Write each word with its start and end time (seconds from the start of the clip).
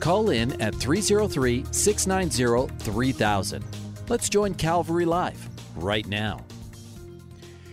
Call 0.00 0.30
in 0.30 0.60
at 0.62 0.74
303 0.74 1.66
690 1.70 2.74
3000. 2.78 3.64
Let's 4.08 4.30
join 4.30 4.54
Calvary 4.54 5.04
Live 5.04 5.48
right 5.76 6.06
now. 6.06 6.40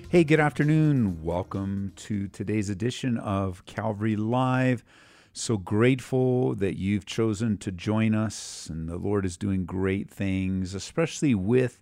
Hey, 0.09 0.25
good 0.25 0.41
afternoon. 0.41 1.23
Welcome 1.23 1.93
to 1.95 2.27
today's 2.27 2.69
edition 2.69 3.17
of 3.17 3.65
Calvary 3.65 4.17
Live. 4.17 4.83
So 5.31 5.55
grateful 5.57 6.53
that 6.55 6.77
you've 6.77 7.05
chosen 7.05 7.57
to 7.59 7.71
join 7.71 8.13
us, 8.13 8.67
and 8.69 8.89
the 8.89 8.97
Lord 8.97 9.25
is 9.25 9.37
doing 9.37 9.65
great 9.65 10.09
things, 10.09 10.73
especially 10.73 11.33
with 11.33 11.79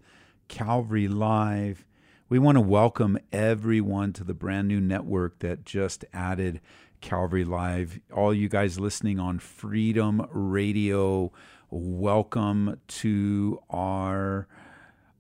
Calvary 0.48 1.08
Live. 1.08 1.86
We 2.30 2.38
want 2.38 2.58
to 2.58 2.62
welcome 2.62 3.17
everyone 3.31 4.14
to 4.14 4.23
the 4.23 4.34
brand 4.34 4.67
new 4.67 4.81
network 4.81 5.39
that 5.39 5.66
just 5.66 6.05
added 6.14 6.62
Calvary 7.05 7.45
Live. 7.45 8.00
All 8.12 8.34
you 8.34 8.50
guys 8.50 8.80
listening 8.80 9.20
on 9.20 9.38
Freedom 9.38 10.26
Radio, 10.32 11.31
welcome 11.70 12.81
to 12.88 13.62
our 13.70 14.47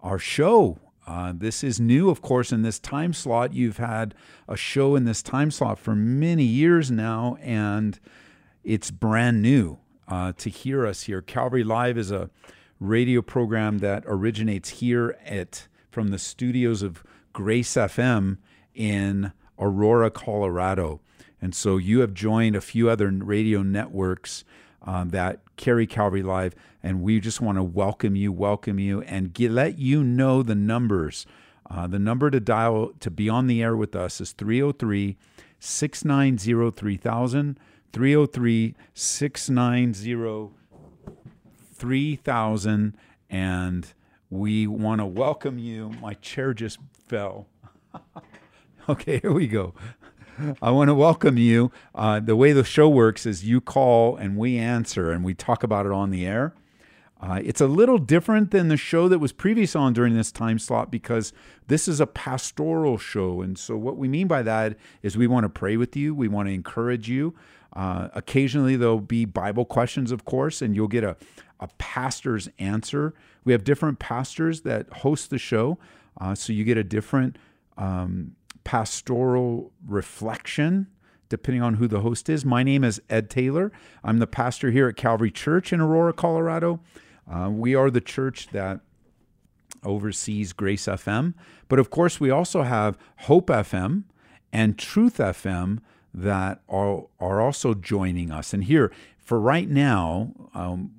our 0.01 0.17
show. 0.17 0.79
Uh, 1.05 1.31
this 1.35 1.63
is 1.63 1.79
new, 1.79 2.09
of 2.09 2.23
course, 2.23 2.51
in 2.51 2.63
this 2.63 2.79
time 2.79 3.13
slot. 3.13 3.53
You've 3.53 3.77
had 3.77 4.15
a 4.47 4.57
show 4.57 4.95
in 4.95 5.05
this 5.05 5.21
time 5.21 5.51
slot 5.51 5.77
for 5.77 5.95
many 5.95 6.43
years 6.43 6.89
now, 6.89 7.37
and 7.39 7.99
it's 8.63 8.89
brand 8.89 9.43
new 9.43 9.77
uh, 10.07 10.33
to 10.37 10.49
hear 10.49 10.87
us 10.87 11.03
here. 11.03 11.21
Calvary 11.21 11.63
Live 11.63 11.99
is 11.99 12.09
a 12.09 12.31
radio 12.79 13.21
program 13.21 13.77
that 13.77 14.03
originates 14.07 14.69
here 14.69 15.15
at 15.23 15.67
from 15.91 16.07
the 16.07 16.17
studios 16.17 16.81
of 16.81 17.03
Grace 17.31 17.75
FM 17.75 18.39
in 18.73 19.33
Aurora, 19.59 20.09
Colorado. 20.09 21.01
And 21.45 21.53
so 21.53 21.77
you 21.77 21.99
have 21.99 22.15
joined 22.15 22.55
a 22.55 22.59
few 22.59 22.89
other 22.89 23.07
radio 23.07 23.61
networks 23.61 24.43
um, 24.81 25.09
that 25.09 25.41
carry 25.57 25.85
Calvary 25.85 26.23
Live, 26.23 26.55
and 26.81 27.03
we 27.03 27.19
just 27.19 27.39
want 27.39 27.59
to 27.59 27.63
welcome 27.63 28.15
you, 28.15 28.31
welcome 28.31 28.79
you, 28.79 29.03
and 29.03 29.31
get, 29.31 29.51
let 29.51 29.77
you 29.77 30.03
know 30.03 30.41
the 30.41 30.55
numbers. 30.55 31.27
Uh, 31.69 31.85
the 31.85 31.99
number 31.99 32.31
to 32.31 32.39
dial 32.39 32.93
to 32.99 33.11
be 33.11 33.29
on 33.29 33.45
the 33.45 33.61
air 33.61 33.77
with 33.77 33.95
us 33.95 34.19
is 34.19 34.31
303 34.31 35.17
690 35.59 36.71
3000. 36.71 37.59
303 37.93 38.75
690 38.95 40.51
3000. 41.75 42.97
And 43.29 43.93
we 44.31 44.65
want 44.65 44.99
to 44.99 45.05
welcome 45.05 45.59
you. 45.59 45.91
My 46.01 46.15
chair 46.15 46.55
just 46.55 46.79
fell. 47.07 47.45
okay, 48.89 49.19
here 49.19 49.31
we 49.31 49.45
go. 49.45 49.75
I 50.61 50.71
want 50.71 50.89
to 50.89 50.95
welcome 50.95 51.37
you. 51.37 51.71
Uh, 51.93 52.19
the 52.19 52.35
way 52.35 52.51
the 52.51 52.63
show 52.63 52.89
works 52.89 53.25
is 53.25 53.45
you 53.45 53.61
call 53.61 54.17
and 54.17 54.37
we 54.37 54.57
answer 54.57 55.11
and 55.11 55.23
we 55.23 55.33
talk 55.33 55.63
about 55.63 55.85
it 55.85 55.91
on 55.91 56.09
the 56.09 56.25
air. 56.25 56.53
Uh, 57.21 57.39
it's 57.43 57.61
a 57.61 57.67
little 57.67 57.97
different 57.97 58.51
than 58.51 58.67
the 58.67 58.77
show 58.77 59.07
that 59.07 59.19
was 59.19 59.31
previous 59.31 59.75
on 59.75 59.93
during 59.93 60.15
this 60.15 60.31
time 60.31 60.59
slot 60.59 60.91
because 60.91 61.31
this 61.67 61.87
is 61.87 61.99
a 62.01 62.05
pastoral 62.05 62.97
show. 62.97 63.41
And 63.41 63.57
so, 63.57 63.77
what 63.77 63.97
we 63.97 64.07
mean 64.07 64.27
by 64.27 64.41
that 64.43 64.77
is 65.01 65.17
we 65.17 65.25
want 65.25 65.45
to 65.45 65.49
pray 65.49 65.77
with 65.77 65.95
you, 65.95 66.13
we 66.13 66.27
want 66.27 66.49
to 66.49 66.53
encourage 66.53 67.09
you. 67.09 67.33
Uh, 67.73 68.09
occasionally, 68.13 68.75
there'll 68.75 68.99
be 68.99 69.25
Bible 69.25 69.65
questions, 69.65 70.11
of 70.11 70.25
course, 70.25 70.61
and 70.61 70.75
you'll 70.75 70.87
get 70.87 71.03
a, 71.03 71.15
a 71.59 71.67
pastor's 71.77 72.49
answer. 72.59 73.13
We 73.43 73.53
have 73.53 73.63
different 73.63 73.99
pastors 73.99 74.61
that 74.61 74.91
host 74.91 75.29
the 75.29 75.37
show, 75.37 75.77
uh, 76.19 76.35
so 76.35 76.51
you 76.51 76.63
get 76.63 76.77
a 76.77 76.83
different 76.83 77.37
um, 77.77 78.35
pastoral 78.65 79.71
reflection 79.87 80.87
depending 81.29 81.61
on 81.61 81.75
who 81.75 81.87
the 81.87 82.01
host 82.01 82.29
is. 82.29 82.45
My 82.45 82.61
name 82.61 82.83
is 82.83 83.01
Ed 83.09 83.29
Taylor. 83.29 83.71
I'm 84.03 84.19
the 84.19 84.27
pastor 84.27 84.69
here 84.71 84.87
at 84.87 84.95
Calvary 84.95 85.31
Church 85.31 85.73
in 85.73 85.81
Aurora, 85.81 86.13
Colorado. 86.13 86.81
Uh, 87.29 87.49
we 87.51 87.73
are 87.73 87.89
the 87.89 88.01
church 88.01 88.49
that 88.49 88.81
oversees 89.83 90.53
Grace 90.53 90.85
FM. 90.85 91.33
But 91.67 91.79
of 91.79 91.89
course, 91.89 92.19
we 92.19 92.29
also 92.29 92.63
have 92.63 92.97
Hope 93.21 93.47
FM 93.47 94.03
and 94.53 94.77
Truth 94.77 95.17
FM 95.17 95.79
that 96.13 96.61
are, 96.69 97.05
are 97.19 97.41
also 97.41 97.73
joining 97.73 98.31
us. 98.31 98.53
And 98.53 98.63
here, 98.63 98.91
for 99.17 99.39
right 99.39 99.69
now, 99.69 100.31
um, 100.53 100.91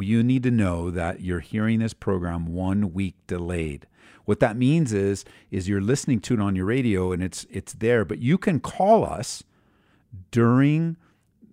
you 0.00 0.22
need 0.22 0.42
to 0.44 0.50
know 0.50 0.90
that 0.90 1.20
you're 1.20 1.40
hearing 1.40 1.80
this 1.80 1.94
program 1.94 2.46
one 2.46 2.92
week 2.92 3.16
delayed. 3.26 3.86
What 4.32 4.40
that 4.40 4.56
means 4.56 4.94
is 4.94 5.26
is 5.50 5.68
you're 5.68 5.82
listening 5.82 6.18
to 6.20 6.32
it 6.32 6.40
on 6.40 6.56
your 6.56 6.64
radio 6.64 7.12
and 7.12 7.22
it's 7.22 7.44
it's 7.50 7.74
there, 7.74 8.02
but 8.02 8.22
you 8.22 8.38
can 8.38 8.60
call 8.60 9.04
us 9.04 9.44
during 10.30 10.96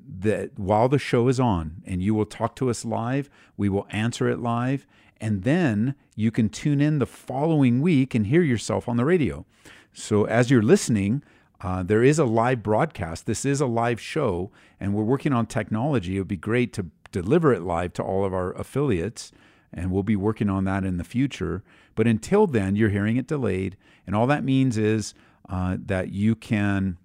the 0.07 0.49
while 0.55 0.87
the 0.87 0.97
show 0.97 1.27
is 1.27 1.41
on 1.41 1.83
and 1.85 2.01
you 2.01 2.15
will 2.15 2.25
talk 2.25 2.55
to 2.55 2.69
us 2.69 2.85
live. 2.85 3.29
We 3.57 3.67
will 3.67 3.85
answer 3.89 4.29
it 4.29 4.39
live 4.39 4.87
and 5.19 5.43
then 5.43 5.93
you 6.15 6.31
can 6.31 6.47
tune 6.47 6.79
in 6.79 6.99
the 6.99 7.05
following 7.05 7.81
week 7.81 8.15
and 8.15 8.27
hear 8.27 8.43
yourself 8.43 8.87
on 8.87 8.95
the 8.95 9.03
radio. 9.03 9.45
So 9.91 10.23
as 10.23 10.49
you're 10.49 10.61
listening, 10.61 11.21
uh, 11.59 11.83
there 11.83 12.01
is 12.01 12.17
a 12.17 12.23
live 12.23 12.63
broadcast. 12.63 13.25
This 13.25 13.43
is 13.43 13.59
a 13.59 13.65
live 13.65 13.99
show, 13.99 14.51
and 14.79 14.93
we're 14.93 15.03
working 15.03 15.33
on 15.33 15.47
technology. 15.47 16.15
It 16.15 16.19
would 16.19 16.29
be 16.29 16.37
great 16.37 16.71
to 16.75 16.85
deliver 17.11 17.51
it 17.51 17.61
live 17.61 17.91
to 17.95 18.03
all 18.03 18.23
of 18.23 18.33
our 18.33 18.53
affiliates, 18.53 19.33
and 19.73 19.91
we'll 19.91 20.03
be 20.03 20.15
working 20.15 20.49
on 20.49 20.63
that 20.63 20.85
in 20.85 20.95
the 20.95 21.03
future. 21.03 21.61
But 21.99 22.07
until 22.07 22.47
then, 22.47 22.77
you're 22.77 22.91
hearing 22.91 23.17
it 23.17 23.27
delayed, 23.27 23.75
and 24.07 24.15
all 24.15 24.25
that 24.27 24.45
means 24.45 24.77
is 24.77 25.13
uh, 25.49 25.75
that 25.81 26.13
you 26.13 26.33
can 26.33 26.97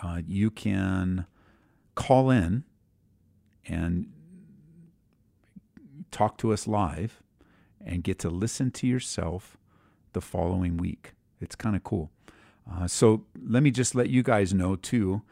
uh, 0.00 0.22
you 0.24 0.48
can 0.52 1.26
call 1.96 2.30
in 2.30 2.62
and 3.66 4.06
talk 6.12 6.38
to 6.38 6.52
us 6.52 6.68
live 6.68 7.20
and 7.84 8.04
get 8.04 8.20
to 8.20 8.30
listen 8.30 8.70
to 8.70 8.86
yourself 8.86 9.58
the 10.12 10.20
following 10.20 10.76
week. 10.76 11.14
It's 11.40 11.56
kind 11.56 11.74
of 11.74 11.82
cool. 11.82 12.12
Uh, 12.72 12.86
so 12.86 13.24
let 13.44 13.64
me 13.64 13.72
just 13.72 13.92
let 13.92 14.08
you 14.08 14.22
guys 14.22 14.54
know 14.54 14.76
too 14.76 15.22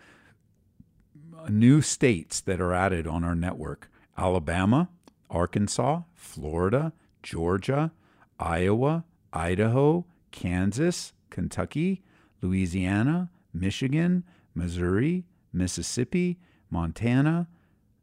new 1.49 1.81
states 1.81 2.41
that 2.41 2.61
are 2.61 2.75
added 2.75 3.07
on 3.07 3.23
our 3.23 3.37
network 3.37 3.89
Alabama, 4.19 4.89
Arkansas, 5.31 6.01
Florida, 6.13 6.93
Georgia, 7.23 7.93
Iowa, 8.39 9.05
Idaho, 9.33 10.07
Kansas, 10.31 11.13
Kentucky, 11.31 12.03
Louisiana, 12.43 13.31
Michigan, 13.53 14.25
Missouri, 14.55 15.25
Mississippi, 15.53 16.39
Montana, 16.71 17.49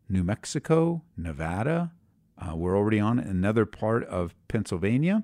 New 0.09 0.23
Mexico, 0.23 1.03
Nevada. 1.15 1.91
Uh, 2.37 2.55
we're 2.55 2.77
already 2.77 2.99
on 2.99 3.19
another 3.19 3.65
part 3.65 4.03
of 4.05 4.35
Pennsylvania, 4.47 5.23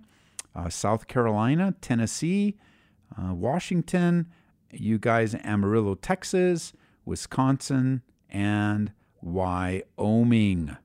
uh, 0.56 0.69
South 0.69 1.08
Carolina, 1.08 1.74
Tennessee, 1.81 2.56
uh, 3.18 3.34
Washington, 3.34 4.28
you 4.72 4.98
guys, 4.98 5.36
Amarillo, 5.44 5.96
Texas, 5.96 6.74
Wisconsin, 7.06 8.02
and 8.30 8.92
Wyoming. 9.22 10.78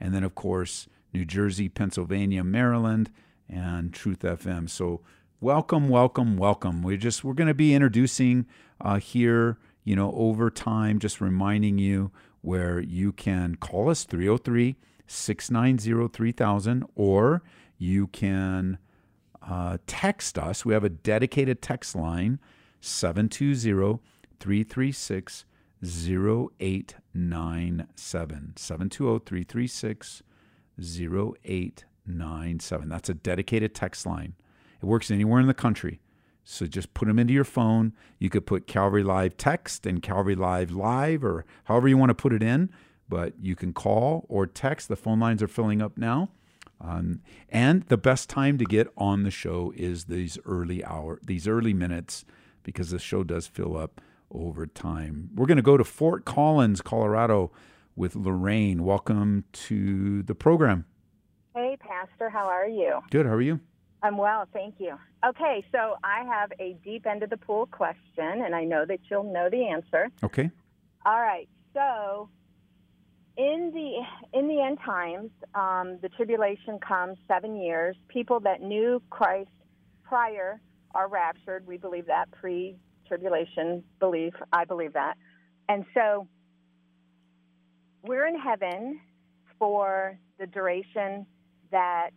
And 0.00 0.14
then, 0.14 0.22
of 0.22 0.34
course, 0.34 0.88
New 1.12 1.24
Jersey, 1.24 1.68
Pennsylvania, 1.68 2.44
Maryland, 2.44 3.10
and 3.48 3.92
Truth 3.92 4.20
FM. 4.20 4.68
So, 4.68 5.00
welcome, 5.40 5.88
welcome, 5.88 6.36
welcome. 6.36 6.82
We're 6.82 6.96
just 6.96 7.24
we're 7.24 7.34
going 7.34 7.48
to 7.48 7.54
be 7.54 7.74
introducing 7.74 8.46
uh, 8.80 8.98
here, 8.98 9.58
you 9.84 9.96
know, 9.96 10.12
over 10.12 10.50
time, 10.50 10.98
just 10.98 11.20
reminding 11.20 11.78
you 11.78 12.10
where 12.40 12.80
you 12.80 13.12
can 13.12 13.56
call 13.56 13.90
us 13.90 14.04
303 14.04 14.76
690 15.06 16.08
3000 16.08 16.84
or 16.94 17.42
you 17.78 18.06
can 18.08 18.78
uh, 19.48 19.78
text 19.86 20.38
us. 20.38 20.64
We 20.64 20.74
have 20.74 20.84
a 20.84 20.88
dedicated 20.88 21.62
text 21.62 21.96
line 21.96 22.38
720 22.80 24.00
336 24.40 25.44
0897. 25.82 28.52
720 28.56 29.24
336 29.24 30.22
0897. 30.78 31.87
That's 32.88 33.08
a 33.08 33.14
dedicated 33.14 33.74
text 33.74 34.06
line. 34.06 34.34
It 34.82 34.86
works 34.86 35.10
anywhere 35.10 35.40
in 35.40 35.46
the 35.46 35.54
country. 35.54 36.00
So 36.44 36.66
just 36.66 36.94
put 36.94 37.08
them 37.08 37.18
into 37.18 37.34
your 37.34 37.44
phone. 37.44 37.92
You 38.18 38.30
could 38.30 38.46
put 38.46 38.66
Calvary 38.66 39.02
Live 39.02 39.36
text 39.36 39.84
and 39.84 40.00
Calvary 40.00 40.34
Live 40.34 40.70
live 40.70 41.22
or 41.22 41.44
however 41.64 41.88
you 41.88 41.98
want 41.98 42.10
to 42.10 42.14
put 42.14 42.32
it 42.32 42.42
in. 42.42 42.70
but 43.08 43.32
you 43.40 43.56
can 43.56 43.72
call 43.72 44.26
or 44.28 44.46
text. 44.46 44.88
The 44.88 44.96
phone 44.96 45.20
lines 45.20 45.42
are 45.42 45.48
filling 45.48 45.80
up 45.80 45.96
now. 45.96 46.30
Um, 46.80 47.22
and 47.48 47.82
the 47.84 47.96
best 47.96 48.28
time 48.28 48.58
to 48.58 48.64
get 48.64 48.88
on 48.96 49.24
the 49.24 49.30
show 49.30 49.72
is 49.76 50.04
these 50.04 50.38
early 50.44 50.84
hour, 50.84 51.18
these 51.24 51.48
early 51.48 51.74
minutes, 51.74 52.24
because 52.62 52.90
the 52.90 52.98
show 52.98 53.24
does 53.24 53.46
fill 53.46 53.76
up 53.76 54.00
over 54.30 54.66
time. 54.66 55.30
We're 55.34 55.46
going 55.46 55.56
to 55.56 55.62
go 55.62 55.76
to 55.76 55.84
Fort 55.84 56.24
Collins, 56.24 56.80
Colorado, 56.80 57.50
with 57.96 58.14
Lorraine. 58.14 58.84
Welcome 58.84 59.44
to 59.52 60.22
the 60.22 60.34
program. 60.34 60.84
Hey, 61.58 61.76
Pastor, 61.80 62.30
how 62.30 62.46
are 62.46 62.68
you? 62.68 63.00
Good. 63.10 63.26
How 63.26 63.32
are 63.32 63.42
you? 63.42 63.58
I'm 64.00 64.16
well, 64.16 64.46
thank 64.52 64.76
you. 64.78 64.94
Okay, 65.26 65.64
so 65.72 65.96
I 66.04 66.22
have 66.22 66.52
a 66.60 66.76
deep 66.84 67.04
end 67.04 67.24
of 67.24 67.30
the 67.30 67.36
pool 67.36 67.66
question, 67.66 68.44
and 68.44 68.54
I 68.54 68.62
know 68.62 68.84
that 68.86 69.00
you'll 69.10 69.24
know 69.24 69.50
the 69.50 69.66
answer. 69.66 70.08
Okay. 70.22 70.52
All 71.04 71.20
right, 71.20 71.48
so 71.74 72.28
in 73.36 73.72
the 73.74 74.38
in 74.38 74.46
the 74.46 74.62
end 74.62 74.78
times, 74.86 75.30
um, 75.56 75.98
the 76.00 76.08
tribulation 76.10 76.78
comes 76.78 77.18
seven 77.26 77.60
years. 77.60 77.96
People 78.06 78.38
that 78.38 78.62
knew 78.62 79.02
Christ 79.10 79.50
prior 80.04 80.60
are 80.94 81.08
raptured. 81.08 81.66
We 81.66 81.76
believe 81.76 82.06
that 82.06 82.30
pre-tribulation 82.30 83.82
belief. 83.98 84.34
I 84.52 84.64
believe 84.64 84.92
that, 84.92 85.16
and 85.68 85.84
so 85.92 86.28
we're 88.04 88.28
in 88.28 88.38
heaven 88.38 89.00
for 89.58 90.16
the 90.38 90.46
duration 90.46 91.26
that 91.70 92.10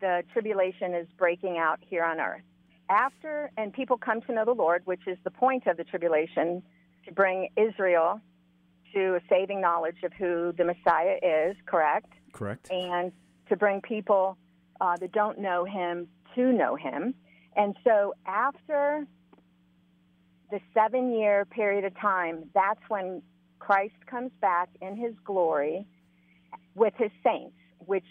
the 0.00 0.22
tribulation 0.32 0.94
is 0.94 1.06
breaking 1.16 1.58
out 1.58 1.78
here 1.80 2.04
on 2.04 2.20
earth. 2.20 2.42
After, 2.88 3.50
and 3.56 3.72
people 3.72 3.96
come 3.96 4.20
to 4.22 4.32
know 4.32 4.44
the 4.44 4.52
Lord, 4.52 4.82
which 4.84 5.06
is 5.06 5.16
the 5.24 5.30
point 5.30 5.66
of 5.66 5.76
the 5.76 5.84
tribulation, 5.84 6.62
to 7.06 7.12
bring 7.12 7.48
Israel 7.56 8.20
to 8.94 9.16
a 9.16 9.20
saving 9.28 9.60
knowledge 9.60 10.02
of 10.04 10.12
who 10.12 10.52
the 10.56 10.64
Messiah 10.64 11.16
is, 11.22 11.56
correct? 11.66 12.12
Correct. 12.32 12.70
And 12.70 13.12
to 13.48 13.56
bring 13.56 13.80
people 13.80 14.36
uh, 14.80 14.96
that 14.96 15.12
don't 15.12 15.38
know 15.38 15.64
him 15.64 16.08
to 16.34 16.52
know 16.52 16.76
him. 16.76 17.14
And 17.56 17.76
so 17.84 18.14
after 18.26 19.06
the 20.50 20.60
seven 20.74 21.12
year 21.12 21.44
period 21.44 21.84
of 21.84 21.98
time, 21.98 22.50
that's 22.54 22.80
when 22.88 23.22
Christ 23.58 23.94
comes 24.06 24.32
back 24.40 24.68
in 24.80 24.96
his 24.96 25.14
glory 25.24 25.86
with 26.74 26.94
his 26.96 27.10
saints, 27.24 27.56
which 27.78 28.04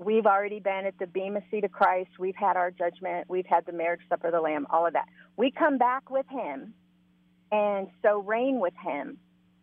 we've 0.00 0.26
already 0.26 0.60
been 0.60 0.86
at 0.86 0.98
the 0.98 1.06
Bema 1.06 1.40
seat 1.50 1.62
of 1.64 1.72
Christ. 1.72 2.10
We've 2.18 2.34
had 2.34 2.56
our 2.56 2.70
judgment. 2.70 3.28
We've 3.28 3.46
had 3.46 3.66
the 3.66 3.72
marriage 3.72 4.00
supper 4.08 4.28
of 4.28 4.32
the 4.32 4.40
Lamb, 4.40 4.66
all 4.70 4.86
of 4.86 4.94
that. 4.94 5.06
We 5.36 5.50
come 5.50 5.78
back 5.78 6.10
with 6.10 6.26
him 6.28 6.74
and 7.52 7.88
so 8.02 8.22
reign 8.22 8.60
with 8.60 8.74
him 8.82 9.18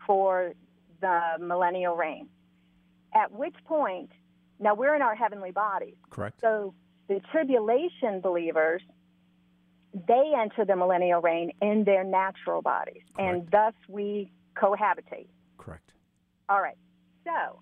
for 0.05 0.53
the 1.01 1.21
millennial 1.39 1.95
reign. 1.95 2.27
At 3.15 3.31
which 3.31 3.55
point, 3.65 4.11
now 4.59 4.75
we're 4.75 4.95
in 4.95 5.01
our 5.01 5.15
heavenly 5.15 5.51
bodies. 5.51 5.95
Correct. 6.09 6.39
So 6.41 6.73
the 7.07 7.19
tribulation 7.31 8.21
believers, 8.21 8.81
they 10.07 10.33
enter 10.37 10.65
the 10.65 10.75
millennial 10.75 11.21
reign 11.21 11.51
in 11.61 11.83
their 11.83 12.03
natural 12.03 12.61
bodies, 12.61 13.01
and 13.17 13.49
thus 13.49 13.73
we 13.87 14.31
cohabitate. 14.55 15.27
Correct. 15.57 15.89
All 16.49 16.61
right. 16.61 16.77
So, 17.23 17.61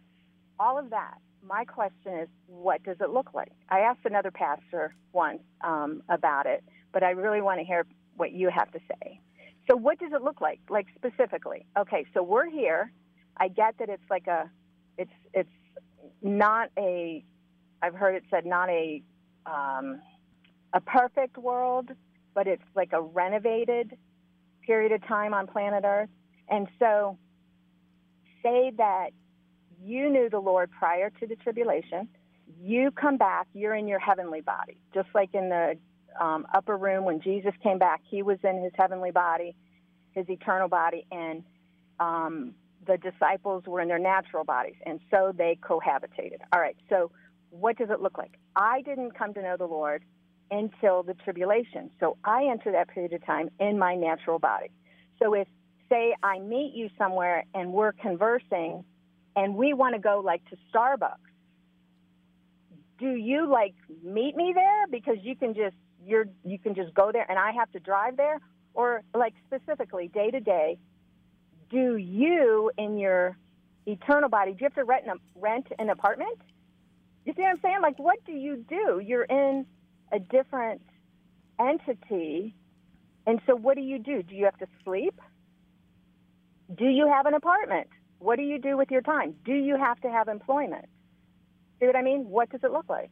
all 0.59 0.77
of 0.77 0.89
that. 0.89 1.17
My 1.47 1.63
question 1.63 2.19
is, 2.19 2.27
what 2.47 2.83
does 2.83 2.97
it 2.99 3.09
look 3.11 3.33
like? 3.33 3.51
I 3.69 3.81
asked 3.81 3.99
another 4.05 4.31
pastor 4.31 4.95
once 5.13 5.41
um, 5.63 6.01
about 6.09 6.47
it, 6.47 6.63
but 6.91 7.03
I 7.03 7.11
really 7.11 7.41
want 7.41 7.59
to 7.59 7.65
hear 7.65 7.85
what 8.15 8.31
you 8.31 8.49
have 8.49 8.71
to 8.71 8.79
say. 8.79 9.19
So, 9.69 9.75
what 9.75 9.99
does 9.99 10.11
it 10.13 10.23
look 10.23 10.41
like? 10.41 10.59
Like 10.69 10.87
specifically? 10.95 11.65
Okay, 11.77 12.05
so 12.13 12.23
we're 12.23 12.49
here. 12.49 12.91
I 13.37 13.47
get 13.49 13.77
that 13.79 13.89
it's 13.89 14.09
like 14.09 14.27
a, 14.27 14.49
it's 14.97 15.11
it's 15.33 15.49
not 16.21 16.69
a. 16.77 17.23
I've 17.81 17.95
heard 17.95 18.15
it 18.15 18.23
said 18.31 18.45
not 18.45 18.69
a, 18.69 19.03
um, 19.45 20.01
a 20.73 20.81
perfect 20.81 21.37
world, 21.37 21.89
but 22.33 22.47
it's 22.47 22.63
like 22.75 22.91
a 22.93 23.01
renovated 23.01 23.95
period 24.65 24.91
of 24.91 25.05
time 25.07 25.33
on 25.33 25.45
planet 25.45 25.83
Earth. 25.85 26.09
And 26.49 26.67
so, 26.79 27.19
say 28.41 28.71
that 28.77 29.09
you 29.83 30.09
knew 30.09 30.29
the 30.29 30.39
Lord 30.39 30.69
prior 30.71 31.09
to 31.19 31.27
the 31.27 31.35
tribulation. 31.35 32.07
You 32.61 32.91
come 32.91 33.17
back, 33.17 33.47
you're 33.53 33.75
in 33.75 33.87
your 33.87 33.99
heavenly 33.99 34.41
body. 34.41 34.77
Just 34.93 35.09
like 35.13 35.33
in 35.33 35.49
the 35.49 35.77
um, 36.19 36.45
upper 36.53 36.77
room 36.77 37.05
when 37.05 37.21
Jesus 37.21 37.53
came 37.61 37.77
back, 37.79 38.01
he 38.09 38.21
was 38.21 38.37
in 38.43 38.63
his 38.63 38.71
heavenly 38.75 39.11
body, 39.11 39.55
his 40.11 40.29
eternal 40.29 40.67
body, 40.67 41.05
and 41.11 41.43
um, 41.99 42.53
the 42.85 42.97
disciples 42.97 43.63
were 43.65 43.81
in 43.81 43.87
their 43.87 43.99
natural 43.99 44.43
bodies. 44.43 44.75
And 44.85 44.99
so 45.11 45.33
they 45.35 45.57
cohabitated. 45.61 46.39
All 46.53 46.59
right, 46.59 46.77
so 46.89 47.11
what 47.49 47.77
does 47.77 47.89
it 47.89 48.01
look 48.01 48.17
like? 48.17 48.37
I 48.55 48.81
didn't 48.81 49.17
come 49.17 49.33
to 49.33 49.41
know 49.41 49.57
the 49.57 49.65
Lord 49.65 50.03
until 50.51 51.03
the 51.03 51.13
tribulation. 51.13 51.89
So 51.99 52.17
I 52.23 52.45
enter 52.45 52.71
that 52.71 52.89
period 52.89 53.13
of 53.13 53.25
time 53.25 53.49
in 53.59 53.79
my 53.79 53.95
natural 53.95 54.39
body. 54.39 54.71
So 55.21 55.33
if, 55.33 55.47
say, 55.89 56.15
I 56.23 56.39
meet 56.39 56.73
you 56.75 56.89
somewhere 56.97 57.45
and 57.53 57.73
we're 57.73 57.93
conversing, 57.93 58.83
and 59.35 59.55
we 59.55 59.73
want 59.73 59.95
to 59.95 60.01
go 60.01 60.21
like 60.23 60.43
to 60.49 60.57
Starbucks, 60.73 61.17
do 62.97 63.09
you 63.15 63.49
like 63.49 63.75
meet 64.03 64.35
me 64.35 64.53
there 64.55 64.87
because 64.89 65.17
you 65.21 65.35
can 65.35 65.53
just 65.53 65.75
you're 66.03 66.25
you 66.43 66.59
can 66.59 66.75
just 66.75 66.93
go 66.93 67.11
there 67.11 67.25
and 67.29 67.37
I 67.37 67.51
have 67.51 67.71
to 67.71 67.79
drive 67.79 68.17
there, 68.17 68.39
or 68.73 69.03
like 69.13 69.33
specifically 69.45 70.07
day 70.07 70.31
to 70.31 70.39
day, 70.39 70.77
do 71.69 71.97
you 71.97 72.71
in 72.77 72.97
your 72.97 73.37
eternal 73.85 74.29
body 74.29 74.51
do 74.51 74.57
you 74.61 74.65
have 74.65 74.75
to 74.75 74.83
rent 74.83 75.05
an, 75.07 75.19
rent 75.35 75.67
an 75.77 75.89
apartment? 75.89 76.39
You 77.25 77.33
see 77.35 77.41
what 77.41 77.49
I'm 77.49 77.59
saying? 77.61 77.77
Like, 77.81 77.97
what 77.97 78.23
do 78.25 78.33
you 78.33 78.63
do? 78.69 79.01
You're 79.03 79.23
in 79.23 79.65
a 80.11 80.19
different 80.19 80.81
entity, 81.59 82.55
and 83.25 83.41
so 83.47 83.55
what 83.55 83.75
do 83.75 83.81
you 83.81 83.97
do? 83.97 84.21
Do 84.21 84.35
you 84.35 84.45
have 84.45 84.57
to 84.59 84.67
sleep? 84.83 85.19
Do 86.73 86.85
you 86.85 87.07
have 87.07 87.25
an 87.25 87.33
apartment? 87.33 87.87
What 88.19 88.37
do 88.37 88.43
you 88.43 88.59
do 88.59 88.77
with 88.77 88.91
your 88.91 89.01
time? 89.01 89.35
Do 89.43 89.53
you 89.53 89.77
have 89.77 89.99
to 90.01 90.09
have 90.09 90.27
employment? 90.27 90.85
See 91.79 91.85
what 91.85 91.95
I 91.95 92.01
mean? 92.01 92.29
What 92.29 92.49
does 92.49 92.61
it 92.63 92.71
look 92.71 92.89
like? 92.89 93.09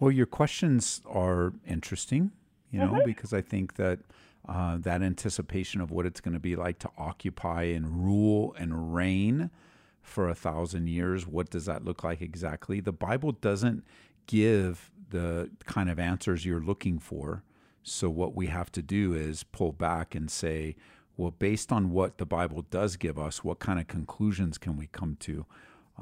Well, 0.00 0.10
your 0.10 0.26
questions 0.26 1.00
are 1.06 1.52
interesting, 1.66 2.32
you 2.70 2.78
know, 2.80 2.92
Mhm. 2.92 3.04
because 3.04 3.32
I 3.32 3.40
think 3.40 3.74
that 3.74 4.00
uh, 4.46 4.76
that 4.76 5.00
anticipation 5.00 5.80
of 5.80 5.90
what 5.90 6.04
it's 6.04 6.20
going 6.20 6.34
to 6.34 6.38
be 6.38 6.54
like 6.54 6.78
to 6.78 6.90
occupy 6.98 7.62
and 7.62 8.04
rule 8.04 8.54
and 8.58 8.94
reign 8.94 9.48
for 10.02 10.28
a 10.28 10.34
thousand 10.34 10.86
years, 10.86 11.26
what 11.26 11.48
does 11.48 11.64
that 11.64 11.82
look 11.82 12.04
like 12.04 12.20
exactly? 12.20 12.78
The 12.78 12.92
Bible 12.92 13.32
doesn't 13.32 13.84
give 14.26 14.92
the 15.08 15.50
kind 15.64 15.88
of 15.88 15.98
answers 15.98 16.44
you're 16.44 16.60
looking 16.60 16.98
for. 16.98 17.42
So, 17.82 18.10
what 18.10 18.34
we 18.34 18.48
have 18.48 18.70
to 18.72 18.82
do 18.82 19.14
is 19.14 19.44
pull 19.44 19.72
back 19.72 20.14
and 20.14 20.30
say, 20.30 20.76
well, 21.16 21.30
based 21.30 21.70
on 21.70 21.90
what 21.90 22.18
the 22.18 22.26
Bible 22.26 22.62
does 22.70 22.96
give 22.96 23.18
us, 23.18 23.44
what 23.44 23.58
kind 23.58 23.78
of 23.78 23.86
conclusions 23.86 24.58
can 24.58 24.76
we 24.76 24.88
come 24.88 25.16
to? 25.20 25.46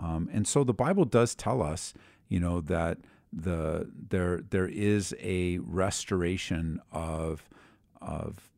Um, 0.00 0.28
and 0.32 0.46
so 0.46 0.64
the 0.64 0.72
Bible 0.72 1.04
does 1.04 1.34
tell 1.34 1.62
us, 1.62 1.92
you 2.28 2.40
know, 2.40 2.60
that 2.62 2.98
the 3.32 3.90
there 4.10 4.42
there 4.50 4.68
is 4.68 5.14
a 5.20 5.58
restoration 5.58 6.80
of 6.90 7.48
of 8.00 8.50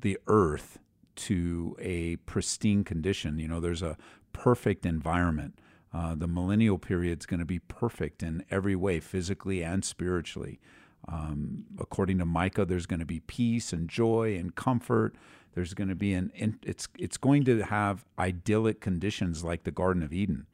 the 0.00 0.18
earth 0.26 0.78
to 1.14 1.76
a 1.78 2.16
pristine 2.16 2.84
condition. 2.84 3.38
You 3.38 3.48
know, 3.48 3.60
there's 3.60 3.82
a 3.82 3.96
perfect 4.32 4.86
environment. 4.86 5.58
Uh, 5.92 6.14
the 6.14 6.26
millennial 6.26 6.78
period 6.78 7.20
is 7.20 7.26
going 7.26 7.40
to 7.40 7.46
be 7.46 7.58
perfect 7.58 8.22
in 8.22 8.44
every 8.50 8.74
way, 8.74 8.98
physically 8.98 9.62
and 9.62 9.84
spiritually. 9.84 10.58
Um, 11.06 11.64
according 11.78 12.18
to 12.18 12.24
Micah, 12.24 12.64
there's 12.64 12.86
going 12.86 13.00
to 13.00 13.06
be 13.06 13.20
peace 13.20 13.72
and 13.72 13.88
joy 13.88 14.36
and 14.36 14.54
comfort. 14.54 15.14
There's 15.54 15.74
going 15.74 15.88
to 15.88 15.94
be 15.94 16.14
an 16.14 16.32
it's 16.62 16.88
it's 16.98 17.16
going 17.16 17.44
to 17.44 17.62
have 17.62 18.04
idyllic 18.18 18.80
conditions 18.80 19.44
like 19.44 19.64
the 19.64 19.70
Garden 19.70 20.02
of 20.02 20.12
Eden. 20.12 20.46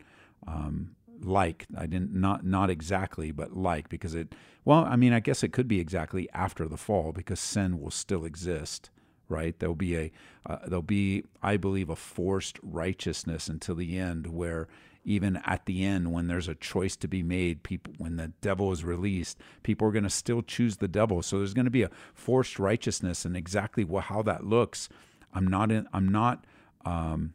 Um, 0.46 0.96
like 1.20 1.66
I 1.76 1.86
didn't 1.86 2.14
not 2.14 2.44
not 2.44 2.70
exactly, 2.70 3.30
but 3.32 3.56
like 3.56 3.88
because 3.88 4.14
it 4.14 4.34
well, 4.64 4.84
I 4.84 4.96
mean, 4.96 5.12
I 5.12 5.20
guess 5.20 5.42
it 5.42 5.52
could 5.52 5.68
be 5.68 5.80
exactly 5.80 6.28
after 6.34 6.68
the 6.68 6.76
fall 6.76 7.12
because 7.12 7.40
sin 7.40 7.80
will 7.80 7.90
still 7.90 8.24
exist, 8.24 8.90
right? 9.28 9.58
There'll 9.58 9.74
be 9.74 9.96
a 9.96 10.12
uh, 10.46 10.58
there'll 10.66 10.82
be 10.82 11.24
I 11.42 11.56
believe 11.56 11.88
a 11.88 11.96
forced 11.96 12.58
righteousness 12.62 13.48
until 13.48 13.76
the 13.76 13.98
end 13.98 14.26
where 14.26 14.68
even 15.08 15.36
at 15.44 15.66
the 15.66 15.84
end 15.84 16.12
when 16.12 16.26
there's 16.26 16.48
a 16.48 16.54
choice 16.54 16.96
to 16.96 17.08
be 17.08 17.22
made 17.22 17.62
people 17.62 17.92
when 17.98 18.16
the 18.16 18.28
devil 18.40 18.70
is 18.72 18.84
released 18.84 19.38
people 19.62 19.88
are 19.88 19.92
going 19.92 20.04
to 20.04 20.10
still 20.10 20.42
choose 20.42 20.76
the 20.76 20.88
devil 20.88 21.22
so 21.22 21.38
there's 21.38 21.54
going 21.54 21.64
to 21.64 21.70
be 21.70 21.82
a 21.82 21.90
forced 22.14 22.58
righteousness 22.58 23.24
and 23.24 23.36
exactly 23.36 23.86
how 24.02 24.22
that 24.22 24.44
looks 24.44 24.88
i'm 25.34 25.46
not 25.46 25.72
in 25.72 25.86
i'm 25.92 26.08
not 26.08 26.44
um, 26.84 27.34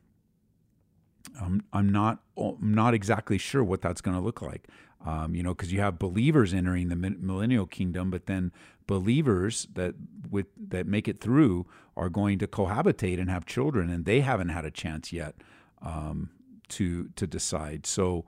I'm, 1.42 1.64
I'm 1.72 1.90
not 1.90 2.20
I'm 2.38 2.74
not 2.74 2.94
exactly 2.94 3.38
sure 3.38 3.64
what 3.64 3.82
that's 3.82 4.02
going 4.02 4.18
to 4.18 4.24
look 4.24 4.42
like. 4.42 4.68
Um, 5.06 5.36
you 5.36 5.44
know, 5.44 5.54
because 5.54 5.74
you 5.74 5.82
have 5.82 6.00
believers 6.00 6.54
entering 6.54 6.88
the 6.88 6.96
millennial 6.96 7.66
kingdom, 7.66 8.10
but 8.10 8.26
then 8.26 8.52
believers 8.88 9.68
that 9.74 9.96
with 10.30 10.48
that 10.70 10.88
make 10.88 11.08
it 11.08 11.20
through 11.20 11.66
are 11.98 12.10
going 12.10 12.40
to 12.40 12.48
cohabitate 12.48 13.20
and 13.20 13.30
have 13.30 13.46
children, 13.46 13.90
and 13.90 14.06
they 14.06 14.22
haven't 14.22 14.50
had 14.50 14.66
a 14.66 14.72
chance 14.72 15.12
yet 15.12 15.36
um, 15.82 16.30
to 16.70 17.10
to 17.16 17.28
decide. 17.28 17.86
So 17.86 18.26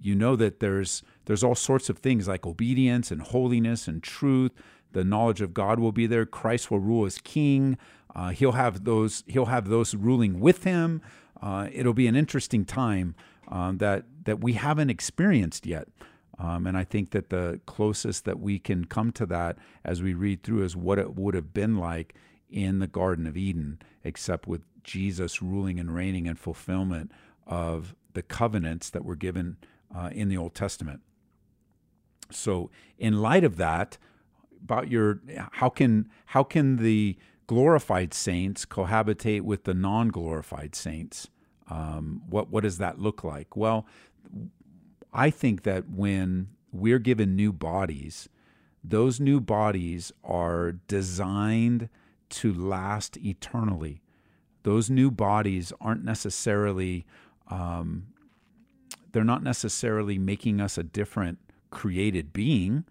you 0.00 0.14
know 0.14 0.36
that 0.36 0.60
there's 0.60 1.02
there's 1.26 1.44
all 1.44 1.54
sorts 1.54 1.88
of 1.88 1.98
things 1.98 2.28
like 2.28 2.46
obedience 2.46 3.10
and 3.10 3.22
holiness 3.22 3.88
and 3.88 4.02
truth. 4.02 4.52
The 4.92 5.04
knowledge 5.04 5.40
of 5.40 5.54
God 5.54 5.78
will 5.78 5.92
be 5.92 6.06
there. 6.06 6.26
Christ 6.26 6.70
will 6.70 6.80
rule 6.80 7.06
as 7.06 7.18
King. 7.18 7.78
Uh, 8.14 8.30
he'll 8.30 8.52
have 8.52 8.84
those. 8.84 9.24
He'll 9.26 9.46
have 9.46 9.68
those 9.68 9.94
ruling 9.94 10.40
with 10.40 10.64
him. 10.64 11.00
Uh, 11.40 11.68
it'll 11.72 11.94
be 11.94 12.06
an 12.06 12.16
interesting 12.16 12.64
time 12.64 13.14
um, 13.48 13.78
that 13.78 14.04
that 14.24 14.40
we 14.40 14.54
haven't 14.54 14.90
experienced 14.90 15.66
yet. 15.66 15.88
Um, 16.38 16.66
and 16.66 16.76
I 16.76 16.84
think 16.84 17.10
that 17.10 17.28
the 17.28 17.60
closest 17.66 18.24
that 18.24 18.40
we 18.40 18.58
can 18.58 18.86
come 18.86 19.12
to 19.12 19.26
that 19.26 19.58
as 19.84 20.02
we 20.02 20.14
read 20.14 20.42
through 20.42 20.64
is 20.64 20.74
what 20.74 20.98
it 20.98 21.14
would 21.14 21.34
have 21.34 21.52
been 21.52 21.76
like 21.76 22.14
in 22.48 22.78
the 22.78 22.86
Garden 22.86 23.26
of 23.26 23.36
Eden, 23.36 23.78
except 24.04 24.48
with 24.48 24.62
Jesus 24.82 25.42
ruling 25.42 25.78
and 25.78 25.94
reigning 25.94 26.26
and 26.26 26.38
fulfillment 26.38 27.12
of 27.50 27.94
the 28.14 28.22
covenants 28.22 28.88
that 28.88 29.04
were 29.04 29.16
given 29.16 29.58
uh, 29.94 30.08
in 30.12 30.30
the 30.30 30.38
Old 30.38 30.54
Testament. 30.54 31.02
So, 32.30 32.70
in 32.96 33.20
light 33.20 33.44
of 33.44 33.56
that, 33.56 33.98
about 34.62 34.90
your 34.90 35.20
how 35.52 35.68
can 35.68 36.08
how 36.26 36.44
can 36.44 36.76
the 36.76 37.18
glorified 37.46 38.14
saints 38.14 38.64
cohabitate 38.64 39.42
with 39.42 39.64
the 39.64 39.74
non-glorified 39.74 40.74
saints? 40.74 41.28
Um, 41.68 42.22
what 42.28 42.50
what 42.50 42.62
does 42.62 42.78
that 42.78 42.98
look 42.98 43.24
like? 43.24 43.56
Well, 43.56 43.86
I 45.12 45.30
think 45.30 45.64
that 45.64 45.90
when 45.90 46.48
we're 46.72 47.00
given 47.00 47.34
new 47.34 47.52
bodies, 47.52 48.28
those 48.84 49.18
new 49.18 49.40
bodies 49.40 50.12
are 50.22 50.72
designed 50.72 51.88
to 52.30 52.52
last 52.54 53.16
eternally. 53.18 54.02
Those 54.62 54.90
new 54.90 55.10
bodies 55.10 55.72
aren't 55.80 56.04
necessarily, 56.04 57.06
um, 57.50 58.06
they're 59.12 59.24
not 59.24 59.42
necessarily 59.42 60.18
making 60.18 60.60
us 60.60 60.78
a 60.78 60.82
different 60.82 61.38
created 61.70 62.32
being, 62.32 62.84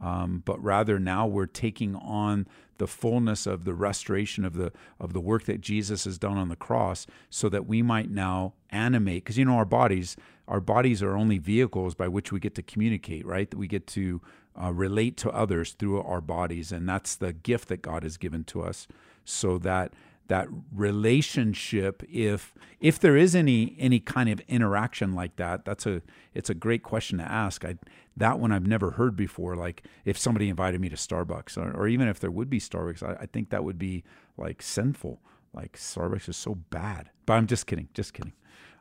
um, 0.00 0.42
but 0.44 0.62
rather 0.62 0.98
now 0.98 1.26
we're 1.26 1.46
taking 1.46 1.94
on 1.96 2.46
the 2.78 2.86
fullness 2.86 3.46
of 3.46 3.64
the 3.64 3.74
restoration 3.74 4.44
of 4.44 4.54
the 4.54 4.72
of 4.98 5.12
the 5.12 5.20
work 5.20 5.44
that 5.44 5.60
Jesus 5.60 6.04
has 6.04 6.18
done 6.18 6.36
on 6.36 6.48
the 6.48 6.56
cross, 6.56 7.06
so 7.30 7.48
that 7.48 7.66
we 7.66 7.82
might 7.82 8.10
now 8.10 8.54
animate. 8.70 9.24
Because 9.24 9.38
you 9.38 9.44
know 9.44 9.54
our 9.54 9.64
bodies, 9.64 10.16
our 10.48 10.60
bodies 10.60 11.02
are 11.02 11.16
only 11.16 11.38
vehicles 11.38 11.94
by 11.94 12.08
which 12.08 12.32
we 12.32 12.40
get 12.40 12.54
to 12.56 12.62
communicate, 12.62 13.24
right? 13.24 13.48
That 13.48 13.56
we 13.56 13.68
get 13.68 13.86
to 13.88 14.20
uh, 14.60 14.72
relate 14.72 15.16
to 15.18 15.30
others 15.30 15.72
through 15.72 16.02
our 16.02 16.20
bodies, 16.20 16.72
and 16.72 16.88
that's 16.88 17.14
the 17.14 17.32
gift 17.32 17.68
that 17.68 17.82
God 17.82 18.02
has 18.02 18.16
given 18.16 18.44
to 18.44 18.62
us, 18.62 18.88
so 19.24 19.58
that 19.58 19.92
that 20.32 20.48
relationship 20.74 22.02
if 22.10 22.54
if 22.80 22.98
there 22.98 23.18
is 23.18 23.36
any 23.36 23.76
any 23.78 24.00
kind 24.00 24.30
of 24.30 24.40
interaction 24.48 25.12
like 25.12 25.36
that 25.36 25.66
that's 25.66 25.84
a 25.84 26.00
it's 26.32 26.48
a 26.48 26.54
great 26.54 26.82
question 26.82 27.18
to 27.18 27.24
ask. 27.24 27.66
I 27.66 27.76
that 28.16 28.38
one 28.38 28.50
i've 28.50 28.66
never 28.66 28.92
heard 28.92 29.14
before 29.14 29.54
like 29.56 29.82
if 30.06 30.16
somebody 30.16 30.48
invited 30.48 30.80
me 30.80 30.88
to 30.88 30.96
starbucks 30.96 31.58
or, 31.58 31.70
or 31.76 31.86
even 31.86 32.08
if 32.08 32.18
there 32.18 32.30
would 32.30 32.48
be 32.48 32.58
starbucks 32.58 33.02
I, 33.02 33.24
I, 33.24 33.26
think 33.26 33.50
that 33.50 33.62
would 33.62 33.78
be 33.78 34.04
like 34.38 34.62
sinful. 34.62 35.20
Like 35.52 35.76
starbucks 35.76 36.30
is 36.30 36.36
so 36.38 36.54
bad. 36.54 37.10
But 37.26 37.34
i'm 37.34 37.46
just 37.46 37.66
kidding 37.66 37.88
just 37.92 38.14
kidding. 38.14 38.32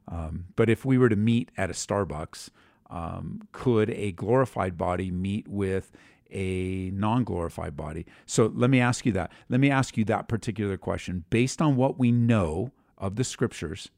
Um, 0.07 0.45
but 0.55 0.69
if 0.69 0.85
we 0.85 0.97
were 0.97 1.09
to 1.09 1.17
meet 1.17 1.51
at 1.57 1.69
a 1.69 1.73
starbucks 1.73 2.49
um, 2.89 3.41
could 3.51 3.89
a 3.89 4.13
glorified 4.13 4.77
body 4.77 5.11
meet 5.11 5.49
with 5.49 5.91
a 6.31 6.91
non 6.91 7.23
glorified 7.23 7.75
body. 7.75 8.05
So 8.25 8.51
let 8.53 8.69
me 8.69 8.79
ask 8.79 9.05
you 9.05 9.11
that. 9.13 9.31
Let 9.49 9.59
me 9.59 9.69
ask 9.69 9.97
you 9.97 10.05
that 10.05 10.27
particular 10.27 10.77
question. 10.77 11.25
Based 11.29 11.61
on 11.61 11.75
what 11.75 11.99
we 11.99 12.11
know 12.11 12.71
of 12.97 13.15
the 13.15 13.23
scriptures, 13.23 13.89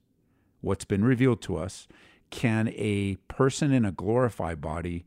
what's 0.62 0.86
been 0.86 1.04
revealed 1.04 1.42
to 1.44 1.58
us, 1.58 1.88
can 2.30 2.70
a 2.76 3.16
person 3.28 3.72
in 3.72 3.86
a 3.86 3.92
glorified 3.92 4.62
body 4.62 5.06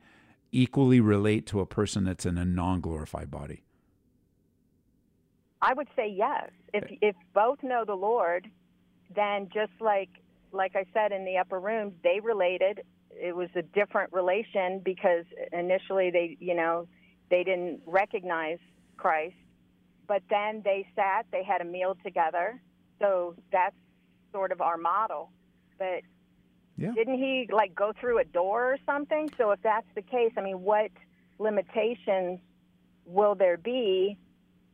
equally 0.53 1.01
relate 1.01 1.47
to 1.47 1.61
a 1.61 1.67
person 1.67 2.05
that's 2.05 2.25
in 2.25 2.39
a 2.39 2.45
non 2.45 2.81
glorified 2.81 3.31
body? 3.31 3.63
I 5.63 5.73
would 5.73 5.89
say 5.97 6.09
yes. 6.09 6.51
If 6.73 6.85
if 7.01 7.17
both 7.35 7.63
know 7.63 7.85
the 7.85 7.95
Lord, 7.95 8.49
then 9.15 9.49
just 9.53 9.73
like 9.81 10.11
like 10.53 10.77
I 10.77 10.85
said 10.93 11.13
in 11.13 11.25
the 11.25 11.39
upper 11.39 11.59
room, 11.59 11.93
they 12.03 12.21
related. 12.21 12.83
It 13.11 13.35
was 13.35 13.49
a 13.55 13.63
different 13.63 14.13
relation 14.13 14.81
because 14.85 15.25
initially 15.53 16.11
they, 16.11 16.37
you 16.39 16.55
know, 16.55 16.87
they 17.31 17.45
didn't 17.45 17.81
recognize 17.87 18.59
Christ, 18.97 19.35
but 20.07 20.23
then 20.31 20.63
they 20.65 20.87
sat, 20.95 21.27
they 21.33 21.43
had 21.43 21.61
a 21.61 21.65
meal 21.65 21.97
together. 22.05 22.61
So 23.01 23.35
that's 23.53 23.75
sort 24.33 24.53
of 24.53 24.61
our 24.61 24.77
model. 24.77 25.31
But 25.79 26.03
yeah. 26.77 26.93
didn't 26.93 27.19
he 27.19 27.49
like 27.53 27.75
go 27.75 27.93
through 28.01 28.19
a 28.19 28.25
door 28.25 28.73
or 28.73 28.79
something? 28.87 29.31
So 29.37 29.51
if 29.51 29.61
that's 29.63 29.87
the 29.95 30.03
case, 30.03 30.33
I 30.37 30.43
mean, 30.43 30.63
what 30.63 30.91
limitations 31.39 32.41
will 33.05 33.35
there 33.35 33.57
be? 33.57 34.19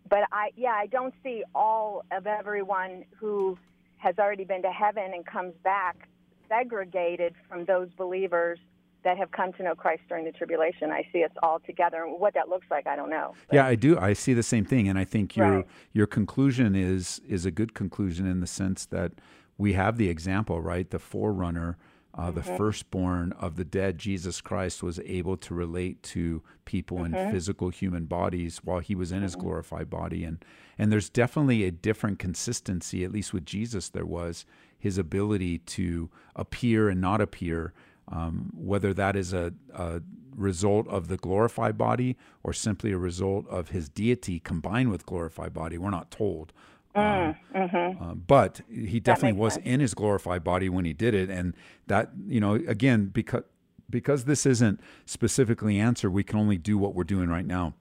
But 0.09 0.25
I, 0.31 0.51
yeah, 0.57 0.73
I 0.73 0.87
don't 0.87 1.15
see 1.23 1.43
all 1.55 2.05
of 2.13 2.27
everyone 2.27 3.05
who 3.19 3.57
has 3.97 4.19
already 4.19 4.45
been 4.45 4.63
to 4.63 4.71
heaven 4.71 5.13
and 5.15 5.25
comes 5.25 5.55
back 5.63 6.09
segregated 6.49 7.35
from 7.49 7.65
those 7.65 7.89
believers 7.97 8.59
that 9.05 9.19
have 9.19 9.31
come 9.33 9.53
to 9.55 9.63
know 9.63 9.75
Christ 9.75 10.03
during 10.09 10.25
the 10.25 10.33
tribulation. 10.33 10.91
I 10.91 11.07
see 11.13 11.25
us 11.25 11.31
all 11.43 11.61
together. 11.61 12.05
And 12.05 12.21
what 12.21 12.35
that 12.35 12.49
looks 12.49 12.67
like, 12.71 12.87
I 12.87 12.97
don't 12.97 13.11
know. 13.11 13.35
But. 13.49 13.57
Yeah, 13.57 13.67
I 13.67 13.75
do. 13.75 13.99
I 13.99 14.13
see 14.13 14.35
the 14.35 14.43
same 14.43 14.65
thing, 14.65 14.89
and 14.89 14.99
I 14.99 15.05
think 15.05 15.37
your 15.37 15.57
right. 15.57 15.67
your 15.93 16.07
conclusion 16.07 16.75
is 16.75 17.21
is 17.27 17.45
a 17.47 17.51
good 17.51 17.75
conclusion 17.75 18.27
in 18.27 18.41
the 18.41 18.47
sense 18.47 18.87
that 18.87 19.13
we 19.59 19.75
have 19.75 19.99
the 19.99 20.09
example, 20.09 20.61
right? 20.61 20.89
The 20.89 20.99
forerunner. 20.99 21.77
Uh, 22.15 22.27
mm-hmm. 22.27 22.35
The 22.35 22.43
firstborn 22.43 23.33
of 23.41 23.57
the 23.57 23.65
dead, 23.65 23.97
Jesus 23.97 24.43
Christ, 24.43 24.83
was 24.83 25.01
able 25.07 25.39
to 25.39 25.55
relate 25.55 26.03
to 26.03 26.43
people 26.67 26.99
mm-hmm. 26.99 27.15
in 27.15 27.33
physical 27.33 27.71
human 27.71 28.05
bodies 28.05 28.61
while 28.63 28.81
he 28.81 28.95
was 28.95 29.13
in 29.13 29.17
mm-hmm. 29.17 29.23
his 29.23 29.35
glorified 29.35 29.89
body, 29.89 30.23
and 30.23 30.45
and 30.77 30.93
there's 30.93 31.09
definitely 31.09 31.65
a 31.65 31.71
different 31.71 32.19
consistency. 32.19 33.03
At 33.03 33.13
least 33.13 33.33
with 33.33 33.47
Jesus, 33.47 33.89
there 33.89 34.05
was 34.05 34.45
his 34.79 34.99
ability 34.99 35.59
to 35.59 36.11
appear 36.37 36.91
and 36.91 37.01
not 37.01 37.23
appear, 37.23 37.73
um, 38.09 38.51
whether 38.55 38.93
that 38.95 39.17
is 39.17 39.33
a, 39.33 39.53
a, 39.75 40.03
result 40.35 40.89
of 40.89 41.09
the 41.09 41.19
glorified 41.19 41.77
body 41.77 42.17
or 42.43 42.55
simply 42.55 42.91
a 42.91 42.97
result 42.97 43.47
of 43.49 43.69
his 43.69 43.91
deity 43.91 44.41
combined 44.41 44.91
with 44.91 45.05
glorified 45.05 45.53
body, 45.53 45.77
we're 45.77 45.91
not 45.91 46.11
told. 46.11 46.55
Mm, 46.97 47.29
um, 47.29 47.37
mm-hmm. 47.55 48.03
uh, 48.03 48.15
but 48.15 48.63
he 48.71 48.99
definitely 48.99 49.39
was 49.39 49.55
sense. 49.55 49.67
in 49.67 49.81
his 49.81 49.93
glorified 49.93 50.43
body 50.43 50.71
when 50.71 50.87
he 50.87 50.95
did 50.95 51.15
it, 51.15 51.29
and 51.29 51.55
that 51.87 52.11
you 52.27 52.41
know 52.41 52.55
again 52.55 53.07
because 53.07 53.45
because 53.89 54.25
this 54.25 54.47
isn't 54.47 54.81
specifically 55.05 55.79
answered, 55.79 56.11
we 56.11 56.25
can 56.25 56.39
only 56.39 56.59
do 56.59 56.79
what 56.79 56.95
we're 56.95 57.05
doing 57.05 57.29
right 57.29 57.47
now. 57.47 57.75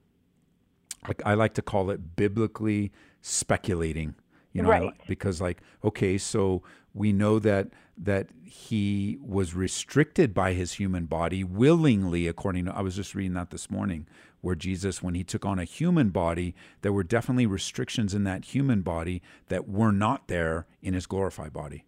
Like 1.08 1.22
I 1.26 1.34
like 1.34 1.54
to 1.56 1.62
call 1.62 1.90
it 1.90 2.16
biblically 2.16 2.92
speculating 3.22 4.16
you 4.54 4.62
know 4.62 4.70
right. 4.70 4.94
because 5.08 5.42
like 5.42 5.62
okay 5.84 6.18
so 6.18 6.62
we 6.94 7.12
know 7.14 7.40
that 7.40 7.70
that 7.98 8.30
he 8.44 9.18
was 9.22 9.54
restricted 9.54 10.34
by 10.34 10.54
his 10.54 10.74
human 10.74 11.06
body 11.06 11.44
willingly 11.44 12.28
according 12.28 12.66
to 12.66 12.76
I 12.76 12.82
was 12.82 12.96
just 12.96 13.16
reading 13.16 13.34
that 13.34 13.52
this 13.52 13.70
morning 13.70 14.08
where 14.42 14.56
Jesus 14.56 15.02
when 15.02 15.16
he 15.16 15.24
took 15.24 15.46
on 15.46 15.60
a 15.60 15.64
human 15.64 16.10
body 16.10 16.56
there 16.82 16.94
were 16.94 17.04
definitely 17.04 17.46
restrictions 17.46 18.14
in 18.14 18.24
that 18.26 18.46
human 18.46 18.82
body 18.82 19.22
that 19.48 19.68
were 19.70 19.92
not 19.92 20.28
there 20.28 20.68
in 20.82 20.94
his 20.94 21.06
glorified 21.06 21.54
body 21.54 21.86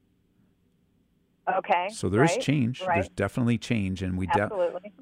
Okay. 1.58 1.90
So 1.92 2.10
there 2.10 2.22
right, 2.22 2.38
is 2.38 2.44
change. 2.44 2.82
Right. 2.82 2.96
There's 2.96 3.10
definitely 3.10 3.58
change, 3.58 4.02
and 4.02 4.18
we 4.18 4.28
de- 4.28 4.50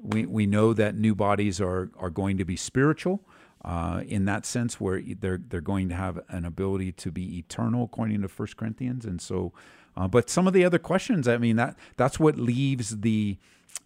we 0.02 0.26
we 0.26 0.46
know 0.46 0.72
that 0.72 0.96
new 0.96 1.14
bodies 1.14 1.60
are 1.60 1.90
are 1.96 2.10
going 2.10 2.36
to 2.38 2.44
be 2.44 2.56
spiritual 2.56 3.24
uh, 3.64 4.02
in 4.06 4.24
that 4.24 4.44
sense, 4.44 4.80
where 4.80 5.00
they're 5.20 5.40
they're 5.48 5.60
going 5.60 5.88
to 5.88 5.94
have 5.94 6.20
an 6.28 6.44
ability 6.44 6.92
to 6.92 7.10
be 7.10 7.38
eternal, 7.38 7.84
according 7.84 8.22
to 8.22 8.28
First 8.28 8.56
Corinthians. 8.56 9.04
And 9.04 9.20
so, 9.20 9.52
uh, 9.96 10.08
but 10.08 10.28
some 10.28 10.46
of 10.46 10.52
the 10.52 10.64
other 10.64 10.78
questions, 10.78 11.28
I 11.28 11.38
mean, 11.38 11.56
that 11.56 11.76
that's 11.96 12.18
what 12.18 12.36
leaves 12.36 13.00
the 13.00 13.38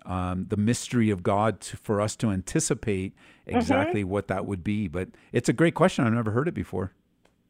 um, 0.04 0.47
the 0.49 0.56
mystery 0.56 1.11
of 1.11 1.23
God 1.23 1.61
to, 1.61 1.76
for 1.76 2.00
us 2.00 2.16
to 2.16 2.30
anticipate 2.30 3.14
mm-hmm. 3.14 3.56
exactly 3.56 4.02
mm-hmm. 4.02 4.11
what 4.11 4.28
that 4.28 4.47
would 4.47 4.64
be. 4.64 4.88
But 4.88 5.09
it's 5.33 5.49
a 5.49 5.52
great 5.52 5.75
question. 5.75 6.06
I've 6.06 6.12
never 6.12 6.30
heard 6.30 6.49
it 6.49 6.54
before. 6.54 6.92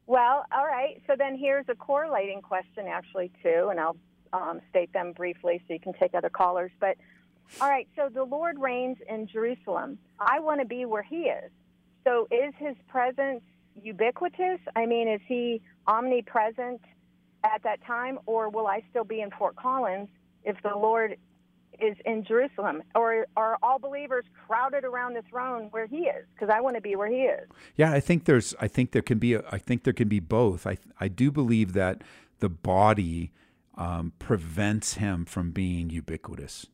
Well, 0.07 0.45
all 0.53 0.67
right. 0.67 1.03
So 1.07 1.15
then 1.19 1.37
here's 1.37 1.67
a 1.69 1.75
correlating 1.75 2.41
question, 2.41 2.87
actually, 2.87 3.31
too, 3.43 3.69
and 3.71 3.81
I'll 3.81 3.97
um, 4.33 4.61
state 4.71 4.93
them 4.93 5.13
briefly 5.13 5.63
so 5.67 5.75
you 5.75 5.81
can 5.81 5.95
take 5.95 6.15
other 6.15 6.31
callers. 6.31 6.71
But 6.81 6.97
all 7.61 7.69
right, 7.69 7.89
so 7.97 8.09
the 8.13 8.25
Lord 8.25 8.59
reigns 8.59 8.99
in 9.09 9.27
Jerusalem. 9.29 9.99
I 10.19 10.41
want 10.41 10.61
to 10.61 10.67
be 10.67 10.85
where 10.85 11.03
He 11.03 11.23
is. 11.23 11.51
So 12.07 12.29
is 12.31 12.55
his 12.59 12.77
presence 12.87 13.43
ubiquitous? 13.75 14.61
I 14.77 14.87
mean, 14.87 15.09
is 15.09 15.21
he 15.27 15.61
omnipresent 15.89 16.81
at 17.45 17.63
that 17.65 17.85
time, 17.85 18.19
or 18.27 18.49
will 18.49 18.67
I 18.67 18.83
still 18.91 19.05
be 19.05 19.21
in 19.21 19.31
Fort 19.31 19.57
Collins 19.57 20.09
if 20.45 20.57
the 20.63 20.77
Lord 20.77 21.17
is 21.81 21.97
in 22.05 22.25
Jerusalem? 22.25 22.83
Or 22.95 23.27
are 23.37 23.59
all 23.63 23.79
believers 23.79 24.25
crowded 24.47 24.85
around 24.85 25.15
the 25.15 25.23
throne 25.29 25.65
where 25.73 25.87
he 25.87 26.03
is? 26.03 26.25
Because 26.35 26.49
I 26.55 26.61
want 26.61 26.77
to 26.77 26.81
be 26.81 26.95
where 26.95 27.11
he 27.11 27.23
is. 27.23 27.49
Yeah, 27.75 27.93
I 27.93 28.01
think 28.01 28.25
there's. 28.25 28.55
I 28.61 28.69
think 28.69 28.93
there 28.93 29.03
can 29.03 29.19
be. 29.19 29.35
A, 29.35 29.43
I 29.51 29.59
think 29.59 29.83
there 29.83 29.93
can 29.93 30.09
be 30.09 30.21
both. 30.21 30.67
I 30.67 30.79
I 31.01 31.09
do 31.09 31.33
believe 31.33 31.73
that 31.73 32.03
the 32.39 32.49
body 32.49 33.33
um, 33.77 34.13
prevents 34.19 34.95
him 34.95 35.25
from 35.25 35.51
being 35.51 35.91
ubiquitous 35.91 36.67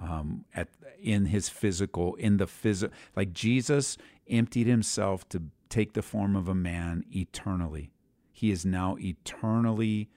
um, 0.00 0.44
at 0.54 0.68
in 1.00 1.26
his 1.26 1.48
physical 1.48 2.14
in 2.16 2.36
the 2.36 2.46
physical 2.46 2.94
like 3.14 3.32
Jesus 3.32 3.96
emptied 4.28 4.66
himself 4.66 5.28
to 5.28 5.42
take 5.68 5.92
the 5.92 6.02
form 6.02 6.36
of 6.36 6.48
a 6.48 6.54
man 6.54 7.04
eternally. 7.14 7.90
He 8.32 8.50
is 8.50 8.64
now 8.64 8.96
eternally 9.00 10.10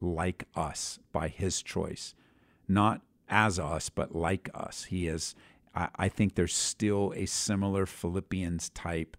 like 0.00 0.44
us 0.54 0.98
by 1.12 1.28
his 1.28 1.62
choice, 1.62 2.14
not 2.66 3.02
as 3.28 3.58
us, 3.58 3.88
but 3.88 4.14
like 4.14 4.48
us. 4.54 4.84
He 4.84 5.06
is. 5.06 5.34
I, 5.74 5.88
I 5.96 6.08
think 6.08 6.34
there's 6.34 6.54
still 6.54 7.12
a 7.16 7.26
similar 7.26 7.86
Philippians 7.86 8.70
type 8.70 9.16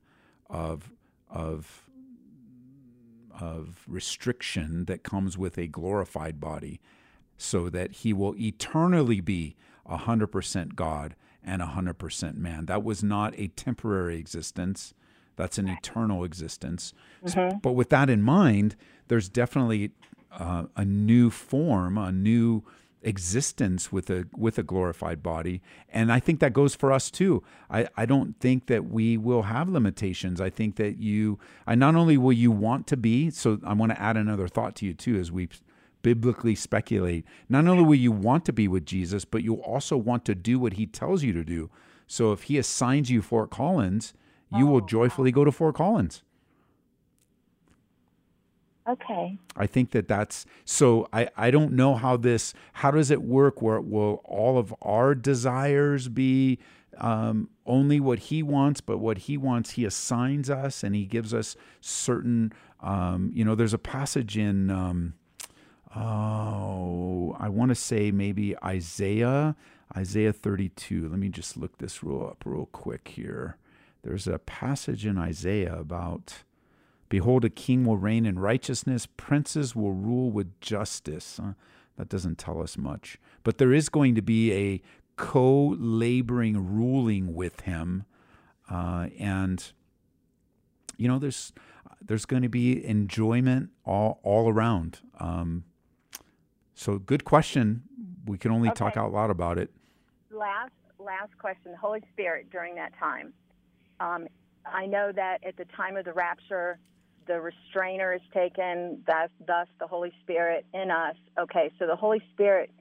of 0.49 0.91
of 1.29 1.89
of 3.39 3.83
restriction 3.87 4.85
that 4.85 5.03
comes 5.03 5.37
with 5.37 5.57
a 5.57 5.67
glorified 5.67 6.39
body 6.39 6.79
so 7.35 7.67
that 7.69 7.91
he 7.91 8.13
will 8.13 8.35
eternally 8.37 9.19
be 9.19 9.55
100% 9.89 10.75
God 10.75 11.15
and 11.43 11.61
100% 11.61 12.37
man. 12.37 12.65
That 12.67 12.83
was 12.83 13.03
not 13.03 13.37
a 13.37 13.47
temporary 13.49 14.17
existence, 14.17 14.93
that's 15.35 15.57
an 15.57 15.67
eternal 15.67 16.23
existence. 16.23 16.93
Mm-hmm. 17.25 17.57
But 17.57 17.71
with 17.71 17.89
that 17.89 18.09
in 18.09 18.21
mind, 18.21 18.75
there's 19.07 19.29
definitely 19.29 19.91
uh, 20.31 20.65
a 20.75 20.85
new 20.85 21.29
form, 21.29 21.97
a 21.97 22.11
new 22.11 22.63
existence 23.03 23.91
with 23.91 24.09
a 24.09 24.25
with 24.35 24.57
a 24.57 24.63
glorified 24.63 25.21
body 25.21 25.61
and 25.89 26.09
i 26.09 26.21
think 26.21 26.39
that 26.39 26.53
goes 26.53 26.73
for 26.73 26.89
us 26.89 27.11
too 27.11 27.43
i 27.69 27.85
i 27.97 28.05
don't 28.05 28.39
think 28.39 28.67
that 28.67 28.85
we 28.85 29.17
will 29.17 29.41
have 29.43 29.67
limitations 29.67 30.39
i 30.39 30.49
think 30.49 30.77
that 30.77 30.97
you 30.97 31.37
i 31.67 31.75
not 31.75 31.95
only 31.95 32.17
will 32.17 32.31
you 32.31 32.49
want 32.49 32.87
to 32.87 32.95
be 32.95 33.29
so 33.29 33.59
i 33.65 33.73
want 33.73 33.91
to 33.91 34.01
add 34.01 34.15
another 34.15 34.47
thought 34.47 34.73
to 34.73 34.85
you 34.85 34.93
too 34.93 35.17
as 35.17 35.31
we 35.33 35.49
biblically 36.03 36.53
speculate 36.53 37.25
not 37.49 37.67
only 37.67 37.83
will 37.83 37.95
you 37.95 38.11
want 38.11 38.45
to 38.45 38.53
be 38.53 38.67
with 38.67 38.85
jesus 38.85 39.25
but 39.25 39.43
you'll 39.43 39.57
also 39.61 39.97
want 39.97 40.23
to 40.23 40.35
do 40.35 40.59
what 40.59 40.73
he 40.73 40.85
tells 40.85 41.23
you 41.23 41.33
to 41.33 41.43
do 41.43 41.69
so 42.05 42.31
if 42.31 42.43
he 42.43 42.57
assigns 42.57 43.09
you 43.09 43.21
fort 43.21 43.49
collins 43.49 44.13
you 44.55 44.67
will 44.67 44.77
oh, 44.83 44.85
joyfully 44.85 45.31
go 45.31 45.43
to 45.43 45.51
fort 45.51 45.75
collins 45.75 46.21
Okay. 48.87 49.37
I 49.55 49.65
think 49.65 49.91
that 49.91 50.07
that's 50.09 50.45
so. 50.65 51.07
I, 51.13 51.29
I 51.37 51.51
don't 51.51 51.71
know 51.71 51.95
how 51.95 52.17
this, 52.17 52.53
how 52.73 52.91
does 52.91 53.11
it 53.11 53.21
work 53.21 53.61
where 53.61 53.79
will 53.79 54.21
all 54.25 54.57
of 54.57 54.75
our 54.81 55.15
desires 55.15 56.09
be 56.09 56.59
um, 56.97 57.49
only 57.65 57.99
what 57.99 58.19
he 58.19 58.43
wants, 58.43 58.81
but 58.81 58.97
what 58.97 59.19
he 59.19 59.37
wants, 59.37 59.71
he 59.71 59.85
assigns 59.85 60.49
us 60.49 60.83
and 60.83 60.95
he 60.95 61.05
gives 61.05 61.33
us 61.33 61.55
certain, 61.81 62.53
um, 62.81 63.31
you 63.33 63.45
know, 63.45 63.55
there's 63.55 63.73
a 63.73 63.79
passage 63.79 64.37
in, 64.37 64.69
um, 64.69 65.13
oh, 65.95 67.35
I 67.39 67.49
want 67.49 67.69
to 67.69 67.75
say 67.75 68.11
maybe 68.11 68.55
Isaiah, 68.63 69.55
Isaiah 69.95 70.33
32. 70.33 71.09
Let 71.09 71.19
me 71.19 71.29
just 71.29 71.57
look 71.57 71.77
this 71.77 72.03
rule 72.03 72.27
up 72.27 72.43
real 72.45 72.67
quick 72.67 73.09
here. 73.09 73.57
There's 74.03 74.27
a 74.27 74.39
passage 74.39 75.05
in 75.05 75.17
Isaiah 75.17 75.75
about, 75.79 76.43
Behold, 77.09 77.45
a 77.45 77.49
king 77.49 77.85
will 77.85 77.97
reign 77.97 78.25
in 78.25 78.39
righteousness, 78.39 79.05
princes 79.05 79.75
will 79.75 79.93
rule 79.93 80.31
with 80.31 80.59
justice. 80.59 81.39
That 81.97 82.09
doesn't 82.09 82.37
tell 82.37 82.61
us 82.61 82.77
much. 82.77 83.17
But 83.43 83.59
there 83.59 83.71
is 83.71 83.89
going 83.89 84.15
to 84.15 84.21
be 84.21 84.51
a 84.51 84.81
co 85.15 85.75
laboring 85.77 86.75
ruling 86.75 87.33
with 87.33 87.61
him. 87.61 88.05
Uh, 88.69 89.07
and, 89.19 89.71
you 90.97 91.07
know, 91.07 91.19
there's, 91.19 91.53
there's 92.01 92.25
going 92.25 92.43
to 92.43 92.49
be 92.49 92.83
enjoyment 92.85 93.69
all, 93.85 94.19
all 94.23 94.49
around. 94.49 94.99
Um, 95.19 95.65
so, 96.75 96.97
good 96.97 97.23
question. 97.23 97.83
We 98.25 98.37
can 98.37 98.51
only 98.51 98.69
okay. 98.69 98.77
talk 98.77 98.97
out 98.97 99.11
loud 99.11 99.29
about 99.29 99.57
it. 99.57 99.69
Last, 100.31 100.71
last 100.99 101.37
question. 101.37 101.71
The 101.71 101.77
Holy 101.77 102.01
Spirit 102.13 102.49
during 102.51 102.75
that 102.75 102.93
time. 102.99 103.33
Um, 103.99 104.27
I 104.65 104.85
know 104.85 105.11
that 105.13 105.39
at 105.45 105.57
the 105.57 105.65
time 105.75 105.97
of 105.97 106.05
the 106.05 106.13
rapture, 106.13 106.79
the 107.27 107.39
restrainer 107.39 108.13
is 108.13 108.21
taken, 108.33 109.03
thus, 109.05 109.29
thus 109.45 109.67
the 109.79 109.87
Holy 109.87 110.11
Spirit 110.21 110.65
in 110.73 110.91
us. 110.91 111.15
Okay, 111.39 111.71
so 111.79 111.87
the 111.87 111.95
Holy 111.95 112.21
Spirit 112.33 112.71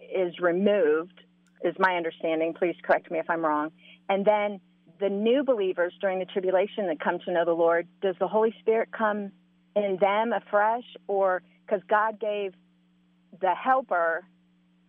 is 0.00 0.38
removed, 0.40 1.20
is 1.62 1.74
my 1.78 1.96
understanding. 1.96 2.54
Please 2.54 2.76
correct 2.82 3.10
me 3.10 3.18
if 3.18 3.28
I'm 3.28 3.44
wrong. 3.44 3.70
And 4.08 4.24
then 4.24 4.60
the 4.98 5.08
new 5.08 5.42
believers 5.44 5.92
during 6.00 6.18
the 6.18 6.24
tribulation 6.26 6.86
that 6.88 7.00
come 7.00 7.18
to 7.20 7.32
know 7.32 7.44
the 7.44 7.52
Lord, 7.52 7.86
does 8.02 8.16
the 8.18 8.28
Holy 8.28 8.54
Spirit 8.60 8.90
come 8.96 9.32
in 9.76 9.98
them 10.00 10.32
afresh? 10.32 10.84
Or 11.06 11.42
because 11.64 11.80
God 11.88 12.20
gave 12.20 12.52
the 13.40 13.54
helper 13.54 14.24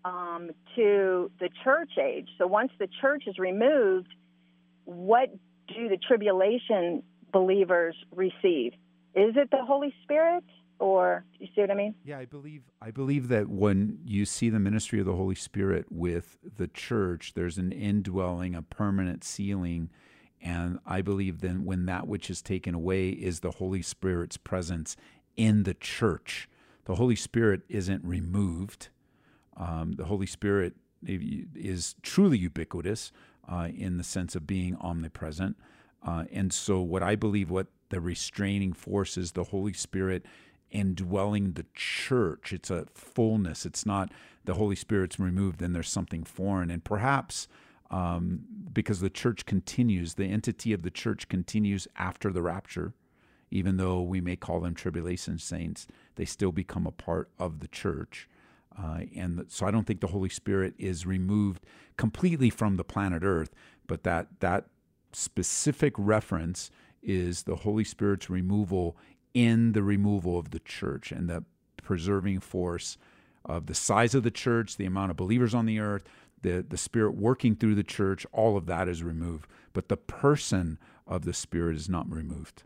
um, 0.04 0.51
to 0.75 1.32
the 1.39 1.49
church 1.63 1.91
age. 2.01 2.27
So 2.38 2.47
once 2.47 2.71
the 2.80 2.88
church 3.01 3.23
is 3.27 3.38
removed, 3.38 4.13
what 4.86 5.30
do 5.67 5.89
the 5.89 5.97
tribulation 5.97 7.04
believers 7.32 7.95
receive? 8.15 8.73
Is 9.13 9.36
it 9.36 9.51
the 9.51 9.63
Holy 9.65 9.93
Spirit? 10.04 10.43
Or 10.80 11.23
you 11.38 11.47
see 11.54 11.62
what 11.62 11.69
I 11.69 11.75
mean? 11.75 11.93
Yeah, 12.04 12.17
I 12.17 12.25
believe 12.25 12.63
I 12.82 12.89
believe 12.89 13.27
that 13.27 13.47
when 13.47 13.99
you 14.04 14.25
see 14.25 14.49
the 14.49 14.60
ministry 14.60 14.99
of 14.99 15.06
the 15.06 15.15
Holy 15.15 15.36
Spirit 15.36 15.86
with 15.91 16.39
the 16.58 16.67
church, 16.67 17.34
there's 17.36 17.60
an 17.60 17.71
indwelling, 17.71 18.56
a 18.56 18.63
permanent 18.63 19.23
sealing, 19.23 19.91
and 20.41 20.80
I 20.84 21.01
believe 21.01 21.41
then 21.41 21.65
when 21.65 21.86
that 21.86 22.08
which 22.08 22.32
is 22.32 22.41
taken 22.41 22.73
away 22.73 23.10
is 23.10 23.41
the 23.41 23.51
Holy 23.51 23.84
Spirit's 23.84 24.38
presence 24.38 24.95
in 25.38 25.63
the 25.63 25.75
church. 25.75 26.49
The 26.86 26.96
Holy 26.96 27.15
Spirit 27.15 27.62
isn't 27.70 28.04
removed. 28.04 28.89
Um, 29.58 29.94
the 29.94 30.06
Holy 30.06 30.26
Spirit 30.26 30.74
is 31.06 31.96
truly 32.02 32.38
ubiquitous 32.38 33.12
uh, 33.50 33.70
in 33.76 33.98
the 33.98 34.04
sense 34.04 34.36
of 34.36 34.48
being 34.48 34.76
omnipresent. 34.78 35.58
Uh, 36.06 36.26
and 36.32 36.52
so, 36.52 36.82
what 36.82 37.04
I 37.04 37.15
believe, 37.15 37.50
what 37.50 37.67
the 37.89 38.02
restraining 38.02 38.74
force 38.74 39.17
is 39.17 39.34
the 39.34 39.46
Holy 39.46 39.74
Spirit 39.74 40.26
indwelling 40.72 41.54
the 41.54 41.65
church. 41.76 42.54
It's 42.54 42.72
a 42.72 42.86
fullness. 42.94 43.65
It's 43.65 43.86
not 43.86 44.12
the 44.46 44.56
Holy 44.56 44.76
Spirit's 44.76 45.20
removed 45.20 45.62
and 45.62 45.76
there's 45.76 45.89
something 45.89 46.24
foreign. 46.24 46.72
And 46.72 46.84
perhaps 46.84 47.48
um, 47.91 48.46
because 48.72 49.02
the 49.02 49.10
church 49.10 49.46
continues, 49.46 50.13
the 50.13 50.26
entity 50.26 50.72
of 50.72 50.82
the 50.82 50.89
church 50.89 51.28
continues 51.28 51.88
after 51.98 52.32
the 52.32 52.41
rapture, 52.41 52.94
even 53.51 53.77
though 53.77 54.01
we 54.01 54.21
may 54.21 54.35
call 54.35 54.61
them 54.61 54.73
tribulation 54.73 55.37
saints, 55.37 55.87
they 56.15 56.25
still 56.25 56.51
become 56.51 56.87
a 56.87 56.91
part 56.91 57.29
of 57.37 57.59
the 57.59 57.67
church. 57.67 58.27
Uh, 58.77 59.01
and 59.15 59.45
so 59.49 59.65
I 59.65 59.71
don't 59.71 59.85
think 59.85 59.99
the 59.99 60.07
Holy 60.07 60.29
Spirit 60.29 60.73
is 60.77 61.05
removed 61.05 61.65
completely 61.97 62.49
from 62.49 62.77
the 62.77 62.85
planet 62.85 63.23
Earth, 63.23 63.53
but 63.85 64.03
that 64.03 64.27
that 64.39 64.67
specific 65.11 65.93
reference 65.97 66.71
is 67.03 67.43
the 67.43 67.57
Holy 67.57 67.83
Spirit's 67.83 68.29
removal 68.29 68.95
in 69.33 69.73
the 69.73 69.83
removal 69.83 70.39
of 70.39 70.51
the 70.51 70.59
church 70.59 71.11
and 71.11 71.29
the 71.29 71.43
preserving 71.83 72.39
force 72.39 72.97
of 73.43 73.65
the 73.65 73.73
size 73.73 74.15
of 74.15 74.23
the 74.23 74.31
church, 74.31 74.77
the 74.77 74.85
amount 74.85 75.11
of 75.11 75.17
believers 75.17 75.53
on 75.53 75.65
the 75.65 75.79
earth, 75.79 76.03
the, 76.41 76.65
the 76.67 76.77
Spirit 76.77 77.15
working 77.15 77.55
through 77.55 77.75
the 77.75 77.83
church, 77.83 78.25
all 78.31 78.55
of 78.55 78.65
that 78.67 78.87
is 78.87 79.03
removed. 79.03 79.47
But 79.73 79.89
the 79.89 79.97
person 79.97 80.77
of 81.07 81.23
the 81.23 81.33
Spirit 81.33 81.75
is 81.75 81.89
not 81.89 82.11
removed. 82.11 82.63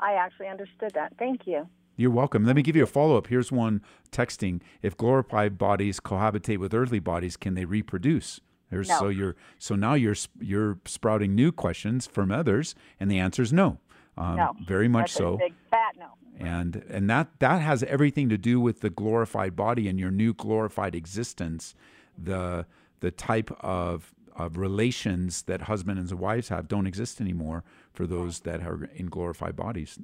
I 0.00 0.14
actually 0.14 0.48
understood 0.48 0.92
that. 0.94 1.12
Thank 1.18 1.46
you. 1.46 1.68
You're 1.96 2.10
welcome. 2.10 2.44
Let 2.44 2.56
me 2.56 2.62
give 2.62 2.76
you 2.76 2.82
a 2.82 2.86
follow 2.86 3.18
up. 3.18 3.26
Here's 3.26 3.52
one 3.52 3.82
texting. 4.10 4.62
If 4.80 4.96
glorified 4.96 5.58
bodies 5.58 6.00
cohabitate 6.00 6.58
with 6.58 6.72
earthly 6.72 6.98
bodies, 6.98 7.36
can 7.36 7.54
they 7.54 7.66
reproduce? 7.66 8.40
There's, 8.70 8.88
no. 8.88 8.98
So 8.98 9.08
you're 9.08 9.36
so 9.58 9.74
now 9.74 9.94
you're 9.94 10.14
you're 10.40 10.78
sprouting 10.86 11.34
new 11.34 11.52
questions 11.52 12.06
from 12.06 12.30
others, 12.30 12.74
and 12.98 13.10
the 13.10 13.18
answer 13.18 13.42
is 13.42 13.52
no. 13.52 13.78
Um, 14.16 14.36
no, 14.36 14.56
very 14.66 14.88
much 14.88 15.12
so. 15.12 15.36
big 15.36 15.54
fat 15.70 15.94
no. 15.98 16.06
And 16.38 16.76
and 16.88 17.10
that 17.10 17.28
that 17.40 17.60
has 17.60 17.82
everything 17.82 18.28
to 18.30 18.38
do 18.38 18.60
with 18.60 18.80
the 18.80 18.90
glorified 18.90 19.54
body 19.54 19.88
and 19.88 19.98
your 19.98 20.10
new 20.10 20.32
glorified 20.32 20.94
existence, 20.94 21.74
the 22.16 22.64
the 23.00 23.10
type 23.10 23.50
of 23.60 24.14
of 24.36 24.56
relations 24.56 25.42
that 25.42 25.62
husbands 25.62 26.10
and 26.10 26.20
wives 26.20 26.48
have 26.48 26.68
don't 26.68 26.86
exist 26.86 27.20
anymore 27.20 27.62
for 27.92 28.06
those 28.06 28.40
that 28.40 28.62
are 28.62 28.88
in 28.94 29.06
glorified 29.06 29.56
bodies. 29.56 29.98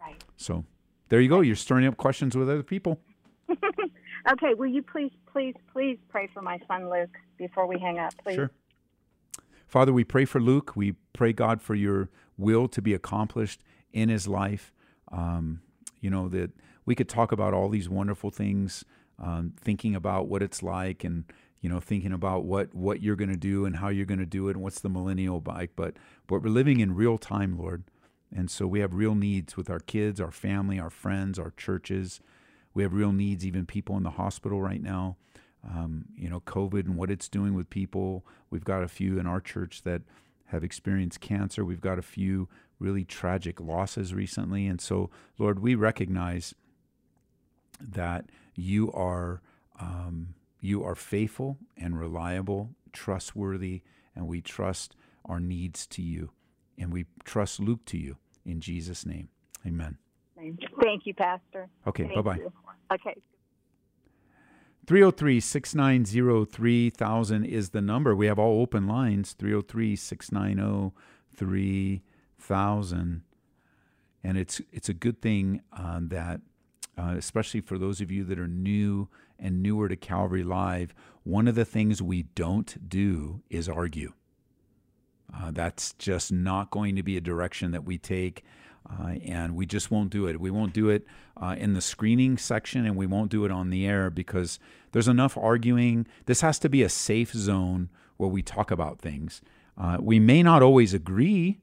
Right. 0.00 0.22
So 0.36 0.64
there 1.08 1.20
you 1.20 1.28
go. 1.28 1.40
You're 1.40 1.56
stirring 1.56 1.86
up 1.86 1.96
questions 1.96 2.36
with 2.36 2.48
other 2.48 2.62
people. 2.62 3.00
okay. 3.50 4.54
Will 4.54 4.66
you 4.66 4.82
please, 4.82 5.12
please, 5.32 5.54
please 5.72 5.98
pray 6.08 6.28
for 6.32 6.42
my 6.42 6.58
son 6.68 6.90
Luke? 6.90 7.16
before 7.38 7.66
we 7.66 7.78
hang 7.78 7.98
up, 7.98 8.12
please? 8.22 8.34
Sure. 8.34 8.50
Father, 9.66 9.92
we 9.92 10.04
pray 10.04 10.24
for 10.24 10.40
Luke. 10.40 10.72
We 10.74 10.92
pray, 11.12 11.32
God, 11.32 11.62
for 11.62 11.74
your 11.74 12.10
will 12.36 12.68
to 12.68 12.82
be 12.82 12.92
accomplished 12.92 13.62
in 13.92 14.08
his 14.08 14.28
life. 14.28 14.72
Um, 15.10 15.62
you 16.00 16.10
know, 16.10 16.28
that 16.28 16.50
we 16.84 16.94
could 16.94 17.08
talk 17.08 17.32
about 17.32 17.54
all 17.54 17.68
these 17.68 17.88
wonderful 17.88 18.30
things, 18.30 18.84
um, 19.18 19.54
thinking 19.60 19.94
about 19.94 20.28
what 20.28 20.42
it's 20.42 20.62
like 20.62 21.04
and, 21.04 21.24
you 21.60 21.68
know, 21.68 21.80
thinking 21.80 22.12
about 22.12 22.44
what, 22.44 22.74
what 22.74 23.02
you're 23.02 23.16
going 23.16 23.30
to 23.30 23.36
do 23.36 23.64
and 23.64 23.76
how 23.76 23.88
you're 23.88 24.06
going 24.06 24.20
to 24.20 24.26
do 24.26 24.48
it 24.48 24.52
and 24.52 24.62
what's 24.62 24.80
the 24.80 24.88
millennial 24.88 25.40
bike. 25.40 25.72
But, 25.74 25.94
but 26.26 26.42
we're 26.42 26.50
living 26.50 26.80
in 26.80 26.94
real 26.94 27.18
time, 27.18 27.58
Lord. 27.58 27.84
And 28.34 28.50
so 28.50 28.66
we 28.66 28.80
have 28.80 28.94
real 28.94 29.14
needs 29.14 29.56
with 29.56 29.70
our 29.70 29.80
kids, 29.80 30.20
our 30.20 30.30
family, 30.30 30.78
our 30.78 30.90
friends, 30.90 31.38
our 31.38 31.52
churches. 31.56 32.20
We 32.74 32.82
have 32.82 32.92
real 32.92 33.12
needs, 33.12 33.44
even 33.44 33.66
people 33.66 33.96
in 33.96 34.02
the 34.02 34.10
hospital 34.10 34.60
right 34.60 34.82
now. 34.82 35.16
Um, 35.68 36.04
you 36.16 36.28
know, 36.28 36.40
COVID 36.40 36.84
and 36.84 36.96
what 36.96 37.10
it's 37.10 37.28
doing 37.28 37.54
with 37.54 37.68
people. 37.70 38.24
We've 38.50 38.64
got 38.64 38.84
a 38.84 38.88
few 38.88 39.18
in 39.18 39.26
our 39.26 39.40
church 39.40 39.82
that 39.82 40.02
have 40.46 40.62
experienced 40.62 41.20
cancer. 41.20 41.64
We've 41.64 41.80
got 41.80 41.98
a 41.98 42.02
few 42.02 42.48
really 42.78 43.04
tragic 43.04 43.60
losses 43.60 44.14
recently. 44.14 44.66
And 44.66 44.80
so, 44.80 45.10
Lord, 45.38 45.58
we 45.58 45.74
recognize 45.74 46.54
that 47.80 48.26
you 48.54 48.92
are 48.92 49.40
um, 49.80 50.34
you 50.60 50.84
are 50.84 50.94
faithful 50.94 51.58
and 51.76 51.98
reliable, 51.98 52.70
trustworthy, 52.92 53.82
and 54.14 54.26
we 54.26 54.40
trust 54.40 54.96
our 55.24 55.40
needs 55.40 55.86
to 55.88 56.02
you. 56.02 56.30
And 56.76 56.92
we 56.92 57.06
trust 57.24 57.60
Luke 57.60 57.84
to 57.86 57.98
you 57.98 58.16
in 58.44 58.60
Jesus' 58.60 59.04
name. 59.04 59.28
Amen. 59.66 59.98
Thank 60.36 61.06
you, 61.06 61.14
Pastor. 61.14 61.68
Okay, 61.86 62.10
bye 62.14 62.20
bye. 62.20 62.38
Okay. 62.92 63.16
303 64.86 65.40
690 65.40 66.50
3000 66.50 67.44
is 67.44 67.70
the 67.70 67.82
number. 67.82 68.16
We 68.16 68.26
have 68.26 68.38
all 68.38 68.62
open 68.62 68.86
lines 68.86 69.34
303 69.34 69.96
690 69.96 70.94
3000. 71.36 73.22
And 74.24 74.38
it's, 74.38 74.62
it's 74.72 74.88
a 74.88 74.94
good 74.94 75.20
thing 75.20 75.60
uh, 75.72 76.00
that, 76.04 76.40
uh, 76.96 77.14
especially 77.18 77.60
for 77.60 77.76
those 77.76 78.00
of 78.00 78.10
you 78.10 78.24
that 78.24 78.38
are 78.38 78.48
new 78.48 79.08
and 79.38 79.62
newer 79.62 79.88
to 79.88 79.96
Calvary 79.96 80.44
Live, 80.44 80.94
one 81.22 81.48
of 81.48 81.54
the 81.54 81.64
things 81.64 82.02
we 82.02 82.22
don't 82.22 82.88
do 82.88 83.42
is 83.50 83.68
argue. 83.68 84.12
Uh, 85.34 85.50
that's 85.50 85.92
just 85.94 86.32
not 86.32 86.70
going 86.70 86.96
to 86.96 87.02
be 87.02 87.16
a 87.16 87.20
direction 87.20 87.70
that 87.72 87.84
we 87.84 87.98
take. 87.98 88.44
Uh, 88.90 89.16
and 89.26 89.54
we 89.54 89.66
just 89.66 89.90
won't 89.90 90.10
do 90.10 90.26
it. 90.26 90.40
We 90.40 90.50
won't 90.50 90.72
do 90.72 90.88
it 90.88 91.04
uh, 91.36 91.56
in 91.58 91.74
the 91.74 91.80
screening 91.80 92.38
section, 92.38 92.86
and 92.86 92.96
we 92.96 93.06
won't 93.06 93.30
do 93.30 93.44
it 93.44 93.50
on 93.50 93.70
the 93.70 93.86
air 93.86 94.08
because 94.08 94.58
there's 94.92 95.08
enough 95.08 95.36
arguing. 95.36 96.06
This 96.24 96.40
has 96.40 96.58
to 96.60 96.68
be 96.68 96.82
a 96.82 96.88
safe 96.88 97.32
zone 97.32 97.90
where 98.16 98.30
we 98.30 98.42
talk 98.42 98.70
about 98.70 98.98
things. 99.00 99.42
Uh, 99.76 99.98
we 100.00 100.18
may 100.18 100.42
not 100.42 100.62
always 100.62 100.94
agree, 100.94 101.60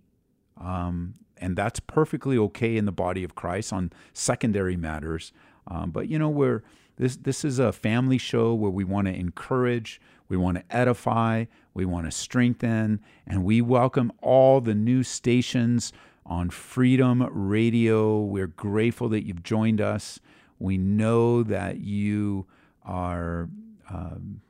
um, 0.58 1.16
and 1.38 1.56
that's 1.56 1.80
perfectly 1.80 2.38
okay 2.38 2.78
in 2.78 2.86
the 2.86 2.92
body 2.92 3.24
of 3.24 3.34
Christ 3.34 3.74
on 3.74 3.92
secondary 4.14 4.78
matters. 4.78 5.34
Um, 5.68 5.90
but 5.90 6.08
you 6.08 6.20
know, 6.20 6.30
we're 6.30 6.64
this 6.98 7.16
this 7.18 7.44
is 7.44 7.60
a 7.60 7.72
family 7.72 8.18
show 8.18 8.54
where 8.54 8.72
we 8.72 8.84
want 8.84 9.08
to 9.08 9.14
encourage, 9.14 10.00
we 10.30 10.38
want 10.38 10.58
to 10.58 10.76
edify, 10.76 11.46
we 11.74 11.86
want 11.86 12.06
to 12.06 12.12
strengthen, 12.12 13.00
and 13.28 13.44
we 13.44 13.62
welcome 13.62 14.12
all 14.22 14.62
the 14.62 14.76
new 14.76 15.04
stations 15.04 15.92
on 16.26 16.50
Freedom 16.50 17.28
Radio. 17.32 18.20
We're 18.20 18.48
grateful 18.48 19.10
that 19.10 19.26
you've 19.26 19.44
joined 19.44 19.82
us. 19.82 20.20
We 20.60 20.78
know 20.78 21.44
that 21.44 21.80
you 21.80 22.48
are 22.84 23.50
um, 23.90 24.42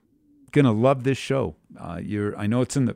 going 0.51 0.65
to 0.65 0.71
love 0.71 1.03
this 1.03 1.17
show. 1.17 1.55
Uh, 1.79 1.99
you're, 2.01 2.37
I 2.37 2.47
know 2.47 2.61
it's 2.61 2.77
in 2.77 2.85
the 2.85 2.95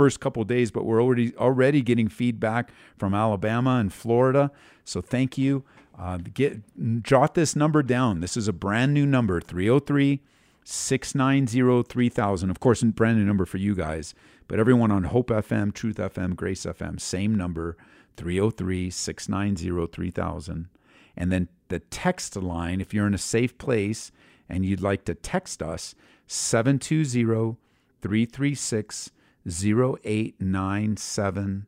first 0.00 0.18
couple 0.18 0.42
days, 0.44 0.70
but 0.70 0.86
we're 0.86 1.02
already 1.02 1.36
already 1.36 1.82
getting 1.82 2.08
feedback 2.08 2.70
from 2.96 3.12
Alabama 3.12 3.76
and 3.76 3.92
Florida. 3.92 4.50
So 4.82 5.02
thank 5.02 5.36
you. 5.36 5.62
Uh, 5.98 6.16
get 6.16 6.62
jot 7.02 7.34
this 7.34 7.54
number 7.54 7.82
down. 7.82 8.20
This 8.20 8.34
is 8.34 8.48
a 8.48 8.52
brand 8.54 8.94
new 8.94 9.04
number 9.04 9.42
303 9.42 10.22
690 10.64 11.82
3000. 11.82 12.48
Of 12.48 12.60
course, 12.60 12.80
a 12.80 12.86
brand 12.86 13.18
new 13.18 13.26
number 13.26 13.44
for 13.44 13.58
you 13.58 13.74
guys, 13.74 14.14
but 14.48 14.58
everyone 14.58 14.90
on 14.90 15.04
Hope 15.04 15.28
FM, 15.28 15.74
Truth 15.74 15.98
FM, 15.98 16.34
Grace 16.34 16.64
FM, 16.64 16.98
same 16.98 17.34
number 17.34 17.76
303 18.16 18.88
690 18.88 19.86
3000. 19.86 20.68
And 21.14 21.30
then 21.30 21.48
the 21.68 21.80
text 21.80 22.36
line, 22.36 22.80
if 22.80 22.94
you're 22.94 23.06
in 23.06 23.12
a 23.12 23.18
safe 23.18 23.58
place 23.58 24.12
and 24.48 24.64
you'd 24.64 24.80
like 24.80 25.04
to 25.04 25.14
text 25.14 25.62
us, 25.62 25.94
720 26.26 27.58
336 28.00 29.10
0897. 29.46 31.66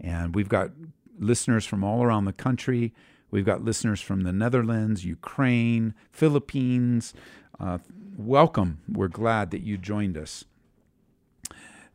And 0.00 0.34
we've 0.34 0.48
got 0.48 0.70
listeners 1.18 1.64
from 1.64 1.82
all 1.84 2.02
around 2.02 2.24
the 2.24 2.32
country. 2.32 2.92
We've 3.30 3.44
got 3.44 3.64
listeners 3.64 4.00
from 4.00 4.22
the 4.22 4.32
Netherlands, 4.32 5.04
Ukraine, 5.04 5.94
Philippines. 6.10 7.14
Uh, 7.58 7.78
welcome. 8.16 8.80
We're 8.88 9.08
glad 9.08 9.50
that 9.52 9.62
you 9.62 9.78
joined 9.78 10.18
us. 10.18 10.44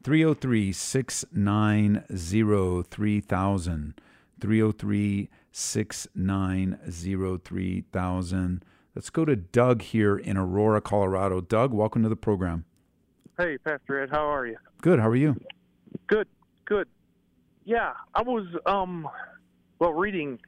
303 0.04 0.72
690 0.72 2.84
3000. 2.90 4.02
303 4.40 5.30
690 5.52 7.38
3000. 7.44 8.66
Let's 8.96 9.10
go 9.10 9.26
to 9.26 9.36
Doug 9.36 9.82
here 9.84 10.18
in 10.18 10.38
Aurora, 10.38 10.80
Colorado. 10.82 11.42
Doug, 11.42 11.74
welcome 11.74 12.04
to 12.04 12.10
the 12.10 12.16
program. 12.16 12.66
Hey, 13.38 13.58
Pastor 13.60 14.02
Ed, 14.02 14.10
how 14.10 14.26
are 14.26 14.48
you? 14.48 14.58
Good. 14.82 15.00
How 15.00 15.10
are 15.10 15.16
you? 15.16 15.36
Good, 16.08 16.28
good. 16.66 16.88
Yeah, 17.66 17.94
I 18.14 18.22
was 18.22 18.46
um, 18.66 19.08
well 19.80 19.92
reading 19.94 20.40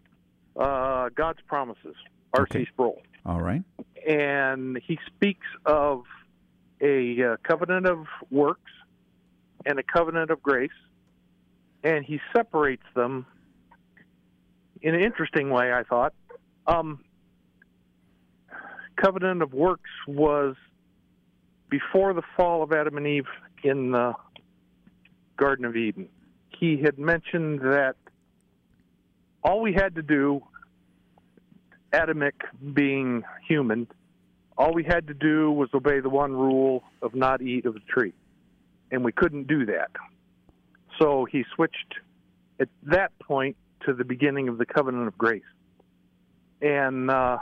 uh, 0.58 1.10
God's 1.16 1.40
Promises, 1.48 1.96
R.C. 2.34 2.60
Okay. 2.60 2.66
Sproul, 2.72 3.02
All 3.26 3.42
right. 3.42 3.64
and 4.08 4.80
he 4.86 4.98
speaks 5.08 5.48
of 5.66 6.04
a 6.82 7.24
uh, 7.24 7.38
covenant 7.44 7.88
of 7.88 8.06
works 8.32 8.72
and 9.66 9.80
a 9.80 9.84
covenant 9.84 10.32
of 10.32 10.42
grace, 10.42 10.70
and 11.84 12.06
he 12.06 12.20
separates 12.34 12.86
them 12.96 13.26
in 14.82 14.96
an 14.96 15.02
interesting 15.02 15.50
way. 15.50 15.74
I 15.74 15.84
thought. 15.84 16.14
Um, 16.68 17.04
covenant 18.96 19.42
of 19.42 19.54
works 19.54 19.90
was 20.08 20.56
before 21.70 22.14
the 22.14 22.22
fall 22.38 22.64
of 22.64 22.72
Adam 22.72 22.98
and 22.98 23.08
Eve 23.08 23.28
in 23.64 23.92
the 23.92 24.14
Garden 25.38 25.66
of 25.66 25.76
Eden. 25.76 26.10
He 26.50 26.82
had 26.82 26.98
mentioned 26.98 27.62
that 27.62 27.96
all 29.44 29.62
we 29.62 29.74
had 29.74 29.96
to 29.96 30.02
do, 30.02 30.42
Adamic 31.94 32.36
being 32.74 33.24
human, 33.48 33.88
all 34.58 34.74
we 34.74 34.84
had 34.84 35.08
to 35.08 35.14
do 35.14 35.52
was 35.52 35.70
obey 35.74 36.02
the 36.02 36.10
one 36.10 36.34
rule 36.34 36.84
of 37.02 37.16
not 37.16 37.42
eat 37.42 37.66
of 37.66 37.74
the 37.74 37.80
tree. 37.80 38.14
And 38.92 39.06
we 39.06 39.12
couldn't 39.12 39.48
do 39.48 39.66
that. 39.68 39.92
So 41.00 41.26
he 41.26 41.46
switched 41.56 41.96
at 42.60 42.68
that 42.84 43.18
point 43.20 43.56
to 43.86 43.94
the 43.94 44.04
beginning 44.04 44.50
of 44.50 44.58
the 44.58 44.66
covenant 44.66 45.08
of 45.08 45.18
grace. 45.18 45.44
And 46.62 47.10
uh, 47.10 47.38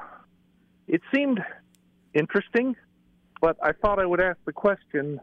it 0.87 1.01
seemed 1.11 1.43
interesting 2.13 2.75
but 3.41 3.57
I 3.61 3.71
thought 3.71 3.99
I 3.99 4.05
would 4.05 4.21
ask 4.21 4.37
the 4.45 4.53
question 4.53 5.19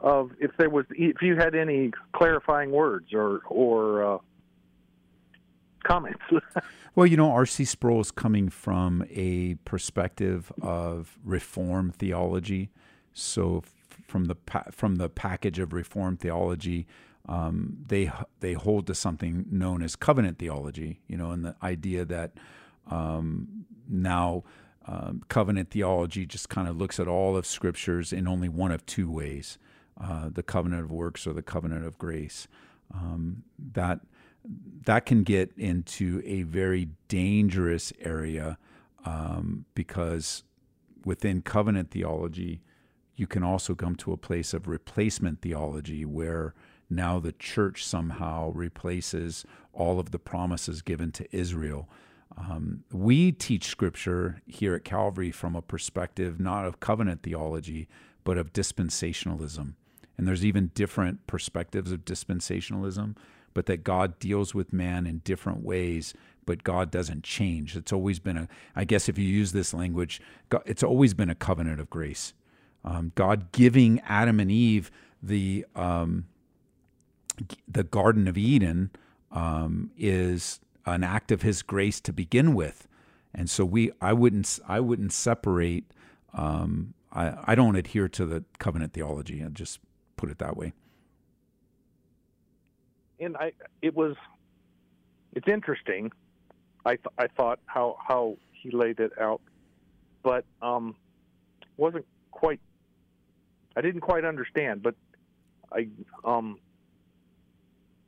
of 0.00 0.30
if 0.40 0.50
there 0.58 0.70
was 0.70 0.86
if 0.90 1.22
you 1.22 1.36
had 1.36 1.54
any 1.54 1.92
clarifying 2.12 2.70
words 2.70 3.12
or 3.12 3.40
or 3.46 4.14
uh, 4.14 4.18
comments. 5.84 6.22
Well, 6.96 7.06
you 7.06 7.16
know, 7.16 7.30
R.C. 7.30 7.64
Sproul 7.66 8.00
is 8.00 8.10
coming 8.10 8.48
from 8.48 9.04
a 9.10 9.54
perspective 9.64 10.52
of 10.60 11.18
Reform 11.24 11.92
theology. 11.92 12.70
So, 13.12 13.62
from 14.06 14.24
the 14.24 14.36
from 14.72 14.96
the 14.96 15.08
package 15.08 15.60
of 15.60 15.72
Reform 15.72 16.16
theology, 16.16 16.88
um, 17.28 17.76
they 17.86 18.10
they 18.40 18.54
hold 18.54 18.88
to 18.88 18.94
something 18.94 19.46
known 19.50 19.82
as 19.82 19.94
covenant 19.94 20.38
theology. 20.38 21.00
You 21.06 21.16
know, 21.16 21.30
and 21.30 21.44
the 21.44 21.54
idea 21.62 22.04
that 22.06 22.32
um, 22.90 23.66
now 23.88 24.42
um, 24.86 25.22
covenant 25.28 25.70
theology 25.70 26.26
just 26.26 26.48
kind 26.48 26.66
of 26.66 26.76
looks 26.76 26.98
at 26.98 27.06
all 27.06 27.36
of 27.36 27.46
scriptures 27.46 28.12
in 28.12 28.26
only 28.26 28.48
one 28.48 28.72
of 28.72 28.84
two 28.84 29.08
ways: 29.08 29.58
uh, 30.02 30.30
the 30.32 30.42
covenant 30.42 30.84
of 30.84 30.90
works 30.90 31.26
or 31.26 31.32
the 31.32 31.42
covenant 31.42 31.84
of 31.84 31.98
grace. 31.98 32.48
Um, 32.94 33.44
that 33.72 34.00
that 34.86 35.04
can 35.04 35.22
get 35.22 35.52
into 35.56 36.22
a 36.24 36.42
very 36.42 36.88
dangerous 37.08 37.92
area 38.00 38.58
um, 39.04 39.66
because 39.74 40.42
within 41.04 41.42
covenant 41.42 41.90
theology, 41.90 42.62
you 43.16 43.26
can 43.26 43.42
also 43.42 43.74
come 43.74 43.94
to 43.96 44.12
a 44.12 44.16
place 44.16 44.54
of 44.54 44.66
replacement 44.66 45.42
theology 45.42 46.04
where 46.04 46.54
now 46.88 47.20
the 47.20 47.32
church 47.32 47.84
somehow 47.84 48.50
replaces 48.52 49.44
all 49.72 50.00
of 50.00 50.10
the 50.10 50.18
promises 50.18 50.82
given 50.82 51.12
to 51.12 51.36
Israel. 51.36 51.88
Um, 52.36 52.84
we 52.92 53.32
teach 53.32 53.66
scripture 53.66 54.40
here 54.46 54.74
at 54.74 54.84
Calvary 54.84 55.30
from 55.30 55.54
a 55.54 55.62
perspective 55.62 56.40
not 56.40 56.64
of 56.64 56.80
covenant 56.80 57.22
theology, 57.22 57.88
but 58.24 58.38
of 58.38 58.52
dispensationalism. 58.52 59.74
And 60.20 60.28
there's 60.28 60.44
even 60.44 60.70
different 60.74 61.26
perspectives 61.26 61.90
of 61.92 62.04
dispensationalism, 62.04 63.16
but 63.54 63.64
that 63.64 63.84
God 63.84 64.18
deals 64.18 64.54
with 64.54 64.70
man 64.70 65.06
in 65.06 65.20
different 65.20 65.64
ways, 65.64 66.12
but 66.44 66.62
God 66.62 66.90
doesn't 66.90 67.24
change. 67.24 67.74
It's 67.74 67.90
always 67.90 68.18
been 68.18 68.36
a, 68.36 68.46
I 68.76 68.84
guess 68.84 69.08
if 69.08 69.16
you 69.16 69.24
use 69.24 69.52
this 69.52 69.72
language, 69.72 70.20
it's 70.66 70.82
always 70.82 71.14
been 71.14 71.30
a 71.30 71.34
covenant 71.34 71.80
of 71.80 71.88
grace. 71.88 72.34
Um, 72.84 73.12
God 73.14 73.50
giving 73.52 73.98
Adam 74.00 74.40
and 74.40 74.50
Eve 74.50 74.90
the 75.22 75.64
um, 75.74 76.26
the 77.66 77.84
Garden 77.84 78.28
of 78.28 78.36
Eden 78.36 78.90
um, 79.32 79.90
is 79.96 80.60
an 80.84 81.02
act 81.02 81.32
of 81.32 81.40
His 81.40 81.62
grace 81.62 81.98
to 82.02 82.12
begin 82.12 82.54
with, 82.54 82.86
and 83.34 83.48
so 83.48 83.64
we 83.64 83.90
I 84.02 84.12
wouldn't 84.12 84.58
I 84.68 84.80
wouldn't 84.80 85.14
separate. 85.14 85.84
Um, 86.34 86.92
I 87.10 87.32
I 87.44 87.54
don't 87.54 87.76
adhere 87.76 88.08
to 88.08 88.26
the 88.26 88.44
covenant 88.58 88.92
theology. 88.92 89.42
I 89.42 89.48
just 89.48 89.78
put 90.20 90.30
it 90.30 90.38
that 90.38 90.56
way. 90.56 90.72
And 93.18 93.36
I 93.36 93.52
it 93.82 93.94
was 93.96 94.16
it's 95.34 95.48
interesting. 95.48 96.12
I 96.84 96.96
th- 96.96 97.06
I 97.18 97.26
thought 97.28 97.58
how 97.66 97.96
how 98.06 98.36
he 98.52 98.70
laid 98.70 99.00
it 99.00 99.12
out, 99.20 99.40
but 100.22 100.44
um, 100.62 100.94
wasn't 101.76 102.06
quite. 102.30 102.60
I 103.76 103.80
didn't 103.80 104.00
quite 104.02 104.24
understand, 104.24 104.82
but 104.82 104.94
I 105.72 105.88
um. 106.24 106.58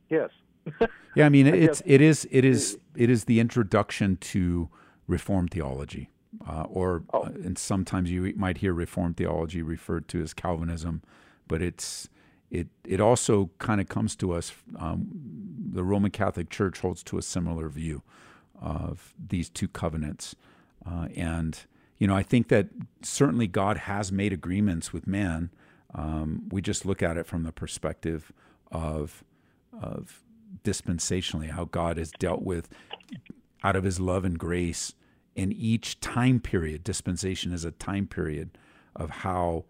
Yes. 0.09 0.29
Yeah, 1.15 1.27
I 1.27 1.29
mean 1.29 1.45
I 1.45 1.51
it's 1.51 1.79
guess- 1.81 1.83
it 1.85 2.01
is 2.01 2.27
it 2.31 2.43
is 2.43 2.79
it 2.95 3.07
is 3.11 3.25
the 3.25 3.39
introduction 3.39 4.17
to 4.17 4.69
Reformed 5.05 5.51
theology, 5.51 6.09
uh, 6.47 6.63
or 6.63 7.03
Oh. 7.13 7.19
uh, 7.25 7.29
and 7.43 7.55
sometimes 7.55 8.09
you 8.09 8.33
might 8.35 8.57
hear 8.57 8.73
Reformed 8.73 9.17
theology 9.17 9.61
referred 9.61 10.07
to 10.07 10.21
as 10.23 10.33
Calvinism, 10.33 11.03
but 11.47 11.61
it's 11.61 12.09
it 12.49 12.67
it 12.85 12.99
also 12.99 13.49
kind 13.57 13.81
of 13.81 13.89
comes 13.89 14.15
to 14.17 14.31
us. 14.31 14.53
Um, 14.77 15.07
the 15.73 15.83
Roman 15.83 16.11
Catholic 16.11 16.49
Church 16.49 16.79
holds 16.79 17.03
to 17.03 17.17
a 17.17 17.21
similar 17.21 17.67
view 17.69 18.03
of 18.61 19.13
these 19.19 19.49
two 19.49 19.67
covenants, 19.67 20.35
uh, 20.85 21.07
and 21.15 21.57
you 21.97 22.07
know 22.07 22.15
I 22.15 22.23
think 22.23 22.49
that 22.49 22.67
certainly 23.01 23.47
God 23.47 23.77
has 23.77 24.11
made 24.11 24.33
agreements 24.33 24.93
with 24.93 25.07
man. 25.07 25.49
Um, 25.95 26.47
we 26.51 26.61
just 26.61 26.85
look 26.85 27.03
at 27.03 27.17
it 27.17 27.25
from 27.25 27.43
the 27.43 27.51
perspective 27.51 28.31
of 28.71 29.23
of 29.81 30.21
dispensationally 30.63 31.49
how 31.49 31.65
God 31.65 31.97
has 31.97 32.11
dealt 32.11 32.43
with 32.43 32.69
out 33.63 33.75
of 33.75 33.83
his 33.83 33.99
love 33.99 34.25
and 34.25 34.37
grace 34.37 34.93
in 35.35 35.51
each 35.51 35.99
time 35.99 36.39
period. 36.39 36.83
Dispensation 36.83 37.51
is 37.51 37.65
a 37.65 37.71
time 37.71 38.07
period 38.07 38.57
of 38.95 39.09
how 39.09 39.65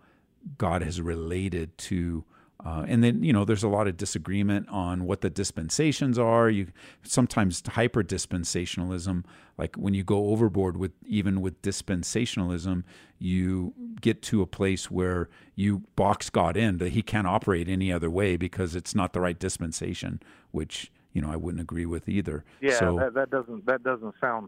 God 0.58 0.82
has 0.82 1.02
related 1.02 1.78
to. 1.80 2.24
Uh, 2.66 2.86
and 2.88 3.04
then 3.04 3.24
you 3.24 3.34
know 3.34 3.44
there's 3.44 3.64
a 3.64 3.68
lot 3.68 3.88
of 3.88 3.98
disagreement 3.98 4.70
on 4.70 5.06
what 5.06 5.20
the 5.20 5.30
dispensations 5.30 6.18
are. 6.18 6.50
You 6.50 6.68
sometimes 7.02 7.62
hyper 7.68 8.04
dispensationalism, 8.04 9.26
like 9.58 9.76
when 9.76 9.94
you 9.94 10.04
go 10.04 10.28
overboard 10.28 10.78
with 10.78 10.92
even 11.06 11.42
with 11.42 11.62
dispensationalism, 11.62 12.84
you 13.20 13.74
get 14.00 14.22
to 14.24 14.42
a 14.42 14.46
place 14.46 14.90
where 14.90 15.28
you 15.56 15.84
box 15.98 16.30
God 16.30 16.56
in 16.56 16.78
that 16.78 16.94
He 16.94 17.02
can't 17.02 17.28
operate 17.28 17.68
any 17.68 17.92
other 17.92 18.10
way 18.10 18.38
because 18.38 18.76
it's 18.76 18.96
not 18.96 19.12
the 19.12 19.20
right 19.20 19.38
dispensation, 19.38 20.22
which 20.52 20.90
you 21.12 21.22
know 21.22 21.30
I 21.30 21.36
wouldn't 21.36 21.62
agree 21.62 21.86
with 21.86 22.08
either. 22.08 22.46
Yeah, 22.62 22.80
so 22.80 22.98
that, 22.98 23.14
that 23.16 23.30
doesn't 23.30 23.66
that 23.66 23.84
doesn't 23.84 24.16
sound. 24.22 24.48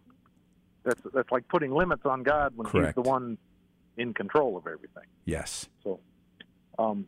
That's 0.84 1.01
that's 1.13 1.31
like 1.31 1.47
putting 1.49 1.71
limits 1.73 2.05
on 2.05 2.23
God 2.23 2.53
when 2.55 2.67
Correct. 2.67 2.95
He's 2.95 3.03
the 3.03 3.10
one 3.10 3.38
in 3.97 4.13
control 4.13 4.58
of 4.58 4.67
everything. 4.67 5.03
yes, 5.25 5.67
So, 5.84 5.99
um, 6.77 7.08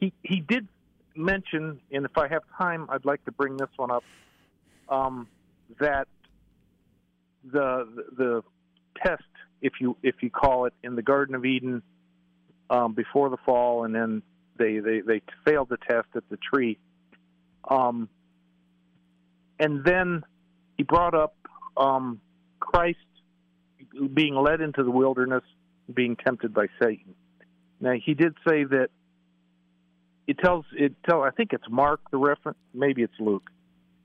he 0.00 0.12
he 0.22 0.40
did 0.40 0.68
mention, 1.16 1.80
and 1.90 2.04
if 2.04 2.16
I 2.16 2.28
have 2.28 2.42
time, 2.56 2.86
I'd 2.90 3.04
like 3.04 3.24
to 3.24 3.32
bring 3.32 3.56
this 3.56 3.70
one 3.76 3.90
up. 3.90 4.04
Um, 4.88 5.28
that 5.80 6.08
the 7.44 7.86
the 8.16 8.42
test, 9.02 9.22
if 9.60 9.74
you 9.80 9.96
if 10.02 10.16
you 10.22 10.30
call 10.30 10.66
it, 10.66 10.74
in 10.82 10.94
the 10.94 11.02
Garden 11.02 11.34
of 11.34 11.44
Eden 11.44 11.82
um, 12.70 12.94
before 12.94 13.28
the 13.30 13.36
fall, 13.44 13.84
and 13.84 13.94
then 13.94 14.22
they, 14.58 14.78
they 14.78 15.00
they 15.00 15.22
failed 15.44 15.68
the 15.68 15.78
test 15.78 16.08
at 16.14 16.28
the 16.30 16.36
tree. 16.36 16.78
Um, 17.68 18.08
and 19.58 19.84
then 19.84 20.22
he 20.76 20.84
brought 20.84 21.14
up 21.14 21.34
um, 21.76 22.20
Christ 22.60 22.98
being 24.14 24.34
led 24.34 24.60
into 24.60 24.84
the 24.84 24.90
wilderness, 24.90 25.42
being 25.92 26.16
tempted 26.16 26.52
by 26.54 26.66
Satan. 26.82 27.14
Now 27.80 27.92
he 27.92 28.14
did 28.14 28.34
say 28.46 28.64
that 28.64 28.88
it 30.26 30.38
tells 30.38 30.64
it 30.72 30.94
tell 31.08 31.22
I 31.22 31.30
think 31.30 31.52
it's 31.52 31.68
Mark 31.70 32.00
the 32.10 32.18
reference, 32.18 32.58
maybe 32.74 33.02
it's 33.02 33.18
Luke, 33.18 33.50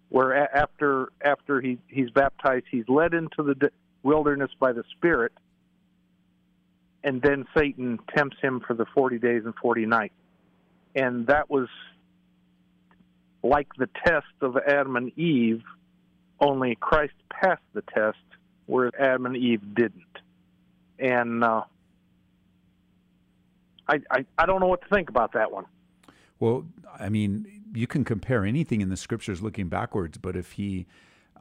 where 0.10 0.32
a- 0.32 0.58
after 0.58 1.12
after 1.22 1.60
he 1.60 1.80
he's 1.88 2.10
baptized, 2.12 2.65
he's 2.72 2.88
led 2.88 3.13
into 3.13 3.43
the 3.43 3.56
d- 3.56 3.67
wilderness 4.04 4.52
by 4.60 4.72
the 4.72 4.84
Spirit, 4.96 5.34
and 7.04 7.22
then 7.22 7.46
Satan 7.58 8.00
tempts 8.15 8.38
him 8.41 8.62
for 8.65 8.74
the 8.74 8.86
forty 8.93 9.17
days 9.17 9.43
and 9.46 9.54
forty 9.56 9.86
nights, 9.86 10.13
and 10.96 11.28
that 11.28 11.50
was 11.50 11.67
like 13.43 13.67
the 13.78 13.89
test 14.06 14.26
of 14.41 14.56
Adam 14.56 14.96
and 14.96 15.17
Eve, 15.19 15.63
only 16.39 16.76
Christ 16.76 17.13
passed 17.30 17.62
the 17.74 17.82
test, 17.82 18.17
whereas 18.67 18.93
Adam 18.98 19.26
and 19.26 19.36
Eve 19.36 19.76
didn't, 19.76 20.19
and 20.98 21.43
uh, 21.43 21.63
I, 23.88 24.00
I 24.12 24.26
I 24.38 24.46
don't 24.46 24.60
know 24.60 24.67
what 24.67 24.82
to 24.82 24.88
think 24.88 25.10
about 25.10 25.34
that 25.34 25.52
one. 25.52 25.65
Well, 26.39 26.65
I 27.00 27.10
mean, 27.10 27.63
you 27.74 27.88
can 27.88 28.04
compare 28.04 28.46
anything 28.46 28.82
in 28.82 28.89
the 28.89 28.98
scriptures 28.98 29.41
looking 29.41 29.69
backwards, 29.69 30.17
but 30.17 30.36
if 30.36 30.54
he, 30.54 30.88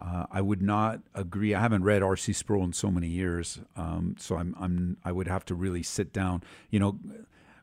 uh, 0.00 0.26
I 0.30 0.40
would 0.40 0.62
not 0.62 1.00
agree. 1.14 1.54
I 1.54 1.60
haven't 1.60 1.82
read 1.82 2.02
R.C. 2.02 2.32
Sproul 2.32 2.64
in 2.64 2.72
so 2.72 2.90
many 2.90 3.08
years, 3.08 3.60
um, 3.76 4.16
so 4.18 4.36
I'm, 4.36 4.54
I'm, 4.60 4.96
I 5.04 5.12
would 5.12 5.28
have 5.28 5.44
to 5.46 5.54
really 5.54 5.82
sit 5.82 6.12
down. 6.12 6.42
You 6.70 6.78
know, 6.78 6.98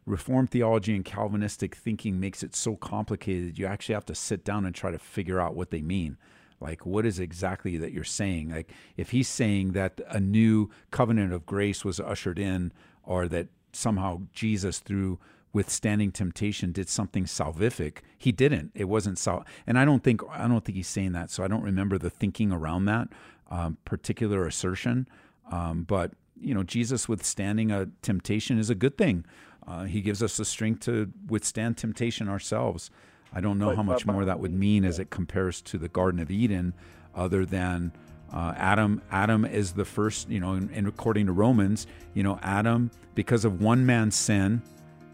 Reformed 0.06 0.50
theology 0.50 0.96
and 0.96 1.06
Calvinistic 1.06 1.76
thinking 1.76 2.20
makes 2.20 2.44
it 2.44 2.56
so 2.56 2.76
complicated. 2.76 3.58
You 3.60 3.68
actually 3.68 3.96
have 3.96 4.06
to 4.08 4.16
sit 4.16 4.44
down 4.44 4.66
and 4.66 4.74
try 4.74 4.92
to 4.92 5.00
figure 5.00 5.40
out 5.40 5.56
what 5.56 5.72
they 5.72 5.82
mean. 5.82 6.18
Like, 6.60 6.86
what 6.86 7.06
is 7.06 7.20
exactly 7.20 7.78
that 7.78 7.94
you're 7.94 8.04
saying? 8.04 8.50
Like, 8.50 8.72
if 8.98 9.12
he's 9.12 9.30
saying 9.30 9.72
that 9.74 10.02
a 10.10 10.20
new 10.20 10.72
covenant 10.92 11.32
of 11.32 11.46
grace 11.46 11.86
was 11.86 12.00
ushered 12.00 12.38
in, 12.38 12.74
or 13.04 13.28
that 13.30 13.48
somehow 13.72 14.22
Jesus, 14.34 14.80
through 14.80 15.20
withstanding 15.52 16.12
temptation, 16.12 16.72
did 16.72 16.90
something 16.90 17.26
salvific, 17.26 17.98
he 18.18 18.32
didn't. 18.32 18.72
It 18.76 18.86
wasn't 18.86 19.18
sal. 19.18 19.46
And 19.66 19.80
I 19.80 19.86
don't 19.86 20.04
think 20.04 20.22
I 20.32 20.48
don't 20.48 20.64
think 20.64 20.76
he's 20.76 20.88
saying 20.88 21.14
that. 21.14 21.32
So 21.32 21.44
I 21.44 21.48
don't 21.48 21.64
remember 21.64 21.98
the 21.98 22.10
thinking 22.10 22.52
around 22.52 22.86
that 22.86 23.10
um, 23.50 23.78
particular 23.86 24.46
assertion. 24.46 25.08
Um, 25.52 25.84
but 25.84 26.12
you 26.40 26.54
know, 26.54 26.64
Jesus 26.64 27.10
withstanding 27.10 27.72
a 27.72 27.88
temptation 28.02 28.60
is 28.60 28.70
a 28.70 28.76
good 28.76 28.98
thing. 28.98 29.26
Uh, 29.68 29.84
he 29.84 30.02
gives 30.02 30.24
us 30.24 30.38
the 30.38 30.46
strength 30.46 30.82
to 30.82 31.12
withstand 31.28 31.78
temptation 31.78 32.28
ourselves. 32.30 32.90
I 33.34 33.42
don't 33.42 33.60
know 33.60 33.76
how 33.76 33.84
much 33.84 34.06
more 34.06 34.26
that 34.26 34.40
would 34.40 34.54
mean 34.54 34.84
as 34.84 34.98
it 34.98 35.12
compares 35.12 35.62
to 35.64 35.78
the 35.78 35.90
Garden 35.90 36.20
of 36.20 36.32
Eden, 36.32 36.74
other 37.14 37.46
than 37.46 37.92
uh, 38.34 38.54
Adam. 38.58 39.02
Adam 39.12 39.46
is 39.46 39.74
the 39.74 39.86
first, 39.86 40.30
you 40.30 40.40
know, 40.40 40.54
and, 40.54 40.70
and 40.72 40.88
according 40.88 41.26
to 41.26 41.32
Romans, 41.32 41.88
you 42.14 42.24
know, 42.24 42.40
Adam, 42.42 42.92
because 43.16 43.46
of 43.46 43.62
one 43.62 43.86
man's 43.86 44.16
sin, 44.16 44.62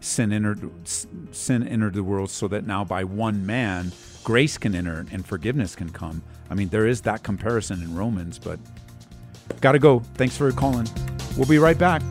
sin 0.00 0.32
entered 0.32 0.70
sin 0.86 1.66
entered 1.66 1.94
the 1.94 2.04
world, 2.04 2.30
so 2.30 2.48
that 2.48 2.66
now 2.66 2.84
by 2.84 3.04
one 3.04 3.44
man 3.44 3.92
grace 4.24 4.58
can 4.58 4.74
enter 4.74 5.06
and 5.12 5.24
forgiveness 5.24 5.76
can 5.76 5.90
come. 5.90 6.22
I 6.50 6.54
mean, 6.54 6.68
there 6.68 6.86
is 6.86 7.00
that 7.02 7.22
comparison 7.22 7.82
in 7.82 7.94
Romans, 7.94 8.38
but 8.38 8.58
got 9.60 9.72
to 9.72 9.78
go. 9.78 10.00
Thanks 10.14 10.36
for 10.36 10.50
calling. 10.52 10.88
We'll 11.36 11.48
be 11.48 11.58
right 11.58 11.78
back. 11.78 12.02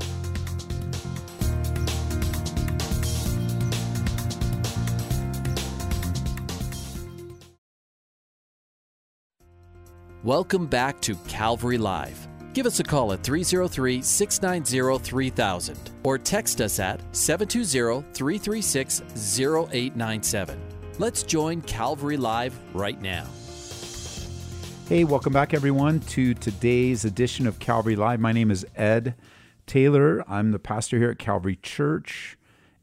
Welcome 10.26 10.66
back 10.66 11.00
to 11.02 11.14
Calvary 11.28 11.78
Live. 11.78 12.28
Give 12.54 12.66
us 12.66 12.80
a 12.80 12.84
call 12.84 13.14
at 13.14 13.22
303 13.22 14.02
690 14.02 14.98
3000 15.04 15.92
or 16.04 16.18
text 16.18 16.62
us 16.62 16.80
at 16.80 17.00
720 17.16 18.02
336 18.12 19.04
0897. 19.40 20.60
Let's 20.98 21.22
join 21.22 21.62
Calvary 21.62 22.18
Live 22.18 22.60
right 22.74 23.00
now. 23.00 23.28
Hey, 24.90 25.04
welcome 25.04 25.32
back, 25.32 25.54
everyone, 25.54 26.00
to 26.00 26.34
today's 26.34 27.06
edition 27.06 27.46
of 27.46 27.60
Calvary 27.60 27.96
Live. 27.96 28.20
My 28.20 28.32
name 28.32 28.50
is 28.50 28.66
Ed 28.76 29.14
Taylor. 29.68 30.24
I'm 30.28 30.54
the 30.54 30.58
pastor 30.58 30.98
here 30.98 31.12
at 31.12 31.20
Calvary 31.20 31.60
Church 31.62 32.36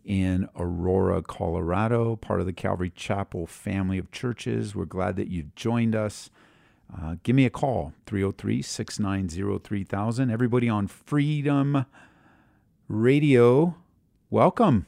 in 0.05 0.48
Aurora, 0.55 1.22
Colorado, 1.22 2.14
part 2.14 2.38
of 2.38 2.46
the 2.46 2.52
Calvary 2.52 2.92
Chapel 2.94 3.48
family 3.48 3.98
of 3.98 4.12
churches. 4.12 4.76
We're 4.76 4.85
glad 4.85 5.16
that 5.16 5.26
you've 5.26 5.57
joined 5.57 5.96
us. 5.96 6.31
Uh, 7.00 7.16
give 7.22 7.35
me 7.35 7.46
a 7.46 7.50
call, 7.50 7.92
303 8.07 8.61
690 8.61 9.59
3000. 9.59 10.31
Everybody 10.31 10.68
on 10.68 10.87
Freedom 10.87 11.87
Radio, 12.88 13.76
welcome. 14.28 14.87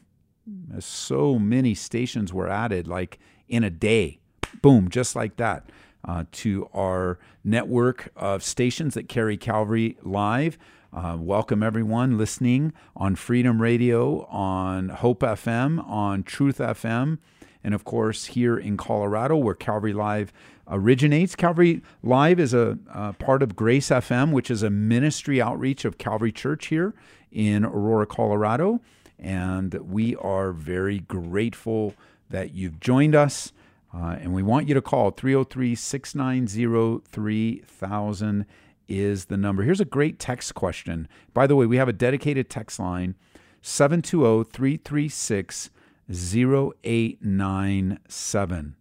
So 0.79 1.39
many 1.39 1.75
stations 1.75 2.33
were 2.33 2.49
added, 2.49 2.87
like 2.87 3.19
in 3.49 3.65
a 3.65 3.71
day. 3.71 4.19
Boom, 4.61 4.91
just 4.91 5.17
like 5.17 5.37
that, 5.37 5.71
uh, 6.05 6.25
to 6.33 6.69
our 6.75 7.19
network 7.43 8.13
of 8.17 8.43
stations 8.43 8.95
that 8.95 9.09
carry 9.09 9.39
Calvary 9.39 9.97
Live. 10.03 10.59
Uh, 10.93 11.17
welcome 11.19 11.63
everyone 11.63 12.19
listening 12.19 12.73
on 12.95 13.17
Freedom 13.17 13.61
Radio, 13.61 14.27
on 14.27 14.91
Hope 14.91 15.21
FM, 15.21 15.85
on 15.89 16.23
Truth 16.23 16.59
FM, 16.59 17.19
And 17.65 17.75
of 17.75 17.85
course, 17.85 18.27
here 18.27 18.59
in 18.59 18.77
Colorado, 18.77 19.37
where 19.37 19.55
Calvary 19.55 19.95
Live 19.95 20.33
originates. 20.69 21.35
Calvary 21.35 21.83
Live 22.03 22.39
is 22.39 22.53
a, 22.55 22.79
a 22.93 23.15
part 23.15 23.43
of 23.43 23.57
Grace 23.57 23.89
FM, 23.89 24.33
which 24.33 24.51
is 24.51 24.63
a 24.63 24.71
ministry 24.71 25.41
outreach 25.41 25.85
of 25.85 25.99
Calvary 25.99 26.31
Church 26.31 26.67
here 26.67 26.95
in 27.33 27.65
Aurora, 27.65 28.07
Colorado. 28.07 28.81
And 29.19 29.75
we 29.75 30.15
are 30.17 30.53
very 30.53 31.01
grateful 31.01 31.95
that 32.31 32.55
you've 32.55 32.81
joined 32.81 33.15
us. 33.15 33.53
Uh, 33.95 34.17
and 34.21 34.35
we 34.35 34.43
want 34.43 34.69
you 34.69 34.75
to 34.75 34.83
call 34.83 35.11
303 35.11 35.75
690 35.75 37.03
3000 37.11 38.47
is 38.87 39.27
the 39.27 39.37
number. 39.37 39.63
Here's 39.63 39.81
a 39.81 39.87
great 39.87 40.19
text 40.19 40.55
question. 40.55 41.09
By 41.33 41.47
the 41.47 41.57
way, 41.57 41.65
we 41.65 41.77
have 41.77 41.89
a 41.89 41.93
dedicated 41.93 42.51
text 42.51 42.79
line 42.79 43.15
720 43.63 44.45
336 44.53 45.71
0897. 46.11 48.77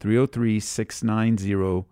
303 0.00 0.60
690 0.60 1.86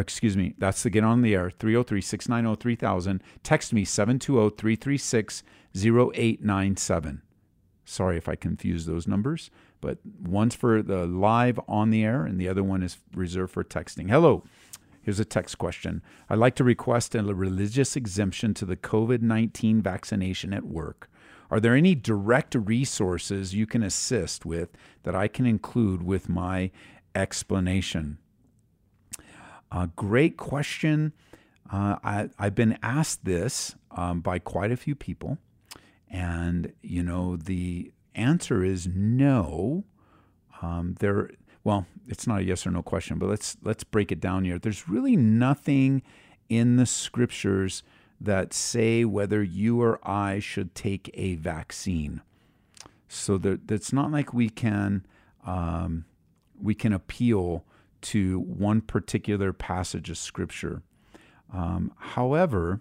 excuse 0.00 0.36
me, 0.36 0.54
that's 0.58 0.82
to 0.82 0.90
get 0.90 1.04
on 1.04 1.22
the 1.22 1.34
air, 1.34 1.50
303 1.50 2.00
690 2.00 2.60
3000. 2.60 3.22
Text 3.42 3.72
me 3.72 3.84
720 3.84 4.50
336 4.50 5.42
0897. 5.74 7.22
Sorry 7.84 8.16
if 8.16 8.28
I 8.28 8.34
confuse 8.34 8.86
those 8.86 9.06
numbers, 9.06 9.50
but 9.80 9.98
one's 10.20 10.54
for 10.54 10.82
the 10.82 11.06
live 11.06 11.60
on 11.68 11.90
the 11.90 12.04
air 12.04 12.24
and 12.24 12.40
the 12.40 12.48
other 12.48 12.64
one 12.64 12.82
is 12.82 12.98
reserved 13.14 13.52
for 13.52 13.64
texting. 13.64 14.10
Hello. 14.10 14.44
Here's 15.02 15.20
a 15.20 15.24
text 15.24 15.58
question. 15.58 16.02
I'd 16.28 16.38
like 16.38 16.56
to 16.56 16.64
request 16.64 17.14
a 17.14 17.22
religious 17.22 17.94
exemption 17.94 18.54
to 18.54 18.64
the 18.64 18.76
COVID 18.76 19.22
19 19.22 19.80
vaccination 19.80 20.52
at 20.52 20.64
work. 20.64 21.08
Are 21.50 21.60
there 21.60 21.74
any 21.74 21.94
direct 21.94 22.54
resources 22.54 23.54
you 23.54 23.66
can 23.66 23.82
assist 23.82 24.44
with 24.44 24.70
that 25.04 25.14
I 25.14 25.28
can 25.28 25.46
include 25.46 26.02
with 26.02 26.28
my 26.28 26.70
explanation? 27.14 28.18
A 29.70 29.88
great 29.94 30.36
question. 30.36 31.12
Uh, 31.70 31.96
I, 32.02 32.28
have 32.38 32.54
been 32.54 32.78
asked 32.82 33.24
this 33.24 33.74
um, 33.90 34.20
by 34.20 34.38
quite 34.38 34.70
a 34.70 34.76
few 34.76 34.94
people, 34.94 35.38
and 36.08 36.72
you 36.82 37.02
know 37.02 37.36
the 37.36 37.92
answer 38.14 38.64
is 38.64 38.86
no. 38.86 39.84
Um, 40.62 40.94
there, 41.00 41.30
well, 41.64 41.86
it's 42.06 42.26
not 42.26 42.40
a 42.40 42.44
yes 42.44 42.66
or 42.66 42.70
no 42.70 42.82
question, 42.82 43.18
but 43.18 43.28
let's 43.28 43.56
let's 43.62 43.82
break 43.82 44.12
it 44.12 44.20
down 44.20 44.44
here. 44.44 44.58
There's 44.58 44.88
really 44.88 45.16
nothing 45.16 46.02
in 46.48 46.76
the 46.76 46.86
scriptures 46.86 47.82
that 48.20 48.52
say 48.52 49.04
whether 49.04 49.42
you 49.42 49.80
or 49.82 49.98
I 50.08 50.38
should 50.38 50.74
take 50.74 51.10
a 51.14 51.34
vaccine. 51.36 52.22
So 53.08 53.38
that 53.38 53.70
it's 53.70 53.92
not 53.92 54.10
like 54.10 54.34
we 54.34 54.50
can 54.50 55.06
um, 55.44 56.06
we 56.60 56.74
can 56.74 56.92
appeal 56.92 57.64
to 58.02 58.40
one 58.40 58.80
particular 58.80 59.52
passage 59.52 60.10
of 60.10 60.18
Scripture. 60.18 60.82
Um, 61.52 61.92
however, 61.96 62.80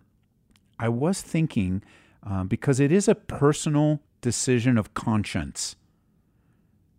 I 0.80 0.90
was 0.90 1.22
thinking, 1.22 1.84
uh, 2.28 2.44
because 2.44 2.80
it 2.80 2.92
is 2.92 3.08
a 3.08 3.16
personal 3.16 4.02
decision 4.22 4.78
of 4.78 4.94
conscience, 4.94 5.76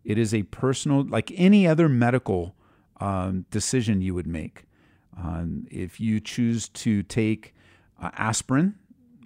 it 0.05 0.19
is 0.19 0.33
a 0.33 0.45
personal, 0.45 1.05
like 1.05 1.33
any 1.35 1.67
other 1.67 1.89
medical 1.89 2.55
um, 3.01 3.45
decision 3.51 4.01
you 4.01 4.15
would 4.15 4.27
make. 4.27 4.65
Um, 5.19 5.67
if 5.71 5.99
you 5.99 6.21
choose 6.21 6.69
to 6.69 7.03
take 7.03 7.55
uh, 8.01 8.11
aspirin 8.17 8.75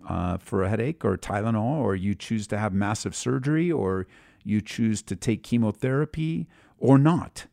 uh, 0.08 0.38
for 0.38 0.62
a 0.62 0.68
headache 0.68 1.04
or 1.04 1.16
Tylenol, 1.16 1.78
or 1.78 1.94
you 1.94 2.14
choose 2.14 2.46
to 2.48 2.58
have 2.58 2.72
massive 2.72 3.14
surgery, 3.14 3.70
or 3.70 4.06
you 4.44 4.60
choose 4.60 5.02
to 5.02 5.16
take 5.16 5.42
chemotherapy 5.42 6.48
or 6.78 6.98
not, 6.98 7.46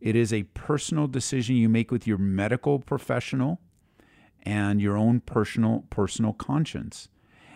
it 0.00 0.14
is 0.14 0.32
a 0.32 0.42
personal 0.54 1.06
decision 1.06 1.56
you 1.56 1.68
make 1.68 1.90
with 1.90 2.06
your 2.06 2.18
medical 2.18 2.78
professional 2.78 3.60
and 4.42 4.80
your 4.80 4.96
own 4.96 5.20
personal 5.20 5.84
personal 5.88 6.34
conscience. 6.34 7.08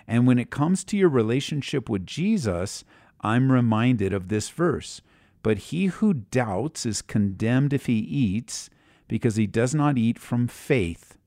And 0.06 0.26
when 0.26 0.38
it 0.38 0.48
comes 0.48 0.84
to 0.84 0.96
your 0.96 1.10
relationship 1.10 1.90
with 1.90 2.06
Jesus, 2.06 2.84
I'm 3.20 3.52
reminded 3.52 4.14
of 4.14 4.28
this 4.28 4.48
verse. 4.48 5.02
But 5.42 5.58
he 5.58 5.86
who 5.86 6.14
doubts 6.14 6.86
is 6.86 7.02
condemned 7.02 7.74
if 7.74 7.84
he 7.84 7.98
eats, 7.98 8.70
because 9.06 9.36
he 9.36 9.46
does 9.46 9.74
not 9.74 9.98
eat 9.98 10.18
from 10.18 10.48
faith. 10.48 11.17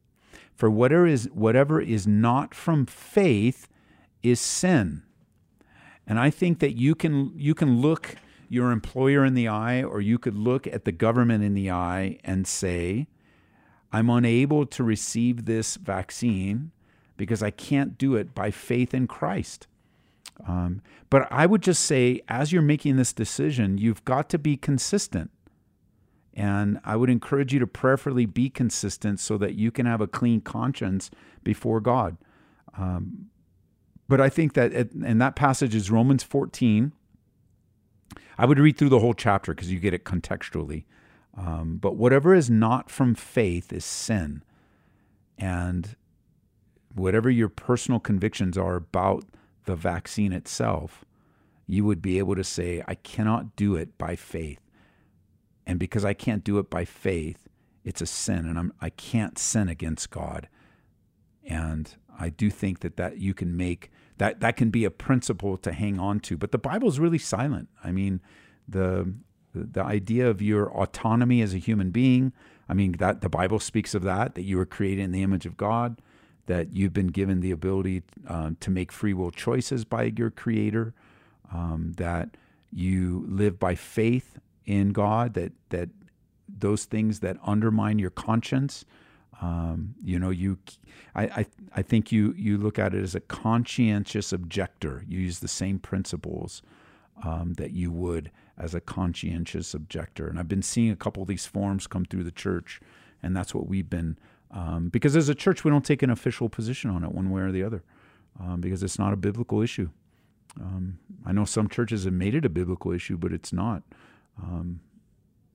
For 0.55 0.69
whatever 0.69 1.07
is, 1.07 1.29
whatever 1.33 1.81
is 1.81 2.05
not 2.05 2.53
from 2.53 2.85
faith 2.85 3.67
is 4.21 4.39
sin. 4.39 5.03
And 6.05 6.19
I 6.19 6.29
think 6.29 6.59
that 6.59 6.75
you 6.75 6.95
can 6.95 7.33
you 7.35 7.55
can 7.55 7.81
look 7.81 8.15
your 8.49 8.71
employer 8.71 9.23
in 9.23 9.33
the 9.33 9.47
eye, 9.47 9.81
or 9.81 10.01
you 10.01 10.19
could 10.19 10.35
look 10.35 10.67
at 10.67 10.83
the 10.83 10.91
government 10.91 11.41
in 11.41 11.53
the 11.53 11.71
eye 11.71 12.19
and 12.23 12.45
say, 12.45 13.07
I'm 13.93 14.09
unable 14.09 14.65
to 14.65 14.83
receive 14.83 15.45
this 15.45 15.77
vaccine 15.77 16.71
because 17.15 17.41
I 17.41 17.51
can't 17.51 17.97
do 17.97 18.15
it 18.15 18.35
by 18.35 18.51
faith 18.51 18.93
in 18.93 19.07
Christ. 19.07 19.67
Um, 20.45 20.81
but 21.09 21.27
I 21.31 21.45
would 21.45 21.61
just 21.61 21.83
say, 21.83 22.21
as 22.27 22.51
you're 22.51 22.61
making 22.61 22.97
this 22.97 23.13
decision, 23.13 23.77
you've 23.77 24.03
got 24.03 24.29
to 24.29 24.39
be 24.39 24.57
consistent. 24.57 25.31
And 26.33 26.79
I 26.85 26.95
would 26.95 27.09
encourage 27.09 27.53
you 27.53 27.59
to 27.59 27.67
prayerfully 27.67 28.25
be 28.25 28.49
consistent 28.49 29.19
so 29.19 29.37
that 29.37 29.55
you 29.55 29.71
can 29.71 29.85
have 29.85 30.01
a 30.01 30.07
clean 30.07 30.41
conscience 30.41 31.11
before 31.43 31.81
God. 31.81 32.17
Um, 32.77 33.27
but 34.07 34.21
I 34.21 34.29
think 34.29 34.53
that, 34.53 34.71
it, 34.73 34.91
and 34.93 35.21
that 35.21 35.35
passage 35.35 35.75
is 35.75 35.91
Romans 35.91 36.23
14, 36.23 36.93
I 38.37 38.45
would 38.45 38.59
read 38.59 38.77
through 38.77 38.89
the 38.89 38.99
whole 38.99 39.13
chapter 39.13 39.53
because 39.53 39.71
you 39.71 39.79
get 39.79 39.93
it 39.93 40.05
contextually. 40.05 40.85
Um, 41.37 41.77
but 41.77 41.95
whatever 41.95 42.33
is 42.33 42.49
not 42.49 42.89
from 42.89 43.15
faith 43.15 43.71
is 43.71 43.85
sin. 43.85 44.43
And 45.37 45.95
whatever 46.93 47.29
your 47.29 47.49
personal 47.49 47.99
convictions 47.99 48.57
are 48.57 48.75
about 48.75 49.25
the 49.65 49.75
vaccine 49.75 50.33
itself, 50.33 51.05
you 51.67 51.85
would 51.85 52.01
be 52.01 52.17
able 52.17 52.35
to 52.35 52.43
say, 52.43 52.83
I 52.87 52.95
cannot 52.95 53.55
do 53.55 53.75
it 53.75 53.97
by 53.97 54.15
faith. 54.15 54.59
And 55.71 55.79
because 55.79 56.03
I 56.03 56.13
can't 56.13 56.43
do 56.43 56.59
it 56.59 56.69
by 56.69 56.83
faith, 56.83 57.47
it's 57.85 58.01
a 58.01 58.05
sin, 58.05 58.39
and 58.39 58.59
I'm, 58.59 58.73
I 58.81 58.89
can't 58.89 59.39
sin 59.39 59.69
against 59.69 60.09
God. 60.09 60.49
And 61.45 61.95
I 62.19 62.27
do 62.27 62.49
think 62.49 62.81
that, 62.81 62.97
that 62.97 63.19
you 63.19 63.33
can 63.33 63.55
make 63.55 63.89
that 64.17 64.41
that 64.41 64.57
can 64.57 64.69
be 64.69 64.83
a 64.83 64.91
principle 64.91 65.55
to 65.55 65.71
hang 65.71 65.97
on 65.97 66.19
to. 66.19 66.35
But 66.35 66.51
the 66.51 66.57
Bible 66.57 66.89
is 66.89 66.99
really 66.99 67.17
silent. 67.17 67.69
I 67.85 67.93
mean, 67.93 68.19
the 68.67 69.13
the 69.55 69.81
idea 69.81 70.29
of 70.29 70.41
your 70.41 70.69
autonomy 70.75 71.41
as 71.41 71.53
a 71.53 71.57
human 71.57 71.91
being. 71.91 72.33
I 72.67 72.73
mean, 72.73 72.91
that 72.99 73.21
the 73.21 73.29
Bible 73.29 73.59
speaks 73.59 73.95
of 73.95 74.03
that 74.03 74.35
that 74.35 74.43
you 74.43 74.57
were 74.57 74.65
created 74.65 75.05
in 75.05 75.11
the 75.11 75.23
image 75.23 75.45
of 75.45 75.55
God, 75.55 76.01
that 76.47 76.75
you've 76.75 76.93
been 76.93 77.07
given 77.07 77.39
the 77.39 77.51
ability 77.51 78.03
uh, 78.27 78.51
to 78.59 78.69
make 78.69 78.91
free 78.91 79.13
will 79.13 79.31
choices 79.31 79.85
by 79.85 80.11
your 80.17 80.31
Creator, 80.31 80.93
um, 81.53 81.93
that 81.95 82.35
you 82.73 83.25
live 83.29 83.57
by 83.57 83.73
faith 83.73 84.37
in 84.65 84.91
God. 84.91 85.33
That 85.33 85.53
that 85.69 85.89
those 86.47 86.85
things 86.85 87.19
that 87.21 87.37
undermine 87.43 87.99
your 87.99 88.09
conscience 88.09 88.85
um, 89.41 89.95
you 90.03 90.19
know, 90.19 90.29
you, 90.29 90.59
I, 91.15 91.23
I, 91.23 91.45
I 91.77 91.81
think 91.81 92.11
you 92.11 92.33
you 92.37 92.57
look 92.57 92.77
at 92.77 92.93
it 92.93 93.01
as 93.01 93.15
a 93.15 93.19
conscientious 93.19 94.31
objector. 94.31 95.03
You 95.07 95.19
use 95.19 95.39
the 95.39 95.47
same 95.47 95.79
principles 95.79 96.61
um, 97.23 97.53
that 97.53 97.71
you 97.71 97.91
would 97.91 98.31
as 98.57 98.75
a 98.75 98.81
conscientious 98.81 99.73
objector. 99.73 100.27
And 100.27 100.37
I've 100.37 100.47
been 100.47 100.61
seeing 100.61 100.91
a 100.91 100.95
couple 100.95 101.23
of 101.23 101.27
these 101.27 101.47
forms 101.47 101.87
come 101.87 102.05
through 102.05 102.23
the 102.23 102.31
church, 102.31 102.79
and 103.23 103.35
that's 103.35 103.55
what 103.55 103.67
we've 103.67 103.89
been. 103.89 104.17
Um, 104.51 104.89
because 104.89 105.15
as 105.15 105.29
a 105.29 105.35
church, 105.35 105.63
we 105.63 105.71
don't 105.71 105.85
take 105.85 106.03
an 106.03 106.09
official 106.09 106.49
position 106.49 106.91
on 106.91 107.03
it 107.03 107.11
one 107.11 107.31
way 107.31 107.41
or 107.41 107.51
the 107.51 107.63
other, 107.63 107.83
um, 108.39 108.61
because 108.61 108.83
it's 108.83 108.99
not 108.99 109.13
a 109.13 109.17
biblical 109.17 109.61
issue. 109.61 109.89
Um, 110.59 110.99
I 111.25 111.31
know 111.31 111.45
some 111.45 111.67
churches 111.67 112.03
have 112.03 112.13
made 112.13 112.35
it 112.35 112.45
a 112.45 112.49
biblical 112.49 112.91
issue, 112.91 113.17
but 113.17 113.31
it's 113.31 113.53
not. 113.53 113.81
Um, 114.37 114.81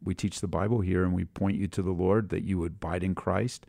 we 0.02 0.14
teach 0.14 0.40
the 0.40 0.48
Bible 0.48 0.80
here 0.80 1.04
and 1.04 1.12
we 1.12 1.24
point 1.24 1.56
you 1.56 1.66
to 1.68 1.82
the 1.82 1.90
Lord 1.90 2.28
that 2.30 2.44
you 2.44 2.58
would 2.58 2.72
abide 2.72 3.03
in 3.03 3.14
Christ 3.14 3.66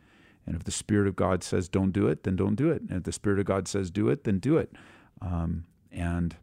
and 0.48 0.56
if 0.56 0.64
the 0.64 0.70
Spirit 0.70 1.06
of 1.06 1.14
God 1.14 1.44
says 1.44 1.68
don't 1.68 1.90
do 1.90 2.08
it, 2.08 2.22
then 2.22 2.34
don't 2.34 2.54
do 2.54 2.70
it. 2.70 2.80
And 2.80 2.92
if 2.92 3.02
the 3.02 3.12
Spirit 3.12 3.38
of 3.38 3.44
God 3.44 3.68
says 3.68 3.90
do 3.90 4.08
it, 4.08 4.24
then 4.24 4.38
do 4.38 4.56
it. 4.56 4.72
Um, 5.20 5.66
and 5.92 6.34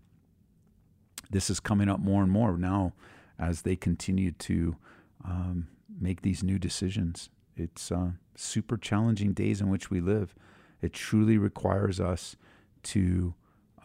this 1.32 1.50
is 1.50 1.60
coming 1.60 1.90
up 1.90 2.00
more 2.00 2.22
and 2.22 2.32
more 2.32 2.56
now 2.56 2.94
as 3.40 3.64
they 3.64 3.76
continue 3.76 4.32
to 4.32 4.76
um, 5.24 5.70
make 6.00 6.22
these 6.22 6.44
new 6.44 6.60
decisions. 6.60 7.32
It's 7.58 7.92
uh, 7.92 8.12
super 8.36 8.78
challenging 8.78 9.34
days 9.34 9.60
in 9.60 9.70
which 9.72 9.90
we 9.90 10.02
live. 10.02 10.36
It 10.84 10.94
truly 10.94 11.40
requires 11.40 12.00
us 12.00 12.36
to 12.84 13.34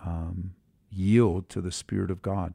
um, 0.05 0.52
yield 0.90 1.48
to 1.48 1.62
the 1.62 1.72
Spirit 1.72 2.11
of 2.11 2.20
God. 2.20 2.52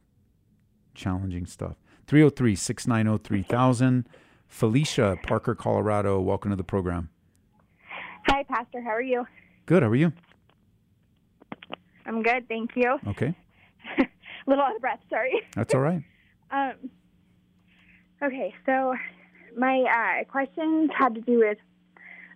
Challenging 0.94 1.48
stuff. 1.48 1.78
303 2.08 2.56
690 2.56 3.24
3000. 3.24 4.10
Felicia, 4.48 5.18
Parker, 5.24 5.56
Colorado, 5.56 6.22
welcome 6.22 6.52
to 6.52 6.56
the 6.56 6.64
program. 6.64 7.10
Hi, 8.28 8.44
Pastor. 8.44 8.82
How 8.82 8.92
are 8.92 9.02
you? 9.02 9.26
Good. 9.66 9.84
How 9.84 9.90
are 9.90 9.96
you? 9.96 10.14
I'm 12.06 12.22
good. 12.22 12.48
Thank 12.48 12.72
you. 12.76 12.98
Okay. 13.08 13.36
A 13.98 14.06
little 14.48 14.64
out 14.64 14.76
of 14.76 14.82
breath. 14.82 15.00
Sorry. 15.10 15.42
That's 15.56 15.74
all 15.74 15.82
right. 15.82 16.04
um, 16.52 16.90
Okay, 18.24 18.54
so 18.66 18.96
my 19.58 19.84
uh, 19.84 20.24
questions 20.32 20.90
had 20.98 21.16
to 21.16 21.22
do 21.22 21.40
with 21.40 21.58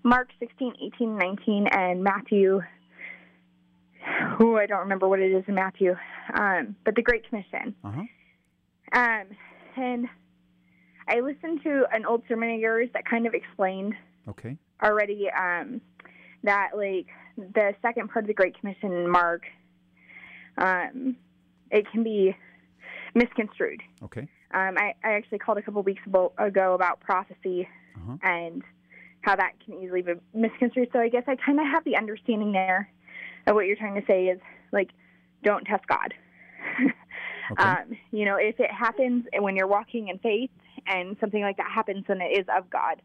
Mark 0.03 0.29
16, 0.39 0.73
18, 0.95 1.17
19, 1.17 1.67
and 1.67 2.03
Matthew. 2.03 2.61
Oh, 4.39 4.55
I 4.57 4.65
don't 4.65 4.79
remember 4.79 5.07
what 5.07 5.19
it 5.19 5.31
is 5.31 5.43
in 5.47 5.55
Matthew, 5.55 5.95
um, 6.33 6.75
but 6.83 6.95
the 6.95 7.01
Great 7.01 7.27
Commission. 7.27 7.75
Uh-huh. 7.83 8.01
Um, 8.93 9.23
and 9.79 10.07
I 11.07 11.19
listened 11.21 11.63
to 11.63 11.85
an 11.91 12.05
old 12.05 12.23
sermon 12.27 12.51
of 12.53 12.59
yours 12.59 12.89
that 12.93 13.05
kind 13.05 13.25
of 13.25 13.33
explained 13.33 13.95
Okay. 14.27 14.57
already 14.83 15.27
um, 15.31 15.81
that 16.43 16.71
like 16.75 17.07
the 17.37 17.73
second 17.81 18.09
part 18.09 18.25
of 18.25 18.27
the 18.27 18.33
Great 18.33 18.59
Commission 18.59 19.09
Mark, 19.09 19.43
um, 20.57 21.15
it 21.71 21.85
can 21.91 22.03
be 22.03 22.35
misconstrued. 23.15 23.81
Okay. 24.03 24.27
Um, 24.53 24.75
I, 24.77 24.93
I 25.03 25.13
actually 25.13 25.39
called 25.39 25.57
a 25.57 25.61
couple 25.61 25.81
weeks 25.83 26.01
ago 26.05 26.73
about 26.73 26.99
prophecy 26.99 27.67
Uh-huh. 27.95 28.17
and 28.23 28.63
how 29.21 29.35
that 29.35 29.53
can 29.65 29.75
easily 29.81 30.01
be 30.01 30.13
misconstrued. 30.33 30.89
So 30.93 30.99
I 30.99 31.09
guess 31.09 31.23
I 31.27 31.35
kind 31.35 31.59
of 31.59 31.65
have 31.67 31.83
the 31.83 31.97
understanding 31.97 32.51
there 32.51 32.89
of 33.47 33.55
what 33.55 33.65
you're 33.65 33.75
trying 33.75 33.99
to 33.99 34.05
say 34.07 34.25
is 34.27 34.39
like, 34.71 34.89
don't 35.43 35.65
test 35.65 35.85
God. 35.87 36.13
Okay. 37.51 37.63
um, 37.63 37.97
you 38.11 38.25
know, 38.25 38.35
if 38.35 38.59
it 38.59 38.71
happens 38.71 39.25
and 39.33 39.43
when 39.43 39.55
you're 39.55 39.67
walking 39.67 40.09
in 40.09 40.19
faith 40.19 40.51
and 40.87 41.17
something 41.19 41.41
like 41.41 41.57
that 41.57 41.71
happens, 41.71 42.05
then 42.07 42.21
it 42.21 42.37
is 42.37 42.45
of 42.55 42.69
God. 42.69 43.01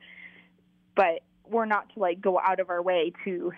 But 0.95 1.21
we're 1.49 1.67
not 1.67 1.93
to 1.95 2.01
like 2.01 2.21
go 2.21 2.39
out 2.39 2.61
of 2.61 2.71
our 2.71 2.83
way 2.83 3.13
to 3.25 3.53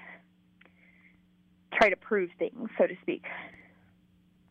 try 1.75 1.91
to 1.91 1.97
prove 1.97 2.31
things, 2.39 2.69
so 2.79 2.87
to 2.87 2.95
speak. 3.03 3.25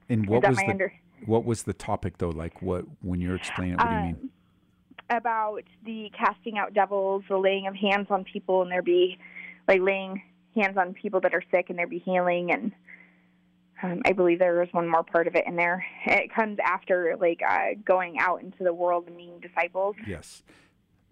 and 0.09 0.27
what 0.27 0.47
was 0.47 0.57
the 0.57 0.69
under? 0.69 0.93
what 1.25 1.45
was 1.45 1.63
the 1.63 1.73
topic 1.73 2.17
though? 2.17 2.29
Like 2.29 2.61
what 2.61 2.85
when 3.01 3.21
you're 3.21 3.35
explaining 3.35 3.73
it, 3.73 3.77
what 3.79 3.89
do 3.89 3.95
you 3.95 4.01
mean? 4.01 4.17
um, 4.21 4.29
About 5.17 5.63
the 5.85 6.11
casting 6.17 6.57
out 6.57 6.73
devils, 6.73 7.23
the 7.29 7.37
laying 7.37 7.67
of 7.67 7.75
hands 7.75 8.07
on 8.09 8.23
people, 8.23 8.61
and 8.61 8.71
there 8.71 8.81
be 8.81 9.17
like 9.67 9.81
laying 9.81 10.21
hands 10.55 10.77
on 10.77 10.93
people 10.93 11.19
that 11.21 11.33
are 11.33 11.43
sick 11.51 11.69
and 11.69 11.77
there 11.77 11.87
be 11.87 11.99
healing. 11.99 12.51
And 12.51 12.71
um, 13.83 14.01
I 14.05 14.13
believe 14.13 14.39
there 14.39 14.59
was 14.59 14.69
one 14.71 14.87
more 14.87 15.03
part 15.03 15.27
of 15.27 15.35
it 15.35 15.45
in 15.45 15.55
there. 15.55 15.85
It 16.05 16.33
comes 16.33 16.57
after 16.63 17.15
like 17.19 17.41
uh, 17.47 17.75
going 17.83 18.17
out 18.19 18.41
into 18.41 18.63
the 18.63 18.73
world 18.73 19.05
and 19.07 19.17
being 19.17 19.39
disciples. 19.39 19.95
Yes. 20.07 20.43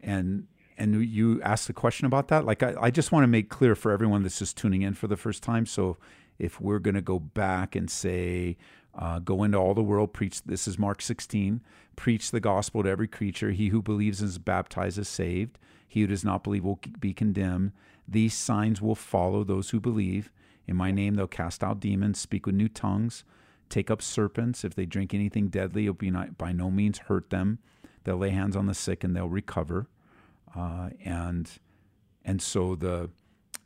And 0.02 0.48
and 0.78 1.06
you 1.06 1.42
asked 1.42 1.68
the 1.68 1.74
question 1.74 2.06
about 2.06 2.30
that. 2.30 2.46
Like 2.46 2.64
I, 2.64 2.76
I 2.80 2.92
just 2.92 3.12
want 3.12 3.24
to 3.24 3.28
make 3.28 3.50
clear 3.50 3.76
for 3.76 3.92
everyone 3.92 4.24
that's 4.24 4.40
just 4.40 4.58
tuning 4.58 4.82
in 4.82 4.94
for 4.94 5.08
the 5.08 5.18
first 5.18 5.44
time. 5.44 5.66
So 5.66 5.98
if 6.40 6.60
we're 6.60 6.80
going 6.80 6.96
to 6.96 7.02
go 7.02 7.20
back 7.20 7.76
and 7.76 7.90
say, 7.90 8.58
uh, 8.98 9.20
go 9.20 9.44
into 9.44 9.58
all 9.58 9.74
the 9.74 9.84
world, 9.84 10.14
preach. 10.14 10.44
This 10.44 10.68
is 10.68 10.80
Mark 10.80 11.02
16. 11.02 11.62
Preach 11.96 12.32
the 12.32 12.40
gospel 12.40 12.84
to 12.84 12.90
every 12.90 13.08
creature. 13.08 13.52
He 13.52 13.70
who 13.70 13.82
believes 13.82 14.22
and 14.22 14.30
is 14.30 14.38
baptized 14.38 14.98
is 14.98 15.08
saved. 15.08 15.58
He 15.88 16.02
who 16.02 16.08
does 16.08 16.24
not 16.24 16.44
believe 16.44 16.64
will 16.64 16.80
be 17.00 17.14
condemned. 17.14 17.72
These 18.08 18.34
signs 18.34 18.82
will 18.82 18.96
follow 18.96 19.44
those 19.44 19.70
who 19.70 19.80
believe. 19.80 20.32
In 20.68 20.76
my 20.76 20.92
name, 20.92 21.16
they'll 21.16 21.28
cast 21.28 21.64
out 21.64 21.80
demons, 21.80 22.20
speak 22.20 22.46
with 22.46 22.56
new 22.56 22.70
tongues, 22.70 23.24
take 23.70 23.92
up 23.92 24.02
serpents. 24.02 24.64
If 24.64 24.76
they 24.76 24.86
drink 24.86 25.14
anything 25.14 25.48
deadly, 25.50 25.86
it 25.86 25.90
will 25.90 25.94
be 25.96 26.12
not, 26.12 26.38
by 26.38 26.52
no 26.52 26.72
means 26.72 27.00
hurt 27.00 27.30
them. 27.30 27.60
They'll 28.04 28.18
lay 28.18 28.30
hands 28.30 28.56
on 28.56 28.66
the 28.68 28.74
sick 28.74 29.04
and 29.04 29.16
they'll 29.16 29.30
recover. 29.30 29.88
Uh, 30.56 30.90
and 31.04 31.50
and 32.26 32.42
so 32.42 32.76
the 32.76 33.10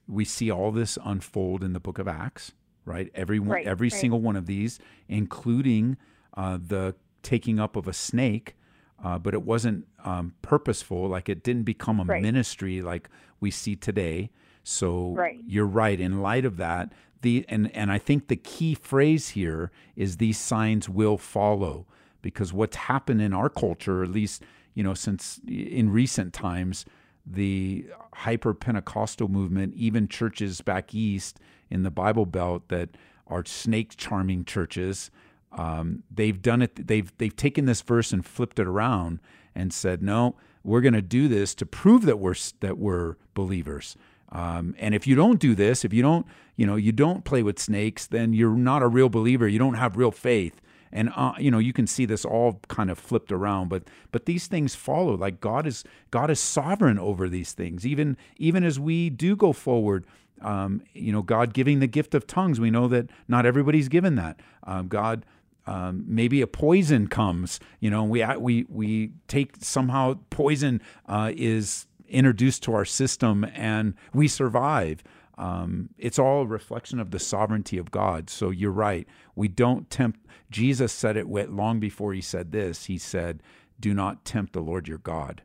we 0.07 0.23
see 0.23 0.49
all 0.49 0.71
this 0.71 0.97
unfold 1.03 1.63
in 1.63 1.73
the 1.73 1.79
book 1.79 1.99
of 1.99 2.07
Acts, 2.07 2.53
right? 2.85 3.11
Every 3.13 3.39
one, 3.39 3.49
Right, 3.49 3.67
every 3.67 3.87
right. 3.89 3.99
single 3.99 4.21
one 4.21 4.37
of 4.37 4.45
these, 4.45 4.79
including 5.09 5.97
uh, 6.35 6.57
the 6.65 6.95
taking 7.23 7.59
up 7.59 7.75
of 7.75 7.87
a 7.87 7.93
snake, 7.93 8.55
uh, 9.03 9.19
but 9.19 9.33
it 9.33 9.41
wasn't 9.43 9.85
um, 10.05 10.33
purposeful. 10.41 11.09
Like 11.09 11.27
it 11.27 11.43
didn't 11.43 11.63
become 11.63 11.99
a 11.99 12.05
Right. 12.05 12.21
ministry 12.21 12.81
like 12.81 13.09
we 13.41 13.51
see 13.51 13.75
today. 13.75 14.29
So 14.67 15.13
Right. 15.13 15.41
you're 15.47 15.65
right. 15.65 15.97
In 15.97 16.21
light 16.21 16.43
of 16.43 16.57
that, 16.57 16.91
the 17.21 17.45
and 17.47 17.73
and 17.73 17.89
I 17.89 17.97
think 17.97 18.27
the 18.27 18.35
key 18.35 18.75
phrase 18.75 19.29
here 19.29 19.71
is 19.95 20.17
these 20.17 20.37
signs 20.37 20.89
will 20.89 21.17
follow 21.17 21.87
because 22.21 22.51
what's 22.51 22.75
happened 22.75 23.21
in 23.21 23.33
our 23.33 23.49
culture, 23.49 24.03
at 24.03 24.09
least 24.09 24.43
you 24.73 24.83
know 24.83 24.93
since 24.93 25.39
in 25.47 25.89
recent 25.89 26.33
times, 26.33 26.85
the 27.25 27.85
hyper 28.13 28.53
Pentecostal 28.53 29.29
movement, 29.29 29.73
even 29.73 30.09
churches 30.09 30.59
back 30.59 30.93
east 30.93 31.39
in 31.69 31.83
the 31.83 31.91
Bible 31.91 32.25
Belt 32.25 32.67
that 32.67 32.89
are 33.27 33.45
snake 33.45 33.95
charming 33.95 34.43
churches, 34.43 35.11
um, 35.53 36.03
they've 36.13 36.41
done 36.41 36.61
it. 36.61 36.87
They've 36.87 37.11
they've 37.17 37.35
taken 37.35 37.65
this 37.65 37.81
verse 37.81 38.11
and 38.11 38.25
flipped 38.25 38.59
it 38.59 38.67
around 38.67 39.19
and 39.55 39.71
said, 39.71 40.03
no, 40.03 40.35
we're 40.61 40.81
going 40.81 40.93
to 40.93 41.01
do 41.01 41.29
this 41.29 41.55
to 41.55 41.65
prove 41.65 42.01
that 42.03 42.19
we're 42.19 42.35
that 42.59 42.77
we're 42.77 43.15
believers. 43.33 43.95
Um, 44.31 44.75
and 44.77 44.93
if 44.93 45.07
you 45.07 45.15
don't 45.15 45.39
do 45.39 45.55
this, 45.55 45.85
if 45.85 45.93
you 45.93 46.01
don't, 46.01 46.25
you 46.55 46.65
know, 46.65 46.75
you 46.75 46.91
don't 46.91 47.23
play 47.23 47.43
with 47.43 47.59
snakes, 47.59 48.07
then 48.07 48.33
you're 48.33 48.55
not 48.55 48.83
a 48.83 48.87
real 48.87 49.09
believer. 49.09 49.47
You 49.47 49.59
don't 49.59 49.75
have 49.75 49.95
real 49.97 50.11
faith. 50.11 50.61
And 50.91 51.11
uh, 51.15 51.33
you 51.37 51.51
know, 51.51 51.59
you 51.59 51.73
can 51.73 51.85
see 51.85 52.05
this 52.05 52.23
all 52.25 52.61
kind 52.67 52.89
of 52.89 52.97
flipped 52.97 53.31
around. 53.31 53.69
But 53.69 53.83
but 54.11 54.25
these 54.25 54.47
things 54.47 54.75
follow. 54.75 55.15
Like 55.15 55.39
God 55.41 55.67
is 55.67 55.83
God 56.11 56.29
is 56.31 56.39
sovereign 56.39 56.97
over 56.97 57.27
these 57.27 57.53
things. 57.53 57.85
Even 57.85 58.17
even 58.37 58.63
as 58.63 58.79
we 58.79 59.09
do 59.09 59.35
go 59.35 59.53
forward, 59.53 60.05
um, 60.41 60.81
you 60.93 61.11
know, 61.11 61.21
God 61.21 61.53
giving 61.53 61.79
the 61.79 61.87
gift 61.87 62.15
of 62.15 62.25
tongues, 62.25 62.59
we 62.59 62.71
know 62.71 62.87
that 62.87 63.09
not 63.27 63.45
everybody's 63.45 63.89
given 63.89 64.15
that. 64.15 64.39
Um, 64.63 64.87
God 64.87 65.25
um, 65.67 66.05
maybe 66.07 66.41
a 66.41 66.47
poison 66.47 67.07
comes. 67.07 67.59
You 67.81 67.89
know, 67.89 68.03
we 68.05 68.25
we 68.37 68.65
we 68.69 69.11
take 69.27 69.57
somehow 69.59 70.17
poison 70.29 70.81
uh, 71.07 71.33
is 71.35 71.86
introduced 72.07 72.63
to 72.63 72.73
our 72.73 72.85
system 72.85 73.45
and 73.53 73.93
we 74.13 74.27
survive. 74.27 75.03
Um, 75.37 75.89
it's 75.97 76.17
all 76.17 76.41
a 76.41 76.47
reflection 76.47 76.99
of 76.99 77.11
the 77.11 77.19
sovereignty 77.19 77.77
of 77.77 77.91
God. 77.91 78.29
So 78.29 78.49
you're 78.49 78.71
right. 78.71 79.07
We 79.35 79.47
don't 79.47 79.89
tempt. 79.89 80.25
Jesus 80.49 80.91
said 80.91 81.17
it 81.17 81.27
long 81.27 81.79
before 81.79 82.13
he 82.13 82.21
said 82.21 82.51
this. 82.51 82.85
He 82.85 82.97
said, 82.97 83.43
"Do 83.79 83.93
not 83.93 84.25
tempt 84.25 84.53
the 84.53 84.61
Lord 84.61 84.87
your 84.87 84.97
God." 84.97 85.43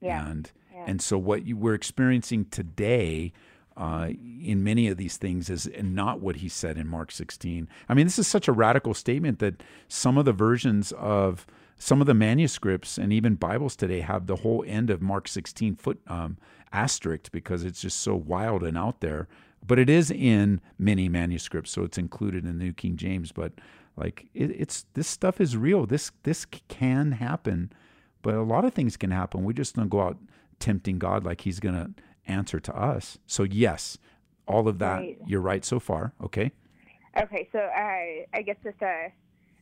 Yeah. 0.00 0.26
And 0.28 0.50
and 0.86 1.00
so 1.00 1.18
what 1.18 1.46
you, 1.46 1.56
we're 1.56 1.74
experiencing 1.74 2.46
today 2.46 3.32
uh, 3.76 4.08
in 4.10 4.62
many 4.62 4.88
of 4.88 4.96
these 4.96 5.16
things 5.16 5.48
is 5.48 5.70
not 5.80 6.20
what 6.20 6.36
he 6.36 6.48
said 6.48 6.76
in 6.76 6.86
Mark 6.86 7.10
16. 7.10 7.68
I 7.88 7.94
mean, 7.94 8.06
this 8.06 8.18
is 8.18 8.26
such 8.26 8.48
a 8.48 8.52
radical 8.52 8.94
statement 8.94 9.38
that 9.38 9.62
some 9.88 10.18
of 10.18 10.24
the 10.24 10.32
versions 10.32 10.92
of 10.92 11.46
some 11.82 12.00
of 12.00 12.06
the 12.06 12.14
manuscripts 12.14 12.96
and 12.96 13.12
even 13.12 13.34
Bibles 13.34 13.74
today 13.74 14.02
have 14.02 14.28
the 14.28 14.36
whole 14.36 14.64
end 14.68 14.88
of 14.88 15.02
Mark 15.02 15.26
16 15.26 15.74
foot 15.74 16.00
um, 16.06 16.36
asterisk 16.72 17.32
because 17.32 17.64
it's 17.64 17.80
just 17.80 18.00
so 18.00 18.14
wild 18.14 18.62
and 18.62 18.78
out 18.78 19.00
there. 19.00 19.26
But 19.66 19.80
it 19.80 19.90
is 19.90 20.08
in 20.08 20.60
many 20.78 21.08
manuscripts, 21.08 21.72
so 21.72 21.82
it's 21.82 21.98
included 21.98 22.44
in 22.44 22.56
the 22.56 22.64
New 22.64 22.72
King 22.72 22.96
James. 22.96 23.32
But 23.32 23.54
like 23.96 24.28
it, 24.32 24.52
it's 24.52 24.86
this 24.94 25.08
stuff 25.08 25.40
is 25.40 25.56
real. 25.56 25.84
This 25.84 26.12
this 26.22 26.44
can 26.68 27.10
happen, 27.10 27.72
but 28.22 28.34
a 28.34 28.42
lot 28.42 28.64
of 28.64 28.74
things 28.74 28.96
can 28.96 29.10
happen. 29.10 29.42
We 29.42 29.52
just 29.52 29.74
don't 29.74 29.88
go 29.88 30.02
out 30.02 30.18
tempting 30.60 31.00
God 31.00 31.24
like 31.24 31.40
He's 31.40 31.58
going 31.58 31.74
to 31.74 31.90
answer 32.28 32.60
to 32.60 32.76
us. 32.76 33.18
So 33.26 33.42
yes, 33.42 33.98
all 34.46 34.68
of 34.68 34.78
that. 34.78 34.98
Right. 34.98 35.18
You're 35.26 35.40
right 35.40 35.64
so 35.64 35.80
far. 35.80 36.12
Okay. 36.22 36.52
Okay, 37.20 37.48
so 37.50 37.58
I 37.58 38.26
I 38.32 38.42
guess 38.42 38.56
just 38.62 38.80
uh, 38.80 39.08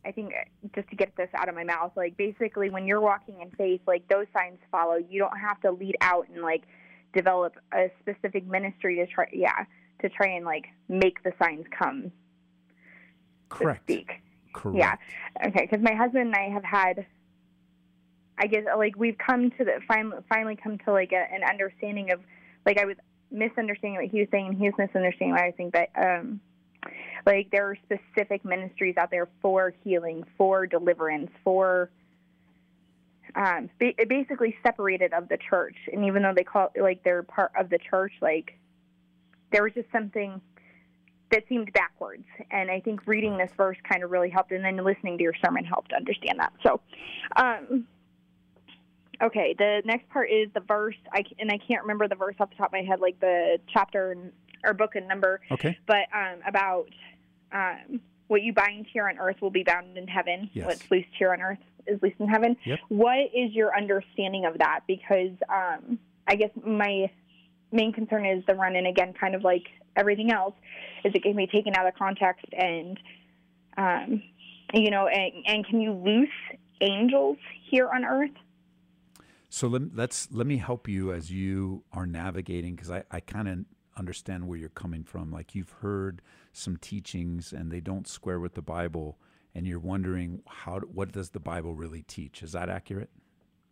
I 0.05 0.13
think 0.13 0.33
uh, 0.33 0.69
just 0.75 0.89
to 0.91 0.97
get 0.97 1.15
this 1.17 1.29
out 1.35 1.49
of 1.49 1.55
my 1.55 1.65
mouth, 1.65 1.93
like 1.97 2.17
basically 2.17 2.71
when 2.71 2.87
you're 2.87 3.01
walking 3.01 3.41
in 3.41 3.51
faith, 3.51 3.81
like 3.87 4.09
those 4.09 4.27
signs 4.33 4.59
follow. 4.71 4.97
You 4.97 5.21
don't 5.21 5.39
have 5.39 5.61
to 5.63 5.71
lead 5.71 5.97
out 6.01 6.27
and 6.33 6.43
like 6.43 6.63
develop 7.15 7.57
a 7.73 7.91
specific 8.01 8.47
ministry 8.47 8.97
to 8.97 9.07
try, 9.07 9.27
yeah, 9.33 9.65
to 10.01 10.09
try 10.09 10.29
and 10.29 10.45
like 10.45 10.67
make 10.89 11.23
the 11.23 11.33
signs 11.43 11.67
come. 11.77 12.13
So 13.51 13.57
Correct. 13.59 13.83
speak. 13.85 14.11
Correct. 14.53 14.79
Yeah. 14.79 14.97
Okay, 15.49 15.69
because 15.71 15.83
my 15.83 15.95
husband 15.95 16.29
and 16.29 16.35
I 16.35 16.49
have 16.53 16.65
had, 16.65 17.07
I 18.39 18.47
guess, 18.47 18.65
like 18.77 18.97
we've 18.97 19.19
come 19.19 19.51
to 19.51 19.65
the 19.65 19.81
finally 19.87 20.19
finally 20.29 20.57
come 20.57 20.79
to 20.87 20.93
like 20.93 21.13
a, 21.13 21.33
an 21.33 21.43
understanding 21.45 22.11
of, 22.13 22.21
like 22.65 22.79
I 22.79 22.85
was 22.85 22.97
misunderstanding 23.31 24.01
what 24.01 24.11
he 24.11 24.21
was 24.21 24.29
saying, 24.31 24.47
and 24.47 24.57
he 24.57 24.65
was 24.65 24.75
misunderstanding 24.79 25.33
what 25.33 25.43
I 25.43 25.47
was 25.47 25.55
saying, 25.57 25.71
but 25.71 25.89
um, 26.01 26.41
like 27.27 27.51
there 27.51 27.71
are 27.71 27.77
specific 27.85 28.45
ministries 28.45 28.97
out 28.97 29.11
there 29.11 29.29
for 29.43 29.75
healing, 29.85 30.25
for 30.39 30.67
deliverance, 30.67 31.31
for 31.45 31.91
um, 33.35 33.71
ba- 33.79 33.95
basically 34.09 34.57
separated 34.63 35.13
of 35.13 35.29
the 35.29 35.37
church, 35.37 35.77
and 35.93 36.05
even 36.05 36.23
though 36.23 36.35
they 36.35 36.45
call 36.45 36.71
it 36.75 36.83
like 36.83 37.03
they're 37.03 37.23
part 37.23 37.53
of 37.59 37.71
the 37.71 37.79
church, 37.79 38.13
like 38.21 38.59
there 39.53 39.63
was 39.63 39.73
just 39.75 39.91
something 39.93 40.41
that 41.31 41.45
seemed 41.49 41.73
backwards. 41.73 42.25
And 42.51 42.71
I 42.71 42.81
think 42.81 43.07
reading 43.07 43.39
this 43.39 43.51
verse 43.57 43.77
kind 43.89 44.03
of 44.03 44.11
really 44.11 44.31
helped, 44.31 44.53
and 44.53 44.65
then 44.65 44.77
listening 44.85 45.17
to 45.19 45.23
your 45.23 45.35
sermon 45.45 45.65
helped 45.65 45.93
understand 45.93 46.41
that. 46.41 46.53
So, 46.63 46.81
um, 47.37 47.87
okay, 49.23 49.55
the 49.57 49.83
next 49.85 50.09
part 50.09 50.31
is 50.31 50.49
the 50.55 50.61
verse, 50.61 50.97
I, 51.13 51.25
and 51.39 51.51
I 51.51 51.59
can't 51.59 51.83
remember 51.83 52.09
the 52.09 52.17
verse 52.17 52.35
off 52.41 52.51
the 52.51 52.57
top 52.57 52.69
of 52.69 52.73
my 52.73 52.83
head, 52.83 53.01
like 53.01 53.21
the 53.21 53.59
chapter 53.73 54.13
and, 54.13 54.33
or 54.65 54.75
book 54.75 54.95
and 54.95 55.09
number, 55.09 55.41
Okay. 55.51 55.79
but 55.87 56.07
um, 56.15 56.41
about 56.47 56.89
um, 57.53 58.01
what 58.29 58.43
you 58.43 58.53
bind 58.53 58.87
here 58.93 59.09
on 59.09 59.19
earth 59.19 59.37
will 59.41 59.51
be 59.51 59.65
bound 59.65 59.97
in 59.97 60.07
heaven. 60.07 60.51
Yes. 60.53 60.67
What's 60.67 60.91
loosed 60.91 61.09
here 61.19 61.33
on 61.33 61.41
earth 61.41 61.59
is 61.87 62.01
loosed 62.03 62.21
in 62.21 62.29
heaven. 62.29 62.57
Yep. 62.65 62.79
What 62.89 63.19
is 63.35 63.53
your 63.53 63.77
understanding 63.77 64.45
of 64.45 64.59
that? 64.59 64.81
Because 64.87 65.33
um, 65.49 65.99
I 66.29 66.37
guess 66.37 66.51
my 66.65 67.11
main 67.73 67.93
concern 67.93 68.27
is 68.27 68.45
the 68.47 68.55
run 68.55 68.77
in 68.77 68.87
again, 68.87 69.15
kind 69.19 69.35
of 69.35 69.43
like 69.43 69.65
everything 69.97 70.31
else, 70.33 70.55
is 71.05 71.13
it 71.15 71.23
can 71.23 71.37
be 71.37 71.47
taken 71.47 71.75
out 71.77 71.87
of 71.87 71.95
context 71.95 72.47
and, 72.53 72.99
um, 73.77 74.23
you 74.75 74.91
know, 74.91 75.09
and, 75.09 75.33
and 75.47 75.67
can 75.67 75.81
you 75.81 75.93
loose 75.93 76.29
angels 76.81 77.39
here 77.69 77.89
on 77.89 78.05
earth? 78.05 78.31
So 79.49 79.67
let, 79.67 79.97
let's 79.97 80.29
let 80.31 80.47
me 80.47 80.59
help 80.59 80.89
you 80.89 81.13
as 81.13 81.33
you 81.33 81.83
are 81.93 82.07
navigating 82.07 82.77
because 82.77 82.91
I, 82.91 83.03
I 83.11 83.19
kind 83.19 83.49
of 83.49 83.59
understand 84.01 84.49
where 84.49 84.59
you're 84.59 84.71
coming 84.71 85.05
from. 85.05 85.31
Like 85.31 85.55
you've 85.55 85.71
heard 85.81 86.23
some 86.53 86.77
teachings 86.77 87.53
and 87.53 87.71
they 87.71 87.81
don't 87.81 88.09
square 88.09 88.41
with 88.41 88.55
the 88.55 88.63
Bible, 88.63 89.19
and 89.55 89.67
you're 89.67 89.79
wondering 89.79 90.43
how 90.49 90.81
what 90.81 91.13
does 91.13 91.31
the 91.31 91.39
Bible 91.39 91.75
really 91.75 92.03
teach? 92.03 92.43
Is 92.43 92.53
that 92.53 92.69
accurate? 92.69 93.11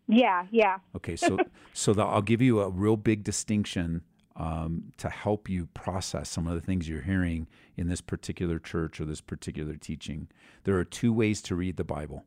Yeah, 0.07 0.45
yeah. 0.51 0.77
Okay, 0.95 1.17
so 1.17 1.37
so 1.73 1.93
the, 1.93 2.03
I'll 2.03 2.21
give 2.21 2.41
you 2.41 2.61
a 2.61 2.69
real 2.69 2.95
big 2.95 3.23
distinction 3.23 4.03
um, 4.37 4.93
to 4.97 5.09
help 5.09 5.49
you 5.49 5.65
process 5.73 6.29
some 6.29 6.47
of 6.47 6.53
the 6.53 6.61
things 6.61 6.87
you're 6.87 7.01
hearing 7.01 7.47
in 7.75 7.89
this 7.89 7.99
particular 7.99 8.57
church 8.57 9.01
or 9.01 9.05
this 9.05 9.19
particular 9.19 9.75
teaching. 9.75 10.29
There 10.63 10.77
are 10.77 10.85
two 10.85 11.11
ways 11.11 11.41
to 11.43 11.55
read 11.55 11.75
the 11.75 11.83
Bible. 11.83 12.23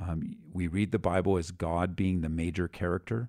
Um, 0.00 0.36
we 0.52 0.68
read 0.68 0.92
the 0.92 0.98
Bible 0.98 1.36
as 1.36 1.50
God 1.50 1.96
being 1.96 2.20
the 2.20 2.28
major 2.28 2.68
character, 2.68 3.28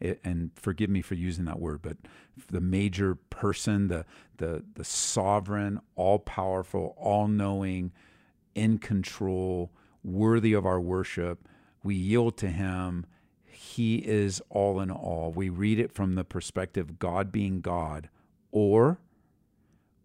and 0.00 0.50
forgive 0.54 0.90
me 0.90 1.02
for 1.02 1.14
using 1.14 1.44
that 1.46 1.58
word, 1.58 1.82
but 1.82 1.96
the 2.50 2.60
major 2.60 3.14
person, 3.14 3.88
the 3.88 4.04
the 4.36 4.64
the 4.74 4.84
sovereign, 4.84 5.80
all 5.96 6.18
powerful, 6.18 6.94
all 6.96 7.28
knowing, 7.28 7.92
in 8.54 8.78
control, 8.78 9.70
worthy 10.04 10.52
of 10.52 10.66
our 10.66 10.80
worship. 10.80 11.48
We 11.82 11.94
yield 11.94 12.36
to 12.38 12.48
Him. 12.48 13.06
He 13.44 13.96
is 13.96 14.40
all 14.50 14.80
in 14.80 14.90
all. 14.90 15.32
We 15.34 15.48
read 15.48 15.78
it 15.78 15.92
from 15.92 16.14
the 16.14 16.24
perspective 16.24 16.98
God 16.98 17.32
being 17.32 17.60
God, 17.60 18.08
or 18.52 19.00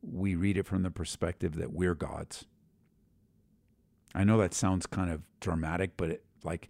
we 0.01 0.35
read 0.35 0.57
it 0.57 0.65
from 0.65 0.83
the 0.83 0.91
perspective 0.91 1.55
that 1.55 1.71
we're 1.71 1.95
gods. 1.95 2.45
I 4.15 4.23
know 4.23 4.37
that 4.37 4.53
sounds 4.53 4.85
kind 4.85 5.11
of 5.11 5.21
dramatic, 5.39 5.97
but 5.97 6.09
it, 6.09 6.23
like 6.43 6.69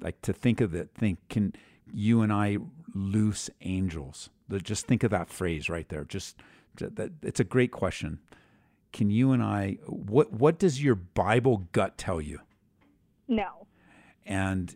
like 0.00 0.20
to 0.22 0.32
think 0.32 0.60
of 0.60 0.74
it, 0.74 0.90
think 0.94 1.18
can 1.28 1.54
you 1.92 2.22
and 2.22 2.32
I 2.32 2.58
loose 2.94 3.50
angels? 3.60 4.30
Just 4.62 4.86
think 4.86 5.02
of 5.02 5.10
that 5.10 5.30
phrase 5.30 5.68
right 5.68 5.88
there. 5.88 6.04
Just 6.04 6.36
that 6.76 7.12
it's 7.22 7.40
a 7.40 7.44
great 7.44 7.72
question. 7.72 8.18
Can 8.92 9.10
you 9.10 9.32
and 9.32 9.42
I 9.42 9.78
what 9.86 10.32
what 10.32 10.58
does 10.58 10.82
your 10.82 10.94
Bible 10.94 11.68
gut 11.72 11.98
tell 11.98 12.20
you? 12.20 12.40
No. 13.26 13.66
And 14.24 14.74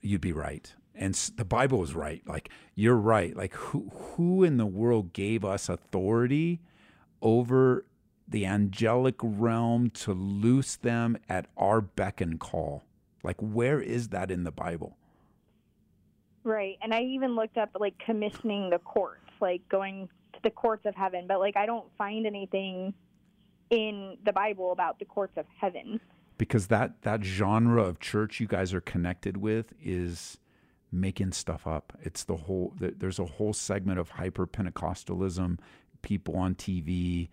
you'd 0.00 0.20
be 0.20 0.32
right. 0.32 0.72
And 0.94 1.14
the 1.36 1.44
Bible 1.44 1.82
is 1.82 1.94
right. 1.94 2.22
Like 2.26 2.50
you're 2.74 2.96
right. 2.96 3.36
Like 3.36 3.54
who 3.54 3.90
who 3.92 4.44
in 4.44 4.56
the 4.56 4.66
world 4.66 5.12
gave 5.12 5.44
us 5.44 5.68
authority 5.68 6.60
over 7.20 7.84
the 8.26 8.46
angelic 8.46 9.16
realm 9.22 9.90
to 9.90 10.12
loose 10.12 10.76
them 10.76 11.18
at 11.28 11.46
our 11.56 11.80
beck 11.80 12.20
and 12.20 12.38
call? 12.40 12.84
Like 13.22 13.36
where 13.40 13.80
is 13.80 14.08
that 14.08 14.30
in 14.30 14.44
the 14.44 14.50
Bible? 14.52 14.96
Right. 16.44 16.76
And 16.82 16.92
I 16.92 17.02
even 17.02 17.34
looked 17.36 17.56
up 17.56 17.70
like 17.78 17.98
commissioning 17.98 18.70
the 18.70 18.78
courts, 18.78 19.30
like 19.40 19.68
going 19.68 20.08
to 20.32 20.40
the 20.42 20.50
courts 20.50 20.86
of 20.86 20.94
heaven, 20.94 21.26
but 21.28 21.38
like 21.38 21.56
I 21.56 21.66
don't 21.66 21.86
find 21.96 22.26
anything 22.26 22.94
in 23.70 24.18
the 24.24 24.32
Bible 24.32 24.72
about 24.72 24.98
the 24.98 25.04
courts 25.04 25.36
of 25.36 25.46
heaven. 25.60 26.00
Because 26.38 26.66
that 26.68 27.02
that 27.02 27.22
genre 27.22 27.82
of 27.82 28.00
church 28.00 28.40
you 28.40 28.46
guys 28.46 28.74
are 28.74 28.80
connected 28.80 29.36
with 29.36 29.72
is 29.80 30.38
making 30.90 31.32
stuff 31.32 31.66
up. 31.66 31.92
It's 32.02 32.24
the 32.24 32.36
whole 32.36 32.74
there's 32.78 33.18
a 33.18 33.24
whole 33.24 33.52
segment 33.52 34.00
of 34.00 34.10
hyper 34.10 34.46
Pentecostalism, 34.46 35.58
people 36.02 36.36
on 36.36 36.56
TV, 36.56 37.28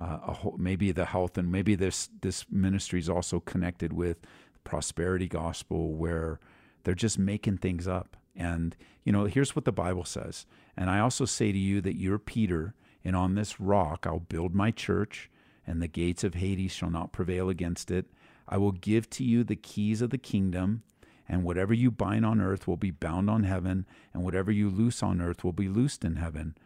uh, 0.00 0.32
whole, 0.32 0.56
maybe 0.58 0.90
the 0.90 1.04
health 1.04 1.36
and 1.36 1.52
maybe 1.52 1.74
this 1.74 2.08
this 2.22 2.46
ministry 2.50 2.98
is 2.98 3.10
also 3.10 3.40
connected 3.40 3.92
with 3.92 4.18
prosperity 4.64 5.28
gospel 5.28 5.92
where 5.92 6.40
they're 6.84 6.94
just 6.94 7.18
making 7.18 7.58
things 7.58 7.86
up 7.86 8.16
and, 8.36 8.76
you 9.04 9.12
know, 9.12 9.24
here's 9.24 9.54
what 9.54 9.64
the 9.64 9.72
Bible 9.72 10.04
says. 10.04 10.46
And 10.76 10.90
I 10.90 10.98
also 10.98 11.24
say 11.24 11.52
to 11.52 11.58
you 11.58 11.80
that 11.82 11.96
you're 11.96 12.18
Peter, 12.18 12.74
and 13.04 13.14
on 13.14 13.34
this 13.34 13.60
rock 13.60 14.06
I'll 14.06 14.20
build 14.20 14.54
my 14.54 14.70
church, 14.70 15.30
and 15.66 15.80
the 15.80 15.88
gates 15.88 16.24
of 16.24 16.34
Hades 16.34 16.72
shall 16.72 16.90
not 16.90 17.12
prevail 17.12 17.48
against 17.48 17.90
it. 17.90 18.06
I 18.48 18.58
will 18.58 18.72
give 18.72 19.08
to 19.10 19.24
you 19.24 19.44
the 19.44 19.56
keys 19.56 20.02
of 20.02 20.10
the 20.10 20.18
kingdom, 20.18 20.82
and 21.28 21.44
whatever 21.44 21.72
you 21.72 21.90
bind 21.90 22.26
on 22.26 22.40
earth 22.40 22.66
will 22.66 22.76
be 22.76 22.90
bound 22.90 23.30
on 23.30 23.44
heaven, 23.44 23.86
and 24.12 24.22
whatever 24.22 24.50
you 24.50 24.68
loose 24.68 25.02
on 25.02 25.20
earth 25.20 25.42
will 25.42 25.52
be 25.52 25.68
loosed 25.68 26.04
in 26.04 26.16
heaven. 26.16 26.56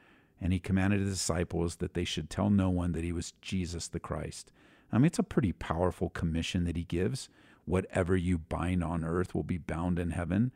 And 0.41 0.53
he 0.53 0.59
commanded 0.59 1.01
his 1.01 1.11
disciples 1.11 1.77
that 1.77 1.95
they 1.95 2.05
should 2.05 2.31
tell 2.31 2.51
no 2.51 2.71
one 2.71 2.93
that 2.93 3.05
he 3.05 3.13
was 3.13 3.33
Jesus 3.41 3.89
the 3.89 4.01
Christ. 4.01 4.51
I 4.93 4.99
mean, 4.99 5.07
it's 5.07 5.19
a 5.19 5.25
pretty 5.25 5.53
powerful 5.53 6.09
commission 6.09 6.65
that 6.65 6.77
he 6.77 6.85
gives. 6.85 7.29
Whatever 7.67 8.17
you 8.17 8.39
bind 8.39 8.83
on 8.83 9.05
earth 9.05 9.35
will 9.35 9.43
be 9.43 9.59
bound 9.59 9.99
in 9.99 10.13
heaven. 10.13 10.53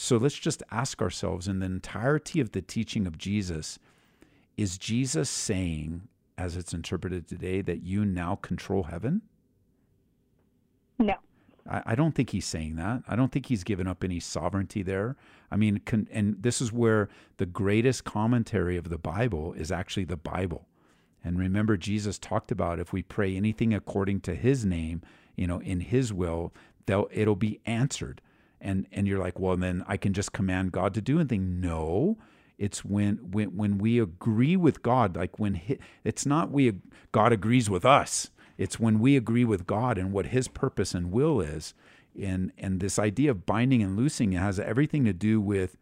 So 0.00 0.16
let's 0.16 0.38
just 0.38 0.62
ask 0.70 1.02
ourselves 1.02 1.48
in 1.48 1.58
the 1.58 1.66
entirety 1.66 2.38
of 2.38 2.52
the 2.52 2.62
teaching 2.62 3.04
of 3.04 3.18
Jesus, 3.18 3.80
is 4.56 4.78
Jesus 4.78 5.28
saying, 5.28 6.06
as 6.38 6.56
it's 6.56 6.72
interpreted 6.72 7.26
today, 7.26 7.62
that 7.62 7.82
you 7.82 8.04
now 8.04 8.36
control 8.36 8.84
heaven? 8.84 9.22
No. 11.00 11.14
I, 11.68 11.82
I 11.84 11.94
don't 11.96 12.14
think 12.14 12.30
he's 12.30 12.46
saying 12.46 12.76
that. 12.76 13.02
I 13.08 13.16
don't 13.16 13.32
think 13.32 13.46
he's 13.46 13.64
given 13.64 13.88
up 13.88 14.04
any 14.04 14.20
sovereignty 14.20 14.84
there. 14.84 15.16
I 15.50 15.56
mean, 15.56 15.80
con, 15.84 16.06
and 16.12 16.36
this 16.40 16.60
is 16.60 16.72
where 16.72 17.08
the 17.38 17.46
greatest 17.46 18.04
commentary 18.04 18.76
of 18.76 18.90
the 18.90 18.98
Bible 18.98 19.52
is 19.54 19.72
actually 19.72 20.04
the 20.04 20.16
Bible. 20.16 20.68
And 21.24 21.40
remember, 21.40 21.76
Jesus 21.76 22.20
talked 22.20 22.52
about 22.52 22.78
if 22.78 22.92
we 22.92 23.02
pray 23.02 23.36
anything 23.36 23.74
according 23.74 24.20
to 24.20 24.36
his 24.36 24.64
name, 24.64 25.02
you 25.34 25.48
know, 25.48 25.60
in 25.60 25.80
his 25.80 26.12
will, 26.12 26.54
it'll 26.86 27.34
be 27.34 27.58
answered 27.66 28.22
and 28.60 28.86
and 28.92 29.06
you're 29.06 29.18
like, 29.18 29.38
well, 29.38 29.56
then 29.56 29.84
I 29.86 29.96
can 29.96 30.12
just 30.12 30.32
command 30.32 30.72
God 30.72 30.94
to 30.94 31.00
do 31.00 31.18
anything. 31.18 31.60
No, 31.60 32.18
it's 32.58 32.84
when 32.84 33.16
when 33.30 33.56
when 33.56 33.78
we 33.78 33.98
agree 34.00 34.56
with 34.56 34.82
God, 34.82 35.16
like 35.16 35.38
when 35.38 35.54
he, 35.54 35.78
it's 36.04 36.26
not 36.26 36.50
we 36.50 36.80
God 37.12 37.32
agrees 37.32 37.70
with 37.70 37.84
us. 37.84 38.30
It's 38.56 38.80
when 38.80 38.98
we 38.98 39.16
agree 39.16 39.44
with 39.44 39.66
God 39.66 39.96
and 39.96 40.12
what 40.12 40.26
His 40.26 40.48
purpose 40.48 40.92
and 40.92 41.12
will 41.12 41.40
is. 41.40 41.74
And 42.20 42.52
and 42.58 42.80
this 42.80 42.98
idea 42.98 43.30
of 43.30 43.46
binding 43.46 43.82
and 43.82 43.96
loosing 43.96 44.32
has 44.32 44.58
everything 44.58 45.04
to 45.04 45.12
do 45.12 45.40
with 45.40 45.76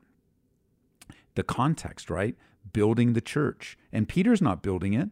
the 1.35 1.43
context, 1.43 2.11
right? 2.11 2.37
Building 2.73 3.15
the 3.15 3.21
church, 3.23 3.79
and 3.91 4.09
Peter's 4.09 4.43
not 4.43 4.63
building 4.63 4.93
it. 4.93 5.11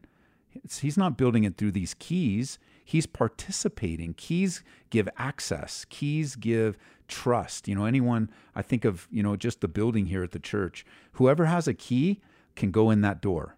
He's 0.81 0.99
not 0.99 1.17
building 1.17 1.45
it 1.45 1.57
through 1.57 1.73
these 1.73 1.95
keys. 1.95 2.59
He's 2.85 3.07
participating. 3.07 4.15
Keys 4.15 4.63
give 4.91 5.09
access. 5.17 5.87
Keys 5.89 6.37
give 6.37 6.77
trust. 7.09 7.69
You 7.69 7.75
know, 7.75 7.85
anyone, 7.85 8.31
I 8.55 8.63
think 8.63 8.85
of, 8.85 9.09
you 9.11 9.23
know, 9.23 9.37
just 9.37 9.61
the 9.61 9.69
building 9.69 10.07
here 10.07 10.23
at 10.23 10.33
the 10.33 10.39
church, 10.39 10.85
whoever 11.13 11.47
has 11.47 11.69
a 11.69 11.75
key 11.75 12.21
can 12.57 12.71
go 12.71 12.91
in 12.91 13.01
that 13.03 13.21
door. 13.21 13.57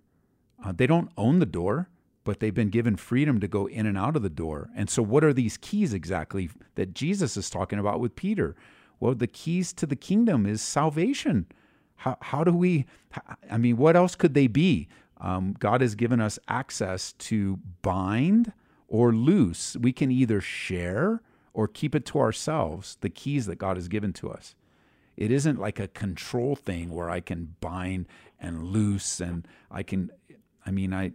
Uh, 0.64 0.72
they 0.72 0.86
don't 0.86 1.10
own 1.16 1.38
the 1.38 1.46
door, 1.46 1.88
but 2.24 2.40
they've 2.40 2.54
been 2.54 2.70
given 2.70 2.96
freedom 2.96 3.40
to 3.40 3.48
go 3.48 3.66
in 3.66 3.86
and 3.86 3.96
out 3.96 4.16
of 4.16 4.22
the 4.22 4.30
door. 4.30 4.70
And 4.74 4.90
so, 4.90 5.02
what 5.02 5.22
are 5.22 5.32
these 5.32 5.56
keys 5.56 5.92
exactly 5.92 6.50
that 6.74 6.94
Jesus 6.94 7.36
is 7.36 7.50
talking 7.50 7.78
about 7.78 8.00
with 8.00 8.16
Peter? 8.16 8.56
Well, 8.98 9.14
the 9.14 9.26
keys 9.26 9.72
to 9.74 9.86
the 9.86 9.96
kingdom 9.96 10.46
is 10.46 10.62
salvation. 10.62 11.46
How, 11.96 12.16
how 12.20 12.44
do 12.44 12.52
we, 12.52 12.86
I 13.50 13.58
mean, 13.58 13.76
what 13.76 13.96
else 13.96 14.14
could 14.14 14.34
they 14.34 14.46
be? 14.46 14.88
Um, 15.18 15.54
God 15.58 15.80
has 15.80 15.94
given 15.94 16.20
us 16.20 16.38
access 16.48 17.12
to 17.12 17.58
bind 17.82 18.52
or 18.88 19.12
loose. 19.12 19.76
We 19.76 19.92
can 19.92 20.10
either 20.10 20.40
share 20.40 21.22
or 21.56 21.66
keep 21.66 21.94
it 21.94 22.04
to 22.04 22.18
ourselves, 22.18 22.98
the 23.00 23.08
keys 23.08 23.46
that 23.46 23.56
God 23.56 23.78
has 23.78 23.88
given 23.88 24.12
to 24.12 24.30
us. 24.30 24.54
It 25.16 25.30
isn't 25.30 25.58
like 25.58 25.80
a 25.80 25.88
control 25.88 26.54
thing 26.54 26.90
where 26.90 27.08
I 27.08 27.20
can 27.20 27.56
bind 27.60 28.08
and 28.38 28.62
loose 28.62 29.20
and 29.22 29.48
I 29.70 29.82
can, 29.82 30.10
I 30.66 30.70
mean, 30.70 30.92
I, 30.92 31.12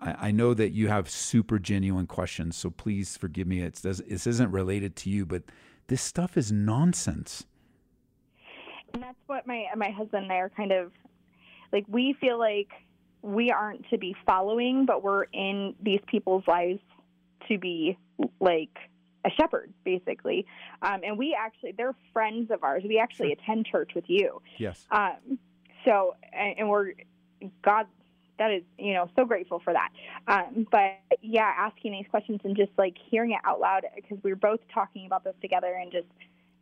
I 0.00 0.30
know 0.30 0.54
that 0.54 0.70
you 0.70 0.86
have 0.86 1.10
super 1.10 1.58
genuine 1.58 2.06
questions, 2.06 2.56
so 2.56 2.70
please 2.70 3.16
forgive 3.16 3.48
me. 3.48 3.60
It's, 3.60 3.80
this 3.80 4.00
isn't 4.00 4.52
related 4.52 4.94
to 4.96 5.10
you, 5.10 5.26
but 5.26 5.42
this 5.88 6.00
stuff 6.00 6.36
is 6.36 6.52
nonsense. 6.52 7.44
And 8.94 9.02
that's 9.02 9.18
what 9.26 9.48
my 9.48 9.66
my 9.76 9.90
husband 9.90 10.24
and 10.24 10.32
I 10.32 10.36
are 10.36 10.48
kind 10.48 10.72
of 10.72 10.92
like. 11.72 11.84
We 11.88 12.16
feel 12.20 12.38
like 12.38 12.68
we 13.22 13.50
aren't 13.50 13.88
to 13.90 13.98
be 13.98 14.16
following, 14.26 14.84
but 14.84 15.04
we're 15.04 15.24
in 15.24 15.74
these 15.80 16.00
people's 16.08 16.42
lives 16.48 16.80
to 17.48 17.58
be 17.58 17.96
like 18.40 18.76
a 19.24 19.30
shepherd, 19.30 19.72
basically. 19.84 20.46
Um, 20.82 21.00
and 21.04 21.18
we 21.18 21.36
actually, 21.38 21.72
they're 21.72 21.94
friends 22.12 22.50
of 22.50 22.62
ours. 22.62 22.82
We 22.86 22.98
actually 22.98 23.28
sure. 23.28 23.36
attend 23.42 23.66
church 23.66 23.90
with 23.94 24.04
you. 24.08 24.40
Yes. 24.58 24.86
Um, 24.90 25.38
so, 25.84 26.14
and 26.32 26.68
we're 26.68 26.92
God 27.62 27.86
that 28.40 28.50
is 28.50 28.62
you 28.78 28.94
know 28.94 29.08
so 29.16 29.24
grateful 29.24 29.60
for 29.60 29.72
that. 29.72 29.90
Um, 30.26 30.66
but 30.72 30.98
yeah, 31.20 31.52
asking 31.56 31.92
these 31.92 32.06
questions 32.10 32.40
and 32.42 32.56
just 32.56 32.72
like 32.76 32.96
hearing 33.10 33.32
it 33.32 33.40
out 33.44 33.60
loud 33.60 33.84
because 33.94 34.18
we 34.24 34.30
were 34.30 34.36
both 34.36 34.60
talking 34.72 35.06
about 35.06 35.22
this 35.22 35.34
together 35.40 35.72
and 35.80 35.92
just 35.92 36.08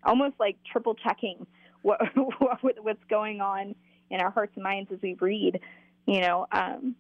almost 0.05 0.35
like 0.39 0.57
triple 0.71 0.95
checking 0.95 1.47
what, 1.83 2.01
what 2.39 2.61
what's 2.83 3.05
going 3.09 3.41
on 3.41 3.75
in 4.11 4.21
our 4.21 4.31
hearts 4.31 4.53
and 4.57 4.65
minds 4.65 4.91
as 4.93 4.99
we 5.03 5.15
read. 5.21 5.61
You 6.07 6.21
know, 6.21 6.47
um, 6.51 6.97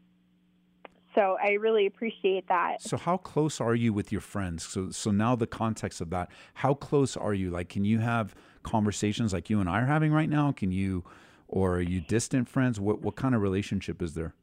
so 1.14 1.36
I 1.42 1.52
really 1.52 1.86
appreciate 1.86 2.48
that. 2.48 2.80
So 2.80 2.96
how 2.96 3.16
close 3.16 3.60
are 3.60 3.74
you 3.74 3.92
with 3.92 4.12
your 4.12 4.20
friends? 4.20 4.66
So 4.66 4.90
so 4.90 5.10
now 5.10 5.36
the 5.36 5.46
context 5.46 6.00
of 6.00 6.10
that, 6.10 6.30
how 6.54 6.74
close 6.74 7.16
are 7.16 7.34
you? 7.34 7.50
Like 7.50 7.68
can 7.68 7.84
you 7.84 7.98
have 7.98 8.34
conversations 8.62 9.32
like 9.32 9.50
you 9.50 9.60
and 9.60 9.68
I 9.68 9.80
are 9.80 9.86
having 9.86 10.12
right 10.12 10.28
now? 10.28 10.52
Can 10.52 10.70
you 10.72 11.04
or 11.46 11.76
are 11.76 11.80
you 11.80 12.00
distant 12.00 12.48
friends? 12.48 12.78
What 12.78 13.00
what 13.00 13.16
kind 13.16 13.34
of 13.34 13.42
relationship 13.42 14.02
is 14.02 14.14
there? 14.14 14.34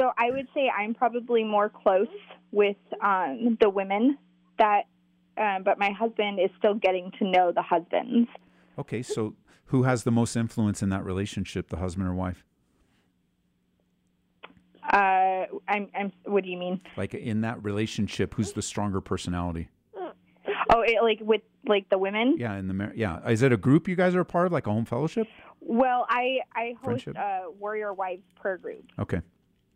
So 0.00 0.12
I 0.16 0.30
would 0.30 0.48
say 0.54 0.70
I'm 0.70 0.94
probably 0.94 1.44
more 1.44 1.68
close 1.68 2.08
with 2.52 2.76
um, 3.02 3.58
the 3.60 3.68
women 3.68 4.16
that, 4.58 4.84
um, 5.36 5.62
but 5.62 5.78
my 5.78 5.90
husband 5.90 6.40
is 6.40 6.50
still 6.58 6.74
getting 6.74 7.12
to 7.18 7.26
know 7.26 7.52
the 7.52 7.60
husbands. 7.62 8.28
Okay, 8.78 9.02
so 9.02 9.34
who 9.66 9.82
has 9.82 10.04
the 10.04 10.10
most 10.10 10.36
influence 10.36 10.82
in 10.82 10.88
that 10.88 11.04
relationship, 11.04 11.68
the 11.68 11.76
husband 11.76 12.08
or 12.08 12.14
wife? 12.14 12.44
Uh, 14.82 15.46
I'm, 15.68 15.88
I'm. 15.94 16.12
What 16.24 16.44
do 16.44 16.50
you 16.50 16.56
mean? 16.56 16.80
Like 16.96 17.14
in 17.14 17.42
that 17.42 17.62
relationship, 17.64 18.34
who's 18.34 18.52
the 18.52 18.62
stronger 18.62 19.00
personality? 19.00 19.68
Oh, 20.72 20.82
it, 20.82 21.02
like 21.02 21.18
with 21.20 21.42
like 21.66 21.88
the 21.90 21.98
women. 21.98 22.36
Yeah, 22.38 22.54
in 22.56 22.68
the 22.68 22.74
mar- 22.74 22.92
yeah. 22.94 23.28
Is 23.28 23.42
it 23.42 23.52
a 23.52 23.56
group 23.56 23.88
you 23.88 23.96
guys 23.96 24.14
are 24.14 24.20
a 24.20 24.24
part 24.24 24.46
of, 24.46 24.52
like 24.52 24.66
a 24.66 24.70
home 24.72 24.84
fellowship? 24.84 25.26
Well, 25.60 26.06
I 26.08 26.38
I 26.54 26.74
host 26.82 27.04
Friendship. 27.04 27.16
a 27.16 27.50
Warrior 27.58 27.92
Wives 27.92 28.22
prayer 28.40 28.56
group, 28.56 28.84
Okay, 28.98 29.20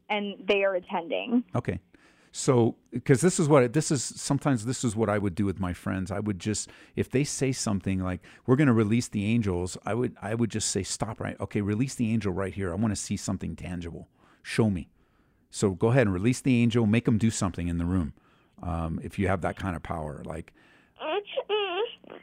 and 0.09 0.34
they 0.46 0.64
are 0.64 0.74
attending. 0.74 1.44
okay. 1.55 1.80
So, 2.36 2.74
because 2.90 3.20
this 3.20 3.38
is 3.38 3.48
what 3.48 3.72
this 3.72 3.90
is. 3.92 4.02
Sometimes 4.02 4.64
this 4.66 4.82
is 4.82 4.96
what 4.96 5.09
I 5.09 5.18
would 5.18 5.34
do 5.36 5.44
with 5.44 5.61
my 5.61 5.72
friends. 5.72 6.11
I 6.11 6.18
would 6.18 6.40
just, 6.40 6.68
if 6.96 7.09
they 7.11 7.22
say 7.22 7.52
something 7.52 8.00
like, 8.00 8.20
"We're 8.46 8.57
going 8.57 8.66
to 8.66 8.72
release 8.72 9.07
the 9.09 9.24
angels," 9.24 9.76
I 9.84 9.94
would, 9.94 10.16
I 10.20 10.34
would 10.34 10.50
just 10.50 10.70
say, 10.70 10.82
"Stop! 10.82 11.20
Right? 11.20 11.36
Okay, 11.40 11.61
release 11.61 11.94
the 11.94 12.11
angel 12.12 12.32
right 12.32 12.52
here. 12.52 12.72
I 12.72 12.74
want 12.74 12.90
to 12.92 13.00
see 13.00 13.16
something 13.16 13.55
tangible. 13.55 14.09
Show 14.42 14.68
me." 14.68 14.88
So 15.55 15.70
go 15.70 15.88
ahead 15.92 16.09
and 16.09 16.12
release 16.12 16.40
the 16.40 16.61
angel. 16.61 16.84
Make 16.84 17.05
them 17.05 17.16
do 17.16 17.30
something 17.30 17.68
in 17.68 17.78
the 17.78 17.84
room. 17.84 18.12
Um, 18.61 18.98
if 19.05 19.20
you 19.20 19.28
have 19.28 19.42
that 19.42 19.57
kind 19.57 19.76
of 19.76 19.84
power, 19.84 20.20
like, 20.24 20.52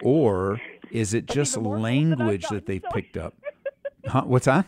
or 0.01 0.59
is 0.91 1.13
it 1.13 1.27
just 1.27 1.53
the 1.53 1.61
more 1.61 1.75
bold 1.75 1.83
language 1.83 2.45
that 2.49 2.65
they've 2.65 2.83
picked 2.91 3.15
up? 3.15 3.33
Huh? 4.05 4.23
What's 4.25 4.47
that? 4.47 4.65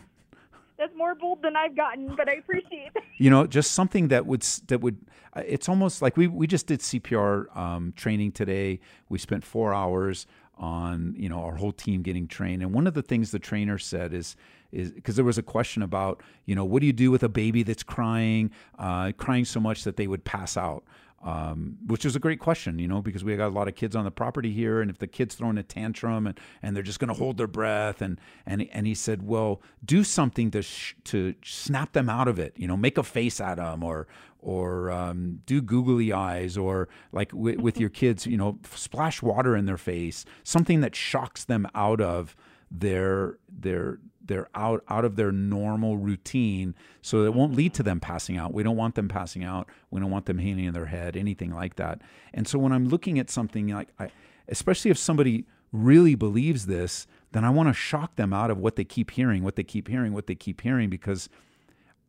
That's 0.78 0.96
more 0.96 1.14
bold 1.14 1.42
than 1.42 1.56
I've 1.56 1.76
gotten, 1.76 2.16
but 2.16 2.26
I 2.26 2.36
appreciate. 2.36 2.92
it. 2.94 3.02
you 3.18 3.28
know 3.28 3.46
just 3.46 3.72
something 3.72 4.08
that 4.08 4.24
would 4.24 4.40
that 4.68 4.80
would 4.80 4.96
uh, 5.34 5.42
it's 5.46 5.68
almost 5.68 6.00
like 6.00 6.16
we 6.16 6.26
we 6.26 6.46
just 6.46 6.66
did 6.66 6.80
cpr 6.80 7.54
um, 7.56 7.92
training 7.96 8.32
today 8.32 8.80
we 9.08 9.18
spent 9.18 9.44
four 9.44 9.74
hours 9.74 10.26
on 10.56 11.14
you 11.16 11.28
know 11.28 11.40
our 11.40 11.56
whole 11.56 11.72
team 11.72 12.02
getting 12.02 12.26
trained 12.26 12.62
and 12.62 12.72
one 12.72 12.86
of 12.86 12.94
the 12.94 13.02
things 13.02 13.30
the 13.30 13.38
trainer 13.38 13.78
said 13.78 14.12
is 14.12 14.36
is 14.74 14.90
because 14.92 15.16
there 15.16 15.24
was 15.24 15.38
a 15.38 15.42
question 15.42 15.82
about 15.82 16.22
you 16.44 16.54
know 16.54 16.64
what 16.64 16.80
do 16.80 16.86
you 16.86 16.92
do 16.92 17.10
with 17.10 17.22
a 17.22 17.28
baby 17.28 17.62
that's 17.62 17.82
crying 17.82 18.50
uh, 18.78 19.12
crying 19.16 19.44
so 19.44 19.60
much 19.60 19.84
that 19.84 19.96
they 19.96 20.06
would 20.06 20.24
pass 20.24 20.56
out? 20.56 20.84
Um, 21.22 21.78
which 21.86 22.04
is 22.04 22.14
a 22.14 22.18
great 22.18 22.38
question, 22.38 22.78
you 22.78 22.86
know, 22.86 23.00
because 23.00 23.24
we 23.24 23.34
got 23.34 23.48
a 23.48 23.54
lot 23.54 23.66
of 23.66 23.74
kids 23.74 23.96
on 23.96 24.04
the 24.04 24.10
property 24.10 24.52
here, 24.52 24.82
and 24.82 24.90
if 24.90 24.98
the 24.98 25.06
kid's 25.06 25.34
throwing 25.34 25.56
a 25.56 25.62
tantrum 25.62 26.26
and, 26.26 26.38
and 26.62 26.76
they're 26.76 26.82
just 26.82 26.98
going 26.98 27.08
to 27.08 27.14
hold 27.14 27.38
their 27.38 27.46
breath, 27.46 28.02
and 28.02 28.20
and 28.44 28.68
and 28.72 28.86
he 28.86 28.94
said, 28.94 29.22
well, 29.22 29.62
do 29.82 30.04
something 30.04 30.50
to 30.50 30.60
sh- 30.60 30.94
to 31.04 31.34
snap 31.42 31.92
them 31.92 32.10
out 32.10 32.28
of 32.28 32.38
it, 32.38 32.52
you 32.58 32.68
know, 32.68 32.76
make 32.76 32.98
a 32.98 33.02
face 33.02 33.40
at 33.40 33.56
them, 33.56 33.82
or 33.82 34.06
or 34.38 34.90
um, 34.90 35.40
do 35.46 35.62
googly 35.62 36.12
eyes, 36.12 36.58
or 36.58 36.90
like 37.10 37.30
w- 37.30 37.58
with 37.58 37.80
your 37.80 37.88
kids, 37.88 38.26
you 38.26 38.36
know, 38.36 38.58
splash 38.74 39.22
water 39.22 39.56
in 39.56 39.64
their 39.64 39.78
face, 39.78 40.26
something 40.42 40.82
that 40.82 40.94
shocks 40.94 41.44
them 41.44 41.66
out 41.74 42.02
of 42.02 42.36
their 42.70 43.38
their 43.48 43.98
they're 44.26 44.48
out 44.54 44.82
out 44.88 45.04
of 45.04 45.16
their 45.16 45.32
normal 45.32 45.96
routine 45.96 46.74
so 47.02 47.24
it 47.24 47.34
won't 47.34 47.54
lead 47.54 47.74
to 47.74 47.82
them 47.82 48.00
passing 48.00 48.36
out. 48.36 48.54
We 48.54 48.62
don't 48.62 48.76
want 48.76 48.94
them 48.94 49.08
passing 49.08 49.44
out. 49.44 49.68
We 49.90 50.00
don't 50.00 50.10
want 50.10 50.26
them 50.26 50.38
hanging 50.38 50.64
in 50.64 50.74
their 50.74 50.86
head 50.86 51.16
anything 51.16 51.52
like 51.52 51.76
that. 51.76 52.00
And 52.32 52.48
so 52.48 52.58
when 52.58 52.72
i'm 52.72 52.88
looking 52.88 53.18
at 53.18 53.30
something 53.30 53.68
like 53.68 53.88
I, 53.98 54.10
especially 54.48 54.90
if 54.90 54.98
somebody 54.98 55.46
really 55.72 56.14
believes 56.14 56.66
this 56.66 57.06
then 57.32 57.44
i 57.44 57.50
want 57.50 57.68
to 57.68 57.72
shock 57.72 58.14
them 58.14 58.32
out 58.32 58.50
of 58.50 58.58
what 58.58 58.76
they 58.76 58.84
keep 58.84 59.10
hearing 59.10 59.42
what 59.42 59.56
they 59.56 59.64
keep 59.64 59.88
hearing 59.88 60.12
what 60.12 60.28
they 60.28 60.36
keep 60.36 60.60
hearing 60.60 60.88
because 60.88 61.28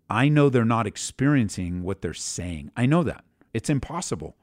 i 0.10 0.30
know 0.30 0.50
they're 0.50 0.64
not 0.64 0.86
experiencing 0.86 1.82
what 1.84 2.02
they're 2.02 2.14
saying. 2.14 2.72
I 2.78 2.86
know 2.86 3.04
that. 3.04 3.24
It's 3.54 3.70
impossible. 3.70 4.36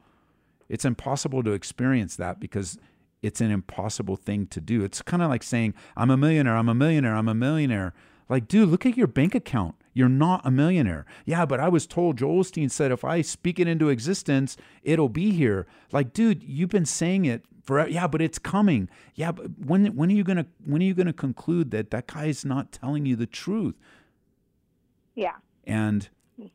It's 0.68 0.84
impossible 0.86 1.42
to 1.42 1.52
experience 1.52 2.16
that 2.16 2.40
because 2.40 2.78
it's 3.22 3.40
an 3.40 3.50
impossible 3.50 4.16
thing 4.16 4.46
to 4.48 4.60
do. 4.60 4.82
It's 4.84 5.00
kind 5.02 5.22
of 5.22 5.30
like 5.30 5.42
saying, 5.42 5.74
I'm 5.96 6.10
a 6.10 6.16
millionaire, 6.16 6.56
I'm 6.56 6.68
a 6.68 6.74
millionaire, 6.74 7.14
I'm 7.14 7.28
a 7.28 7.34
millionaire. 7.34 7.94
Like, 8.28 8.48
dude, 8.48 8.68
look 8.68 8.84
at 8.86 8.96
your 8.96 9.06
bank 9.06 9.34
account. 9.34 9.74
You're 9.94 10.08
not 10.08 10.40
a 10.44 10.50
millionaire. 10.50 11.04
Yeah, 11.26 11.44
but 11.44 11.60
I 11.60 11.68
was 11.68 11.86
told 11.86 12.16
Joel 12.18 12.42
Osteen 12.42 12.70
said 12.70 12.90
if 12.90 13.04
I 13.04 13.20
speak 13.20 13.60
it 13.60 13.68
into 13.68 13.90
existence, 13.90 14.56
it'll 14.82 15.10
be 15.10 15.30
here. 15.32 15.66
Like, 15.92 16.12
dude, 16.12 16.42
you've 16.42 16.70
been 16.70 16.86
saying 16.86 17.26
it 17.26 17.44
forever. 17.62 17.90
yeah, 17.90 18.06
but 18.06 18.22
it's 18.22 18.38
coming. 18.38 18.88
Yeah, 19.14 19.32
but 19.32 19.46
when 19.58 19.86
when 19.94 20.08
are 20.10 20.14
you 20.14 20.24
gonna 20.24 20.46
when 20.64 20.80
are 20.80 20.84
you 20.86 20.94
gonna 20.94 21.12
conclude 21.12 21.72
that 21.72 21.90
that 21.90 22.06
guy 22.06 22.24
is 22.24 22.42
not 22.44 22.72
telling 22.72 23.04
you 23.04 23.16
the 23.16 23.26
truth? 23.26 23.74
Yeah. 25.14 25.34
and 25.64 26.08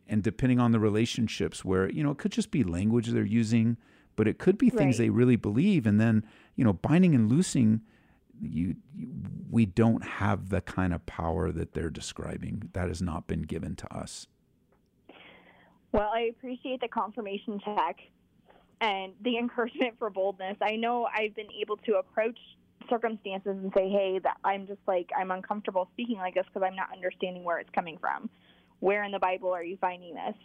and 0.07 0.23
depending 0.23 0.59
on 0.59 0.71
the 0.71 0.79
relationships 0.79 1.63
where 1.63 1.89
you 1.91 2.03
know 2.03 2.11
it 2.11 2.17
could 2.17 2.31
just 2.31 2.49
be 2.49 2.63
language 2.63 3.07
they're 3.09 3.23
using 3.23 3.77
but 4.15 4.27
it 4.27 4.39
could 4.39 4.57
be 4.57 4.69
things 4.71 4.97
Right. 4.97 5.05
they 5.05 5.09
really 5.11 5.35
believe 5.35 5.85
and 5.85 5.99
then 5.99 6.25
you 6.57 6.65
know 6.65 6.73
binding 6.73 7.15
and 7.15 7.29
loosing 7.29 7.81
you, 8.39 8.75
you 8.93 9.07
we 9.49 9.65
don't 9.65 10.03
have 10.03 10.49
the 10.49 10.61
kind 10.61 10.93
of 10.93 11.05
power 11.05 11.51
that 11.51 11.73
they're 11.73 11.89
describing 11.89 12.69
that 12.73 12.89
has 12.89 13.01
not 13.01 13.25
been 13.27 13.43
given 13.43 13.75
to 13.75 13.91
us 13.95 14.27
Well, 15.93 16.11
I 16.13 16.31
appreciate 16.35 16.81
the 16.81 16.89
confirmation 16.89 17.59
check 17.63 17.97
and 18.81 19.13
the 19.21 19.37
encouragement 19.43 19.95
for 19.97 20.09
boldness. 20.09 20.57
I 20.61 20.75
know 20.75 21.05
I've 21.05 21.35
been 21.35 21.51
able 21.61 21.77
to 21.77 21.95
approach 21.95 22.37
circumstances 22.89 23.57
and 23.61 23.71
say, 23.75 23.89
"Hey, 23.89 24.19
that 24.23 24.37
I'm 24.43 24.67
just 24.67 24.79
like 24.87 25.09
I'm 25.17 25.31
uncomfortable 25.31 25.89
speaking 25.93 26.17
like 26.17 26.35
this 26.35 26.45
because 26.45 26.65
I'm 26.65 26.75
not 26.75 26.89
understanding 26.93 27.43
where 27.43 27.59
it's 27.59 27.69
coming 27.73 27.97
from. 27.97 28.29
Where 28.79 29.03
in 29.03 29.11
the 29.11 29.19
Bible 29.19 29.51
are 29.51 29.63
you 29.63 29.77
finding 29.79 30.13
this?" 30.13 30.35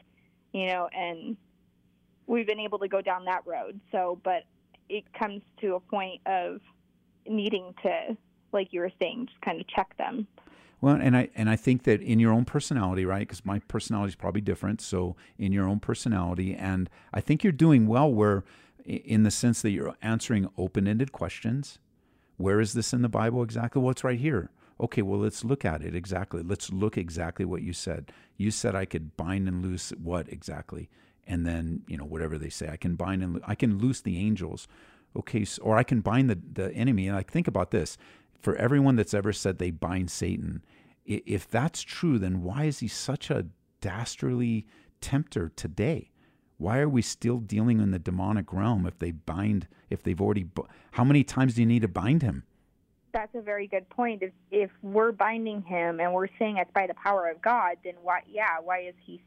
You 0.52 0.66
know, 0.66 0.88
and 0.92 1.36
we've 2.26 2.46
been 2.46 2.60
able 2.60 2.78
to 2.80 2.88
go 2.88 3.00
down 3.00 3.24
that 3.26 3.46
road. 3.46 3.80
So, 3.90 4.20
but 4.22 4.44
it 4.88 5.04
comes 5.12 5.42
to 5.60 5.74
a 5.74 5.80
point 5.80 6.20
of 6.26 6.60
needing 7.26 7.74
to, 7.82 8.16
like 8.52 8.68
you 8.72 8.80
were 8.80 8.92
saying, 9.00 9.26
just 9.26 9.40
kind 9.40 9.60
of 9.60 9.66
check 9.68 9.96
them. 9.96 10.26
Well, 10.80 10.96
and 10.96 11.16
I 11.16 11.30
and 11.36 11.48
I 11.48 11.56
think 11.56 11.84
that 11.84 12.00
in 12.00 12.18
your 12.18 12.32
own 12.32 12.44
personality, 12.44 13.04
right? 13.04 13.20
Because 13.20 13.44
my 13.44 13.60
personality 13.60 14.10
is 14.10 14.16
probably 14.16 14.40
different. 14.40 14.80
So 14.80 15.16
in 15.38 15.52
your 15.52 15.68
own 15.68 15.78
personality, 15.80 16.54
and 16.54 16.90
I 17.14 17.20
think 17.20 17.44
you're 17.44 17.52
doing 17.52 17.86
well. 17.86 18.12
Where, 18.12 18.44
in 18.84 19.22
the 19.22 19.30
sense 19.30 19.62
that 19.62 19.70
you're 19.70 19.94
answering 20.02 20.48
open-ended 20.58 21.12
questions. 21.12 21.78
Where 22.36 22.60
is 22.60 22.72
this 22.72 22.92
in 22.92 23.02
the 23.02 23.08
Bible 23.08 23.42
exactly? 23.42 23.80
Well, 23.80 23.94
right 24.02 24.18
here. 24.18 24.50
Okay, 24.80 25.02
well, 25.02 25.20
let's 25.20 25.44
look 25.44 25.64
at 25.64 25.82
it 25.82 25.94
exactly. 25.94 26.42
Let's 26.42 26.72
look 26.72 26.98
exactly 26.98 27.44
what 27.44 27.62
you 27.62 27.72
said. 27.72 28.10
You 28.36 28.50
said 28.50 28.74
I 28.74 28.84
could 28.84 29.16
bind 29.16 29.46
and 29.46 29.62
loose 29.62 29.90
what 29.90 30.28
exactly, 30.28 30.88
and 31.26 31.46
then 31.46 31.82
you 31.86 31.96
know 31.96 32.04
whatever 32.04 32.38
they 32.38 32.48
say. 32.48 32.68
I 32.68 32.76
can 32.76 32.94
bind 32.94 33.22
and 33.22 33.34
lo- 33.34 33.40
I 33.46 33.54
can 33.54 33.78
loose 33.78 34.00
the 34.00 34.18
angels. 34.18 34.68
Okay, 35.14 35.44
so, 35.44 35.62
or 35.62 35.76
I 35.76 35.82
can 35.82 36.00
bind 36.00 36.30
the 36.30 36.38
the 36.52 36.72
enemy. 36.72 37.06
And 37.08 37.16
i 37.16 37.22
think 37.22 37.46
about 37.48 37.70
this: 37.70 37.96
for 38.40 38.56
everyone 38.56 38.96
that's 38.96 39.14
ever 39.14 39.32
said 39.32 39.58
they 39.58 39.70
bind 39.70 40.10
Satan, 40.10 40.64
if 41.04 41.48
that's 41.48 41.82
true, 41.82 42.18
then 42.18 42.42
why 42.42 42.64
is 42.64 42.80
he 42.80 42.88
such 42.88 43.30
a 43.30 43.46
dastardly 43.80 44.66
tempter 45.00 45.50
today? 45.54 46.10
Why 46.58 46.78
are 46.78 46.88
we 46.88 47.02
still 47.02 47.38
dealing 47.38 47.80
in 47.80 47.90
the 47.90 47.98
demonic 47.98 48.52
realm 48.52 48.86
if 48.86 48.98
they 48.98 49.10
bind, 49.10 49.66
if 49.90 50.02
they've 50.02 50.20
already, 50.20 50.46
how 50.92 51.02
many 51.02 51.24
times 51.24 51.54
do 51.54 51.62
you 51.62 51.66
need 51.66 51.82
to 51.82 51.88
bind 51.88 52.22
him? 52.22 52.44
That's 53.12 53.34
a 53.34 53.40
very 53.40 53.66
good 53.66 53.88
point. 53.90 54.22
If 54.22 54.32
if 54.50 54.70
we're 54.80 55.12
binding 55.12 55.62
him 55.62 56.00
and 56.00 56.14
we're 56.14 56.28
saying 56.38 56.56
it's 56.56 56.70
by 56.72 56.86
the 56.86 56.94
power 56.94 57.28
of 57.28 57.42
God, 57.42 57.76
then 57.84 57.94
why? 58.00 58.22
Yeah, 58.26 58.60
why 58.62 58.82
is 58.82 58.94
he 59.04 59.22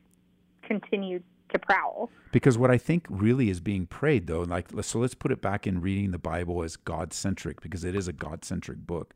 continued 0.64 1.24
to 1.50 1.60
prowl? 1.60 2.10
Because 2.32 2.58
what 2.58 2.72
I 2.72 2.78
think 2.78 3.06
really 3.10 3.50
is 3.50 3.60
being 3.60 3.86
prayed, 3.86 4.28
though, 4.28 4.42
like, 4.42 4.68
so 4.82 5.00
let's 5.00 5.14
put 5.14 5.32
it 5.32 5.42
back 5.42 5.66
in 5.66 5.82
reading 5.82 6.12
the 6.12 6.20
Bible 6.20 6.64
as 6.64 6.76
God 6.76 7.14
centric, 7.14 7.62
because 7.62 7.84
it 7.84 7.96
is 7.96 8.08
a 8.08 8.14
God 8.14 8.44
centric 8.44 8.80
book. 8.80 9.14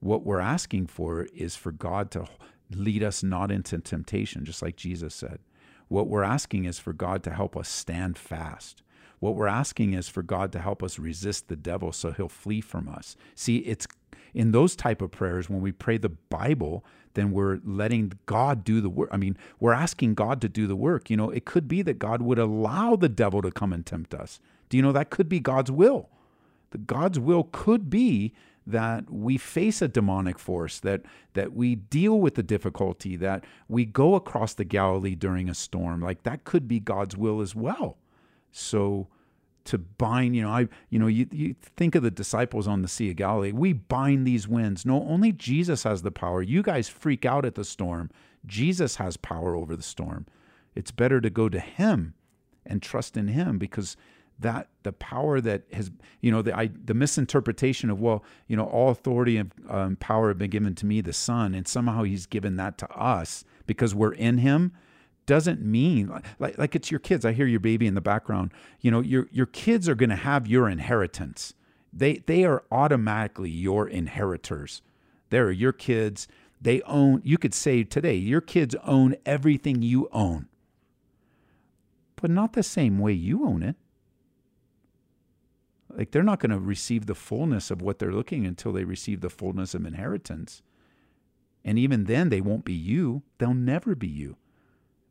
What 0.00 0.24
we're 0.24 0.40
asking 0.40 0.86
for 0.86 1.26
is 1.34 1.56
for 1.56 1.72
God 1.72 2.10
to 2.12 2.26
lead 2.70 3.02
us 3.02 3.22
not 3.22 3.50
into 3.50 3.78
temptation, 3.78 4.44
just 4.44 4.62
like 4.62 4.76
Jesus 4.76 5.14
said. 5.14 5.40
What 5.88 6.08
we're 6.08 6.22
asking 6.22 6.66
is 6.66 6.78
for 6.78 6.92
God 6.92 7.22
to 7.24 7.30
help 7.30 7.56
us 7.56 7.68
stand 7.68 8.16
fast. 8.16 8.82
What 9.18 9.34
we're 9.34 9.48
asking 9.48 9.92
is 9.92 10.08
for 10.08 10.22
God 10.22 10.52
to 10.52 10.60
help 10.60 10.82
us 10.82 10.98
resist 10.98 11.48
the 11.48 11.56
devil 11.56 11.92
so 11.92 12.12
he'll 12.12 12.28
flee 12.28 12.60
from 12.60 12.88
us. 12.88 13.16
See, 13.34 13.58
it's 13.58 13.86
in 14.32 14.52
those 14.52 14.76
type 14.76 15.02
of 15.02 15.10
prayers, 15.10 15.50
when 15.50 15.60
we 15.60 15.72
pray 15.72 15.98
the 15.98 16.08
Bible, 16.08 16.84
then 17.14 17.32
we're 17.32 17.60
letting 17.64 18.12
God 18.26 18.64
do 18.64 18.80
the 18.80 18.88
work. 18.88 19.08
I 19.12 19.16
mean, 19.16 19.36
we're 19.58 19.72
asking 19.72 20.14
God 20.14 20.40
to 20.42 20.48
do 20.48 20.66
the 20.66 20.76
work. 20.76 21.10
You 21.10 21.16
know, 21.16 21.30
it 21.30 21.44
could 21.44 21.68
be 21.68 21.82
that 21.82 21.98
God 21.98 22.22
would 22.22 22.38
allow 22.38 22.96
the 22.96 23.08
devil 23.08 23.42
to 23.42 23.50
come 23.50 23.72
and 23.72 23.84
tempt 23.84 24.14
us. 24.14 24.40
Do 24.68 24.76
you 24.76 24.82
know 24.82 24.92
that 24.92 25.10
could 25.10 25.28
be 25.28 25.40
God's 25.40 25.70
will? 25.70 26.08
The 26.70 26.78
God's 26.78 27.18
will 27.18 27.48
could 27.50 27.90
be 27.90 28.32
that 28.66 29.10
we 29.10 29.36
face 29.36 29.82
a 29.82 29.88
demonic 29.88 30.38
force, 30.38 30.78
that 30.80 31.02
that 31.32 31.52
we 31.52 31.74
deal 31.74 32.20
with 32.20 32.36
the 32.36 32.42
difficulty, 32.42 33.16
that 33.16 33.44
we 33.68 33.84
go 33.84 34.14
across 34.14 34.54
the 34.54 34.64
Galilee 34.64 35.14
during 35.14 35.48
a 35.48 35.54
storm. 35.54 36.00
Like 36.00 36.22
that 36.22 36.44
could 36.44 36.68
be 36.68 36.78
God's 36.78 37.16
will 37.16 37.40
as 37.40 37.54
well. 37.54 37.96
So 38.52 39.08
to 39.70 39.78
bind, 39.78 40.34
you 40.34 40.42
know, 40.42 40.50
I 40.50 40.66
you 40.88 40.98
know, 40.98 41.06
you, 41.06 41.28
you 41.30 41.54
think 41.76 41.94
of 41.94 42.02
the 42.02 42.10
disciples 42.10 42.66
on 42.66 42.82
the 42.82 42.88
Sea 42.88 43.10
of 43.10 43.16
Galilee. 43.16 43.52
We 43.52 43.72
bind 43.72 44.26
these 44.26 44.48
winds. 44.48 44.84
No, 44.84 45.04
only 45.04 45.30
Jesus 45.30 45.84
has 45.84 46.02
the 46.02 46.10
power. 46.10 46.42
You 46.42 46.62
guys 46.62 46.88
freak 46.88 47.24
out 47.24 47.44
at 47.44 47.54
the 47.54 47.64
storm. 47.64 48.10
Jesus 48.44 48.96
has 48.96 49.16
power 49.16 49.54
over 49.54 49.76
the 49.76 49.82
storm. 49.82 50.26
It's 50.74 50.90
better 50.90 51.20
to 51.20 51.30
go 51.30 51.48
to 51.48 51.60
him 51.60 52.14
and 52.66 52.82
trust 52.82 53.16
in 53.16 53.28
him 53.28 53.58
because 53.58 53.96
that 54.40 54.68
the 54.82 54.92
power 54.92 55.40
that 55.40 55.62
has 55.72 55.92
you 56.20 56.32
know 56.32 56.42
the 56.42 56.56
I, 56.56 56.70
the 56.84 56.94
misinterpretation 56.94 57.90
of 57.90 58.00
well 58.00 58.24
you 58.48 58.56
know 58.56 58.64
all 58.64 58.90
authority 58.90 59.36
and 59.36 59.52
um, 59.68 59.96
power 59.96 60.28
have 60.28 60.38
been 60.38 60.50
given 60.50 60.74
to 60.76 60.86
me 60.86 61.00
the 61.00 61.12
son 61.12 61.54
and 61.54 61.68
somehow 61.68 62.02
he's 62.02 62.26
given 62.26 62.56
that 62.56 62.76
to 62.78 62.90
us 62.90 63.44
because 63.66 63.94
we're 63.94 64.14
in 64.14 64.38
him 64.38 64.72
doesn't 65.30 65.62
mean 65.62 66.10
like 66.40 66.58
like 66.58 66.74
it's 66.74 66.90
your 66.90 66.98
kids. 66.98 67.24
I 67.24 67.30
hear 67.30 67.46
your 67.46 67.60
baby 67.60 67.86
in 67.86 67.94
the 67.94 68.00
background. 68.00 68.52
You 68.80 68.90
know 68.90 68.98
your 68.98 69.28
your 69.30 69.46
kids 69.46 69.88
are 69.88 69.94
going 69.94 70.10
to 70.10 70.16
have 70.16 70.48
your 70.48 70.68
inheritance. 70.68 71.54
They 71.92 72.14
they 72.26 72.42
are 72.42 72.64
automatically 72.72 73.48
your 73.48 73.88
inheritors. 73.88 74.82
They're 75.28 75.52
your 75.52 75.70
kids. 75.70 76.26
They 76.60 76.82
own 76.82 77.22
you 77.24 77.38
could 77.38 77.54
say 77.54 77.84
today 77.84 78.16
your 78.16 78.40
kids 78.40 78.74
own 78.84 79.14
everything 79.24 79.82
you 79.82 80.08
own. 80.10 80.48
But 82.16 82.32
not 82.32 82.54
the 82.54 82.64
same 82.64 82.98
way 82.98 83.12
you 83.12 83.46
own 83.46 83.62
it. 83.62 83.76
Like 85.88 86.10
they're 86.10 86.24
not 86.24 86.40
going 86.40 86.50
to 86.50 86.58
receive 86.58 87.06
the 87.06 87.14
fullness 87.14 87.70
of 87.70 87.80
what 87.80 88.00
they're 88.00 88.12
looking 88.12 88.46
until 88.46 88.72
they 88.72 88.82
receive 88.82 89.20
the 89.20 89.30
fullness 89.30 89.74
of 89.74 89.86
inheritance. 89.86 90.60
And 91.64 91.78
even 91.78 92.04
then, 92.04 92.30
they 92.30 92.40
won't 92.40 92.64
be 92.64 92.72
you. 92.72 93.22
They'll 93.38 93.54
never 93.54 93.94
be 93.94 94.08
you. 94.08 94.36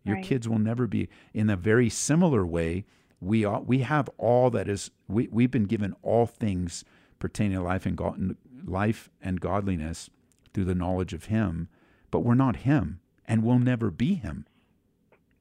Your 0.03 0.15
right. 0.15 0.25
kids 0.25 0.47
will 0.47 0.59
never 0.59 0.87
be. 0.87 1.09
In 1.33 1.49
a 1.49 1.55
very 1.55 1.89
similar 1.89 2.45
way, 2.45 2.85
we 3.19 3.43
are, 3.43 3.61
we 3.61 3.79
have 3.79 4.09
all 4.17 4.49
that 4.51 4.69
is. 4.69 4.91
We 5.07 5.27
we've 5.31 5.51
been 5.51 5.65
given 5.65 5.95
all 6.01 6.25
things 6.25 6.83
pertaining 7.19 7.57
to 7.57 7.63
life 7.63 7.85
and 7.85 7.97
God, 7.97 8.35
life 8.65 9.09
and 9.21 9.41
godliness 9.41 10.09
through 10.53 10.65
the 10.65 10.75
knowledge 10.75 11.13
of 11.13 11.25
Him, 11.25 11.67
but 12.11 12.21
we're 12.21 12.35
not 12.35 12.57
Him, 12.57 12.99
and 13.25 13.43
we'll 13.43 13.59
never 13.59 13.91
be 13.91 14.15
Him. 14.15 14.45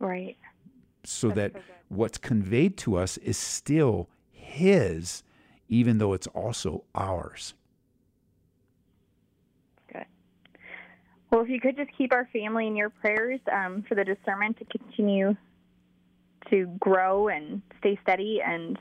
Right. 0.01 0.37
So 1.05 1.29
That's 1.29 1.55
that 1.55 1.63
what's 1.89 2.19
conveyed 2.19 2.77
to 2.79 2.97
us 2.97 3.17
is 3.19 3.39
still 3.39 4.09
His 4.31 5.23
even 5.69 5.99
though 5.99 6.15
it's 6.15 6.27
also 6.29 6.85
ours. 6.95 7.55
Well, 11.31 11.43
if 11.43 11.49
you 11.49 11.61
could 11.61 11.77
just 11.77 11.91
keep 11.97 12.13
our 12.13 12.29
family 12.33 12.67
in 12.67 12.77
your 12.77 12.91
prayers 12.91 13.41
um, 13.53 13.85
for 13.89 13.95
the 13.95 14.05
discernment 14.05 14.59
to 14.59 14.65
continue 14.65 15.37
to 16.51 16.67
grow 16.81 17.29
and 17.29 17.61
stay 17.79 17.99
steady 18.03 18.41
and 18.45 18.79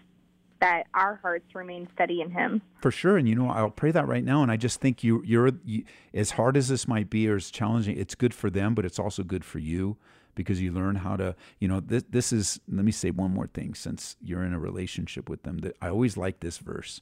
that 0.59 0.83
our 0.93 1.19
hearts 1.21 1.53
remain 1.53 1.87
steady 1.93 2.21
in 2.21 2.31
him. 2.31 2.61
For 2.81 2.89
sure, 2.89 3.17
and 3.17 3.27
you 3.27 3.35
know, 3.35 3.49
I'll 3.49 3.69
pray 3.69 3.91
that 3.91 4.07
right 4.07 4.23
now. 4.23 4.41
And 4.41 4.51
I 4.51 4.57
just 4.57 4.81
think 4.81 5.03
you, 5.03 5.21
you're 5.23 5.51
you, 5.63 5.83
as 6.13 6.31
hard 6.31 6.57
as 6.57 6.67
this 6.67 6.87
might 6.87 7.09
be 7.09 7.29
or 7.29 7.35
as 7.35 7.51
challenging. 7.51 7.97
It's 7.97 8.15
good 8.15 8.33
for 8.33 8.49
them, 8.49 8.73
but 8.73 8.85
it's 8.85 8.97
also 8.97 9.23
good 9.23 9.45
for 9.45 9.59
you 9.59 9.97
because 10.35 10.61
you 10.61 10.71
learn 10.71 10.95
how 10.95 11.15
to, 11.17 11.35
you 11.59 11.67
know, 11.67 11.79
this, 11.79 12.03
this 12.09 12.31
is, 12.31 12.59
let 12.71 12.85
me 12.85 12.91
say 12.91 13.11
one 13.11 13.33
more 13.33 13.47
thing 13.47 13.73
since 13.73 14.15
you're 14.21 14.43
in 14.43 14.53
a 14.53 14.59
relationship 14.59 15.29
with 15.29 15.43
them 15.43 15.59
that 15.59 15.75
I 15.81 15.89
always 15.89 16.15
like 16.15 16.39
this 16.39 16.59
verse. 16.59 17.01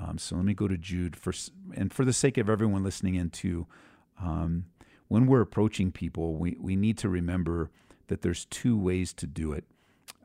Um, 0.00 0.18
so 0.18 0.36
let 0.36 0.44
me 0.44 0.54
go 0.54 0.68
to 0.68 0.76
Jude 0.76 1.16
for, 1.16 1.32
and 1.74 1.92
for 1.92 2.04
the 2.04 2.12
sake 2.12 2.36
of 2.36 2.50
everyone 2.50 2.84
listening 2.84 3.14
in 3.14 3.30
too, 3.30 3.66
um, 4.20 4.66
when 5.08 5.26
we're 5.26 5.40
approaching 5.40 5.92
people, 5.92 6.36
we, 6.36 6.56
we 6.60 6.76
need 6.76 6.98
to 6.98 7.08
remember 7.08 7.70
that 8.08 8.22
there's 8.22 8.44
two 8.46 8.78
ways 8.78 9.12
to 9.14 9.26
do 9.26 9.52
it. 9.52 9.64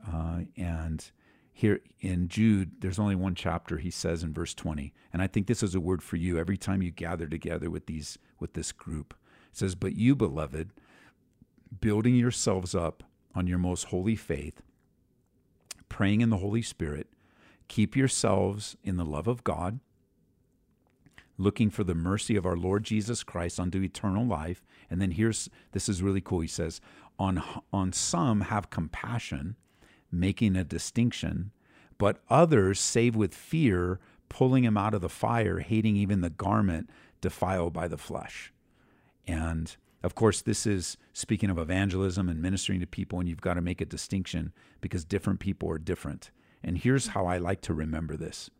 Uh, 0.06 0.40
and 0.56 1.10
here 1.52 1.80
in 2.00 2.28
Jude, 2.28 2.80
there's 2.80 2.98
only 2.98 3.14
one 3.14 3.34
chapter, 3.34 3.78
he 3.78 3.90
says 3.90 4.22
in 4.22 4.32
verse 4.32 4.54
20. 4.54 4.94
And 5.12 5.20
I 5.20 5.26
think 5.26 5.46
this 5.46 5.62
is 5.62 5.74
a 5.74 5.80
word 5.80 6.02
for 6.02 6.16
you 6.16 6.38
every 6.38 6.56
time 6.56 6.82
you 6.82 6.90
gather 6.90 7.26
together 7.26 7.70
with 7.70 7.86
these 7.86 8.18
with 8.38 8.54
this 8.54 8.72
group. 8.72 9.14
It 9.50 9.58
says, 9.58 9.74
But 9.74 9.94
you, 9.94 10.16
beloved, 10.16 10.70
building 11.80 12.16
yourselves 12.16 12.74
up 12.74 13.02
on 13.34 13.46
your 13.46 13.58
most 13.58 13.84
holy 13.84 14.16
faith, 14.16 14.62
praying 15.88 16.20
in 16.20 16.30
the 16.30 16.38
Holy 16.38 16.62
Spirit, 16.62 17.08
keep 17.68 17.94
yourselves 17.94 18.76
in 18.82 18.96
the 18.96 19.04
love 19.04 19.28
of 19.28 19.44
God, 19.44 19.80
looking 21.40 21.70
for 21.70 21.84
the 21.84 21.94
mercy 21.94 22.36
of 22.36 22.44
our 22.44 22.56
Lord 22.56 22.84
Jesus 22.84 23.22
Christ 23.22 23.58
unto 23.58 23.82
eternal 23.82 24.26
life. 24.26 24.64
And 24.90 25.00
then 25.00 25.12
here's 25.12 25.48
this 25.72 25.88
is 25.88 26.02
really 26.02 26.20
cool. 26.20 26.40
He 26.40 26.48
says, 26.48 26.80
on 27.18 27.42
on 27.72 27.92
some 27.92 28.42
have 28.42 28.70
compassion, 28.70 29.56
making 30.12 30.56
a 30.56 30.64
distinction, 30.64 31.52
but 31.98 32.22
others 32.28 32.78
save 32.80 33.16
with 33.16 33.34
fear, 33.34 34.00
pulling 34.28 34.64
him 34.64 34.76
out 34.76 34.94
of 34.94 35.00
the 35.00 35.08
fire, 35.08 35.60
hating 35.60 35.96
even 35.96 36.20
the 36.20 36.30
garment 36.30 36.90
defiled 37.20 37.72
by 37.72 37.88
the 37.88 37.98
flesh. 37.98 38.52
And 39.26 39.74
of 40.02 40.14
course, 40.14 40.40
this 40.40 40.66
is 40.66 40.96
speaking 41.12 41.50
of 41.50 41.58
evangelism 41.58 42.28
and 42.28 42.40
ministering 42.40 42.80
to 42.80 42.86
people, 42.86 43.20
and 43.20 43.28
you've 43.28 43.40
got 43.40 43.54
to 43.54 43.60
make 43.60 43.80
a 43.80 43.86
distinction 43.86 44.52
because 44.80 45.04
different 45.04 45.40
people 45.40 45.70
are 45.70 45.78
different. 45.78 46.30
And 46.62 46.78
here's 46.78 47.08
how 47.08 47.26
I 47.26 47.38
like 47.38 47.60
to 47.62 47.74
remember 47.74 48.16
this. 48.16 48.50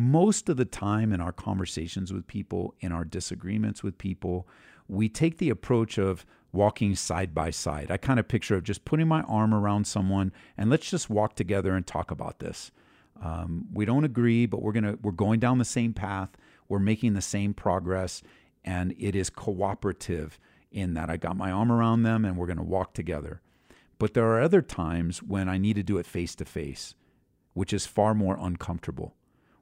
Most 0.00 0.48
of 0.48 0.56
the 0.56 0.64
time 0.64 1.12
in 1.12 1.20
our 1.20 1.32
conversations 1.32 2.12
with 2.12 2.28
people, 2.28 2.72
in 2.78 2.92
our 2.92 3.04
disagreements 3.04 3.82
with 3.82 3.98
people, 3.98 4.46
we 4.86 5.08
take 5.08 5.38
the 5.38 5.50
approach 5.50 5.98
of 5.98 6.24
walking 6.52 6.94
side 6.94 7.34
by 7.34 7.50
side. 7.50 7.90
I 7.90 7.96
kind 7.96 8.20
of 8.20 8.28
picture 8.28 8.54
of 8.54 8.62
just 8.62 8.84
putting 8.84 9.08
my 9.08 9.22
arm 9.22 9.52
around 9.52 9.88
someone 9.88 10.30
and 10.56 10.70
let's 10.70 10.88
just 10.88 11.10
walk 11.10 11.34
together 11.34 11.74
and 11.74 11.84
talk 11.84 12.12
about 12.12 12.38
this. 12.38 12.70
Um, 13.20 13.66
we 13.72 13.84
don't 13.84 14.04
agree, 14.04 14.46
but 14.46 14.62
we're 14.62 14.70
gonna 14.70 14.96
we're 15.02 15.10
going 15.10 15.40
down 15.40 15.58
the 15.58 15.64
same 15.64 15.92
path. 15.92 16.30
We're 16.68 16.78
making 16.78 17.14
the 17.14 17.20
same 17.20 17.52
progress, 17.52 18.22
and 18.64 18.94
it 19.00 19.16
is 19.16 19.30
cooperative 19.30 20.38
in 20.70 20.94
that 20.94 21.10
I 21.10 21.16
got 21.16 21.36
my 21.36 21.50
arm 21.50 21.72
around 21.72 22.04
them 22.04 22.24
and 22.24 22.36
we're 22.36 22.46
to 22.46 22.62
walk 22.62 22.94
together. 22.94 23.40
But 23.98 24.14
there 24.14 24.26
are 24.26 24.40
other 24.40 24.62
times 24.62 25.24
when 25.24 25.48
I 25.48 25.58
need 25.58 25.74
to 25.74 25.82
do 25.82 25.98
it 25.98 26.06
face 26.06 26.36
to 26.36 26.44
face, 26.44 26.94
which 27.52 27.72
is 27.72 27.84
far 27.84 28.14
more 28.14 28.38
uncomfortable. 28.40 29.16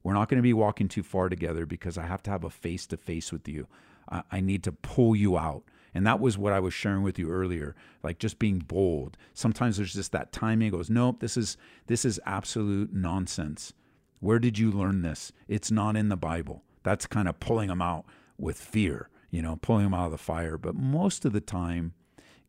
We're 0.07 0.13
not 0.13 0.29
going 0.29 0.39
to 0.39 0.43
be 0.43 0.53
walking 0.53 0.87
too 0.87 1.03
far 1.03 1.29
together 1.29 1.67
because 1.67 1.99
I 1.99 2.07
have 2.07 2.23
to 2.23 2.31
have 2.31 2.45
a 2.45 2.49
face 2.49 2.87
to 2.87 2.97
face 2.97 3.33
with 3.33 3.49
you. 3.49 3.67
I, 4.09 4.23
I 4.31 4.41
need 4.41 4.63
to 4.63 4.71
pull 4.71 5.17
you 5.17 5.37
out. 5.37 5.65
And 5.93 6.07
that 6.07 6.21
was 6.21 6.39
what 6.39 6.53
I 6.53 6.61
was 6.61 6.73
sharing 6.73 7.03
with 7.03 7.19
you 7.19 7.29
earlier, 7.29 7.75
like 8.05 8.21
just 8.21 8.39
being 8.39 8.61
bold. 8.61 9.17
Sometimes 9.35 9.79
there's 9.79 9.95
just 9.95 10.13
that 10.13 10.31
timing 10.31 10.71
goes, 10.71 10.89
nope, 10.89 11.19
this 11.19 11.37
is 11.37 11.57
this 11.89 12.05
is 12.05 12.21
absolute 12.25 12.93
nonsense. 12.93 13.73
Where 14.21 14.39
did 14.39 14.61
you 14.61 14.71
learn 14.71 15.03
this? 15.03 15.33
It's 15.49 15.73
not 15.73 15.97
in 15.97 16.09
the 16.09 16.17
Bible. 16.17 16.63
That's 16.85 17.09
kind 17.09 17.27
of 17.27 17.41
pulling 17.41 17.67
them 17.67 17.83
out 17.83 18.05
with 18.39 18.61
fear, 18.61 19.09
you 19.33 19.43
know, 19.43 19.57
pulling 19.57 19.87
them 19.87 19.95
out 19.95 20.07
of 20.07 20.13
the 20.13 20.19
fire. 20.19 20.57
But 20.57 20.77
most 20.77 21.25
of 21.25 21.33
the 21.33 21.41
time, 21.41 21.95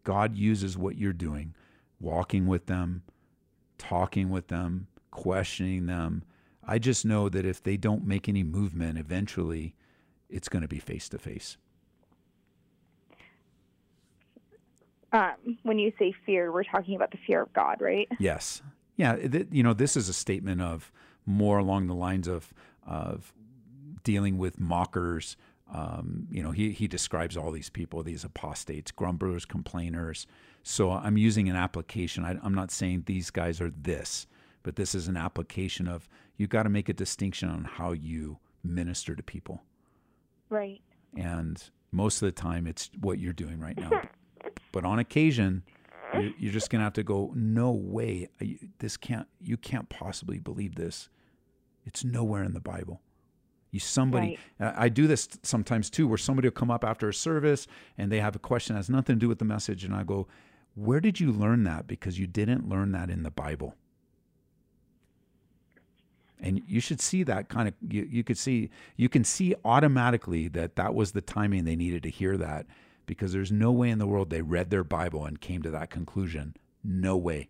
God 0.03 0.37
uses 0.37 0.77
what 0.77 0.95
you're 0.99 1.11
doing, 1.11 1.55
walking 1.99 2.45
with 2.45 2.67
them, 2.67 3.01
talking 3.79 4.29
with 4.29 4.49
them, 4.49 4.85
questioning 5.09 5.87
them. 5.87 6.23
I 6.67 6.77
just 6.79 7.05
know 7.05 7.29
that 7.29 7.45
if 7.45 7.63
they 7.63 7.77
don't 7.77 8.05
make 8.05 8.27
any 8.27 8.43
movement, 8.43 8.97
eventually 8.97 9.73
it's 10.29 10.49
going 10.49 10.61
to 10.61 10.67
be 10.67 10.79
face 10.79 11.07
to 11.09 11.17
face. 11.17 11.57
When 15.63 15.79
you 15.79 15.91
say 15.97 16.13
fear, 16.25 16.51
we're 16.51 16.63
talking 16.63 16.95
about 16.95 17.11
the 17.11 17.17
fear 17.25 17.41
of 17.41 17.51
God, 17.53 17.81
right? 17.81 18.07
Yes. 18.19 18.61
Yeah. 18.97 19.15
Th- 19.15 19.47
you 19.49 19.63
know, 19.63 19.73
this 19.73 19.95
is 19.97 20.09
a 20.09 20.13
statement 20.13 20.61
of 20.61 20.91
more 21.25 21.57
along 21.57 21.87
the 21.87 21.95
lines 21.95 22.27
of, 22.27 22.53
of 22.85 23.33
dealing 24.03 24.37
with 24.37 24.59
mockers, 24.59 25.37
um, 25.73 26.27
you 26.31 26.41
know, 26.43 26.51
he, 26.51 26.71
he 26.71 26.87
describes 26.87 27.35
all 27.35 27.51
these 27.51 27.69
people, 27.69 28.03
these 28.03 28.23
apostates, 28.23 28.91
grumblers, 28.91 29.45
complainers. 29.45 30.27
So 30.63 30.91
I'm 30.91 31.17
using 31.17 31.49
an 31.49 31.55
application. 31.55 32.23
I, 32.23 32.37
I'm 32.43 32.53
not 32.53 32.71
saying 32.71 33.03
these 33.05 33.31
guys 33.31 33.59
are 33.59 33.69
this, 33.69 34.27
but 34.67 34.75
this 34.75 34.93
is 34.93 35.07
an 35.07 35.15
application 35.15 35.87
of 35.87 36.09
you've 36.35 36.49
got 36.49 36.63
to 36.63 36.69
make 36.69 36.89
a 36.89 36.93
distinction 36.93 37.47
on 37.47 37.63
how 37.63 37.93
you 37.93 38.37
minister 38.65 39.15
to 39.15 39.23
people. 39.23 39.63
Right. 40.49 40.81
And 41.15 41.63
most 41.93 42.21
of 42.21 42.25
the 42.25 42.33
time, 42.33 42.67
it's 42.67 42.89
what 42.99 43.17
you're 43.17 43.31
doing 43.31 43.61
right 43.61 43.77
now. 43.77 44.01
but 44.73 44.83
on 44.83 44.99
occasion, 44.99 45.63
you're, 46.13 46.31
you're 46.37 46.51
just 46.51 46.69
gonna 46.69 46.83
have 46.83 46.91
to 46.95 47.03
go. 47.03 47.31
No 47.33 47.71
way, 47.71 48.27
this 48.79 48.97
can't. 48.97 49.25
You 49.39 49.55
can't 49.55 49.87
possibly 49.87 50.37
believe 50.37 50.75
this. 50.75 51.07
It's 51.85 52.03
nowhere 52.03 52.43
in 52.43 52.51
the 52.51 52.59
Bible. 52.59 52.99
You 53.71 53.79
somebody. 53.79 54.37
Uh, 54.59 54.73
I 54.75 54.89
do 54.89 55.07
this 55.07 55.29
sometimes 55.43 55.89
too, 55.89 56.09
where 56.09 56.17
somebody 56.17 56.49
will 56.49 56.55
come 56.55 56.71
up 56.71 56.83
after 56.83 57.07
a 57.07 57.13
service 57.13 57.67
and 57.97 58.11
they 58.11 58.19
have 58.19 58.35
a 58.35 58.39
question 58.39 58.73
that 58.73 58.79
has 58.79 58.89
nothing 58.89 59.15
to 59.15 59.19
do 59.21 59.29
with 59.29 59.39
the 59.39 59.45
message, 59.45 59.85
and 59.85 59.95
I 59.95 60.03
go, 60.03 60.27
"Where 60.75 60.99
did 60.99 61.21
you 61.21 61.31
learn 61.31 61.63
that? 61.63 61.87
Because 61.87 62.19
you 62.19 62.27
didn't 62.27 62.67
learn 62.67 62.91
that 62.91 63.09
in 63.09 63.23
the 63.23 63.31
Bible." 63.31 63.73
And 66.39 66.61
you 66.67 66.79
should 66.79 67.01
see 67.01 67.23
that 67.23 67.49
kind 67.49 67.67
of 67.67 67.73
you, 67.81 68.07
you 68.09 68.23
could 68.23 68.37
see 68.37 68.69
you 68.95 69.09
can 69.09 69.23
see 69.23 69.55
automatically 69.65 70.47
that 70.49 70.75
that 70.75 70.93
was 70.93 71.11
the 71.11 71.21
timing 71.21 71.63
they 71.63 71.75
needed 71.75 72.03
to 72.03 72.09
hear 72.09 72.37
that 72.37 72.65
because 73.05 73.33
there's 73.33 73.51
no 73.51 73.71
way 73.71 73.89
in 73.89 73.99
the 73.99 74.07
world 74.07 74.29
they 74.29 74.41
read 74.41 74.69
their 74.69 74.83
bible 74.83 75.25
and 75.25 75.41
came 75.41 75.61
to 75.61 75.71
that 75.71 75.89
conclusion. 75.89 76.55
No 76.83 77.17
way. 77.17 77.49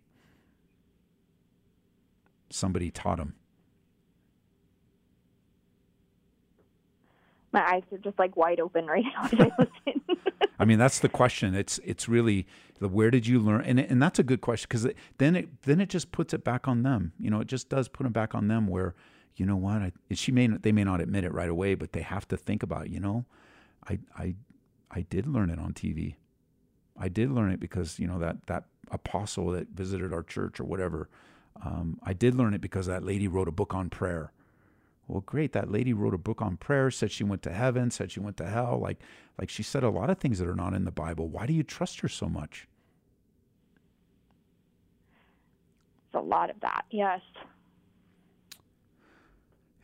Somebody 2.50 2.90
taught 2.90 3.18
them 3.18 3.34
my 7.52 7.74
eyes 7.74 7.82
are 7.92 7.98
just 7.98 8.18
like 8.18 8.36
wide 8.36 8.60
open 8.60 8.86
right 8.86 9.04
now 9.04 9.28
I 10.58 10.64
mean, 10.64 10.78
that's 10.78 10.98
the 10.98 11.08
question. 11.08 11.54
It's 11.54 11.78
it's 11.84 12.08
really 12.08 12.46
the 12.80 12.88
where 12.88 13.10
did 13.10 13.26
you 13.26 13.38
learn, 13.38 13.62
and 13.62 13.78
and 13.78 14.02
that's 14.02 14.18
a 14.18 14.24
good 14.24 14.40
question 14.40 14.66
because 14.68 14.88
then 15.18 15.36
it 15.36 15.62
then 15.62 15.80
it 15.80 15.88
just 15.88 16.10
puts 16.10 16.34
it 16.34 16.42
back 16.44 16.66
on 16.66 16.82
them. 16.82 17.12
You 17.18 17.30
know, 17.30 17.40
it 17.40 17.46
just 17.46 17.68
does 17.68 17.88
put 17.88 18.04
them 18.04 18.12
back 18.12 18.34
on 18.34 18.48
them. 18.48 18.66
Where 18.66 18.94
you 19.36 19.46
know 19.46 19.56
what, 19.56 19.76
I, 19.76 19.92
she 20.12 20.32
may 20.32 20.48
they 20.48 20.72
may 20.72 20.84
not 20.84 21.00
admit 21.00 21.24
it 21.24 21.32
right 21.32 21.48
away, 21.48 21.74
but 21.74 21.92
they 21.92 22.02
have 22.02 22.26
to 22.28 22.36
think 22.36 22.62
about. 22.62 22.90
You 22.90 23.00
know, 23.00 23.24
I 23.88 23.98
I 24.16 24.34
I 24.90 25.02
did 25.02 25.26
learn 25.26 25.50
it 25.50 25.58
on 25.58 25.72
TV. 25.72 26.16
I 26.98 27.08
did 27.08 27.30
learn 27.30 27.52
it 27.52 27.60
because 27.60 27.98
you 28.00 28.08
know 28.08 28.18
that 28.18 28.46
that 28.46 28.64
apostle 28.90 29.50
that 29.50 29.68
visited 29.68 30.12
our 30.12 30.22
church 30.22 30.58
or 30.58 30.64
whatever. 30.64 31.08
Um, 31.64 31.98
I 32.02 32.12
did 32.12 32.34
learn 32.34 32.54
it 32.54 32.60
because 32.60 32.86
that 32.86 33.04
lady 33.04 33.28
wrote 33.28 33.48
a 33.48 33.52
book 33.52 33.74
on 33.74 33.90
prayer. 33.90 34.32
Well, 35.08 35.22
great. 35.22 35.52
That 35.52 35.72
lady 35.72 35.94
wrote 35.94 36.12
a 36.12 36.18
book 36.18 36.42
on 36.42 36.58
prayer, 36.58 36.90
said 36.90 37.10
she 37.10 37.24
went 37.24 37.42
to 37.42 37.52
heaven, 37.52 37.90
said 37.90 38.12
she 38.12 38.20
went 38.20 38.36
to 38.36 38.48
hell. 38.48 38.78
Like, 38.80 38.98
like 39.38 39.48
she 39.48 39.62
said 39.62 39.82
a 39.82 39.88
lot 39.88 40.10
of 40.10 40.18
things 40.18 40.38
that 40.38 40.46
are 40.46 40.54
not 40.54 40.74
in 40.74 40.84
the 40.84 40.92
Bible. 40.92 41.28
Why 41.28 41.46
do 41.46 41.54
you 41.54 41.62
trust 41.62 42.00
her 42.00 42.08
so 42.08 42.28
much? 42.28 42.68
It's 46.06 46.14
a 46.14 46.20
lot 46.20 46.50
of 46.50 46.60
that, 46.60 46.84
yes. 46.90 47.20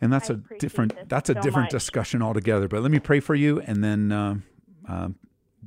And 0.01 0.12
that's 0.12 0.31
I 0.31 0.35
a 0.35 0.59
different 0.59 1.09
that's 1.09 1.31
a 1.31 1.35
so 1.35 1.41
different 1.41 1.66
much. 1.66 1.70
discussion 1.70 2.20
altogether. 2.20 2.68
But 2.68 2.83
let 2.83 2.91
me 2.91 2.99
pray 2.99 3.20
for 3.20 3.35
you, 3.35 3.61
and 3.61 3.83
then 3.83 4.12
uh, 4.12 4.35
uh, 4.87 5.09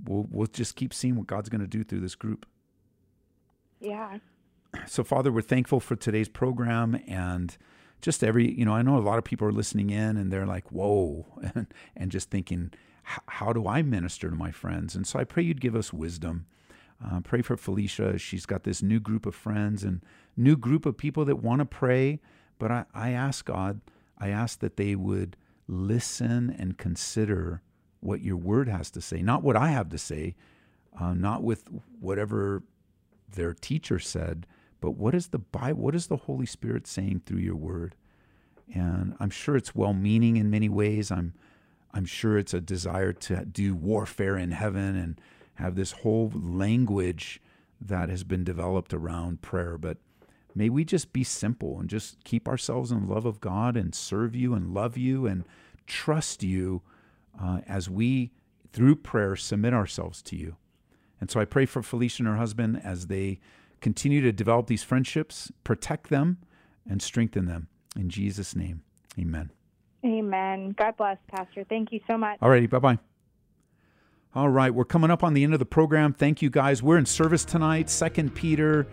we'll 0.05 0.27
we'll 0.29 0.47
just 0.47 0.75
keep 0.75 0.93
seeing 0.93 1.15
what 1.15 1.25
God's 1.25 1.49
going 1.49 1.61
to 1.61 1.67
do 1.67 1.83
through 1.83 2.01
this 2.01 2.13
group. 2.13 2.45
Yeah. 3.79 4.19
So, 4.85 5.03
Father, 5.03 5.31
we're 5.31 5.41
thankful 5.41 5.79
for 5.79 5.95
today's 5.95 6.29
program 6.29 7.01
and 7.07 7.57
just 8.01 8.23
every, 8.23 8.51
you 8.51 8.65
know, 8.65 8.73
I 8.73 8.81
know 8.81 8.97
a 8.97 8.99
lot 8.99 9.17
of 9.17 9.23
people 9.23 9.47
are 9.47 9.51
listening 9.51 9.89
in 9.89 10.17
and 10.17 10.31
they're 10.31 10.45
like, 10.45 10.71
whoa, 10.71 11.25
and, 11.55 11.67
and 11.95 12.11
just 12.11 12.29
thinking, 12.29 12.71
how 13.03 13.53
do 13.53 13.67
I 13.67 13.81
minister 13.81 14.29
to 14.29 14.35
my 14.35 14.51
friends? 14.51 14.95
And 14.95 15.07
so 15.07 15.17
I 15.19 15.23
pray 15.23 15.43
you'd 15.43 15.61
give 15.61 15.75
us 15.75 15.93
wisdom. 15.93 16.45
Uh, 17.03 17.21
pray 17.21 17.41
for 17.41 17.55
Felicia. 17.55 18.17
She's 18.17 18.45
got 18.45 18.63
this 18.63 18.81
new 18.81 18.99
group 18.99 19.25
of 19.25 19.35
friends 19.35 19.83
and 19.83 20.01
new 20.35 20.57
group 20.57 20.85
of 20.85 20.97
people 20.97 21.23
that 21.25 21.37
want 21.37 21.59
to 21.59 21.65
pray. 21.65 22.19
But 22.59 22.71
I, 22.71 22.85
I 22.93 23.11
ask 23.11 23.45
God, 23.45 23.81
I 24.17 24.29
ask 24.29 24.59
that 24.59 24.77
they 24.77 24.95
would 24.95 25.37
listen 25.67 26.55
and 26.57 26.77
consider 26.77 27.61
what 27.99 28.21
your 28.21 28.37
word 28.37 28.67
has 28.67 28.89
to 28.91 29.01
say, 29.01 29.21
not 29.21 29.43
what 29.43 29.55
I 29.55 29.69
have 29.69 29.89
to 29.89 29.97
say, 29.97 30.35
uh, 30.99 31.13
not 31.13 31.43
with 31.43 31.65
whatever 31.99 32.63
their 33.33 33.53
teacher 33.53 33.99
said, 33.99 34.47
but 34.79 34.91
what 34.91 35.15
is 35.15 35.27
the 35.27 35.39
Bible? 35.39 35.81
What 35.81 35.95
is 35.95 36.07
the 36.07 36.17
Holy 36.17 36.45
Spirit 36.45 36.87
saying 36.87 37.23
through 37.25 37.39
your 37.39 37.55
word? 37.55 37.95
And 38.73 39.15
I'm 39.19 39.29
sure 39.29 39.55
it's 39.55 39.75
well-meaning 39.75 40.37
in 40.37 40.49
many 40.49 40.69
ways. 40.69 41.11
I'm 41.11 41.33
I'm 41.93 42.05
sure 42.05 42.37
it's 42.37 42.53
a 42.53 42.61
desire 42.61 43.13
to 43.13 43.45
do 43.45 43.73
warfare 43.73 44.37
in 44.37 44.51
heaven 44.51 44.95
and 44.95 45.21
have 45.55 45.75
this 45.75 45.93
whole 45.93 46.31
language 46.35 47.41
that 47.81 48.09
has 48.09 48.23
been 48.23 48.43
developed 48.43 48.93
around 48.93 49.41
prayer. 49.41 49.77
But 49.77 49.97
may 50.53 50.69
we 50.69 50.83
just 50.83 51.13
be 51.13 51.23
simple 51.23 51.79
and 51.79 51.89
just 51.89 52.23
keep 52.23 52.47
ourselves 52.47 52.91
in 52.91 53.07
the 53.07 53.13
love 53.13 53.25
of 53.25 53.39
God 53.39 53.77
and 53.77 53.95
serve 53.95 54.35
you 54.35 54.53
and 54.53 54.73
love 54.73 54.97
you 54.97 55.25
and 55.25 55.43
trust 55.87 56.43
you 56.43 56.81
uh, 57.41 57.61
as 57.67 57.89
we, 57.89 58.31
through 58.73 58.97
prayer, 58.97 59.35
submit 59.35 59.73
ourselves 59.73 60.21
to 60.23 60.35
you. 60.35 60.57
And 61.19 61.31
so 61.31 61.39
I 61.39 61.45
pray 61.45 61.65
for 61.65 61.81
Felicia 61.81 62.21
and 62.21 62.27
her 62.27 62.37
husband 62.37 62.81
as 62.83 63.07
they 63.07 63.39
continue 63.81 64.21
to 64.21 64.31
develop 64.31 64.67
these 64.67 64.83
friendships, 64.83 65.51
protect 65.63 66.09
them, 66.09 66.37
and 66.89 67.01
strengthen 67.01 67.45
them. 67.45 67.67
In 67.95 68.09
Jesus' 68.09 68.55
name, 68.55 68.83
amen. 69.19 69.51
Amen. 70.05 70.75
God 70.77 70.95
bless, 70.97 71.17
Pastor. 71.27 71.65
Thank 71.67 71.91
you 71.91 71.99
so 72.07 72.17
much. 72.17 72.37
All 72.41 72.49
righty. 72.49 72.67
Bye 72.67 72.79
bye. 72.79 72.99
All 74.35 74.49
right. 74.49 74.73
We're 74.73 74.85
coming 74.85 75.09
up 75.09 75.23
on 75.23 75.33
the 75.33 75.43
end 75.43 75.53
of 75.53 75.59
the 75.59 75.65
program. 75.65 76.13
Thank 76.13 76.41
you, 76.41 76.49
guys. 76.49 76.83
We're 76.83 76.97
in 76.97 77.05
service 77.05 77.43
tonight, 77.43 77.89
Second 77.89 78.35
Peter. 78.35 78.87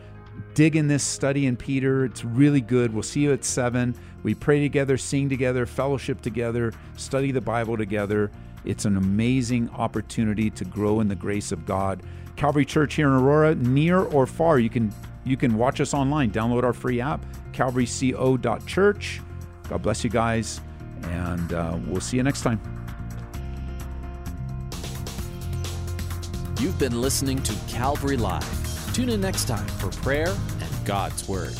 Dig 0.55 0.75
in 0.75 0.89
this 0.89 1.05
study 1.05 1.47
in 1.47 1.57
Peter. 1.57 2.05
It's 2.05 2.25
really 2.25 2.61
good. 2.61 2.93
We'll 2.93 3.03
see 3.03 3.21
you 3.21 3.33
at 3.33 3.45
7. 3.45 3.95
We 4.23 4.35
pray 4.35 4.61
together, 4.61 4.97
sing 4.97 5.29
together, 5.29 5.67
fellowship 5.67 6.23
together, 6.23 6.73
study 6.97 7.31
the 7.31 7.41
Bible 7.41 7.77
together. 7.77 8.33
It's 8.65 8.85
an 8.85 8.97
amazing 8.97 9.69
opportunity 9.71 10.51
to 10.51 10.65
grow 10.65 11.01
in 11.01 11.09
the 11.09 11.15
grace 11.15 11.53
of 11.53 11.67
God. 11.67 12.03
Calvary 12.37 12.65
Church 12.65 12.95
here 12.95 13.09
in 13.09 13.15
Aurora, 13.15 13.55
near 13.55 14.01
or 14.01 14.27
far, 14.27 14.59
you 14.59 14.71
can 14.71 14.93
you 15.25 15.37
can 15.37 15.57
watch 15.57 15.81
us 15.81 15.95
online. 15.95 16.31
Download 16.31 16.65
our 16.65 16.73
free 16.73 17.01
app, 17.01 17.25
calvaryco.church. 17.53 19.21
God 19.69 19.83
bless 19.83 20.05
you 20.05 20.11
guys, 20.11 20.61
and 21.05 21.53
uh, 21.53 21.79
we'll 21.87 22.01
see 22.01 22.19
you 22.19 22.23
next 22.23 22.43
time. 22.43 22.61
You've 26.61 26.79
been 26.79 27.01
listening 27.01 27.43
to 27.43 27.55
Calvary 27.69 28.17
Live. 28.17 28.95
Tune 28.95 29.09
in 29.09 29.21
next 29.21 29.47
time 29.47 29.67
for 29.67 29.91
prayer 30.03 30.29
and 30.61 30.87
God's 30.87 31.29
Word. 31.29 31.55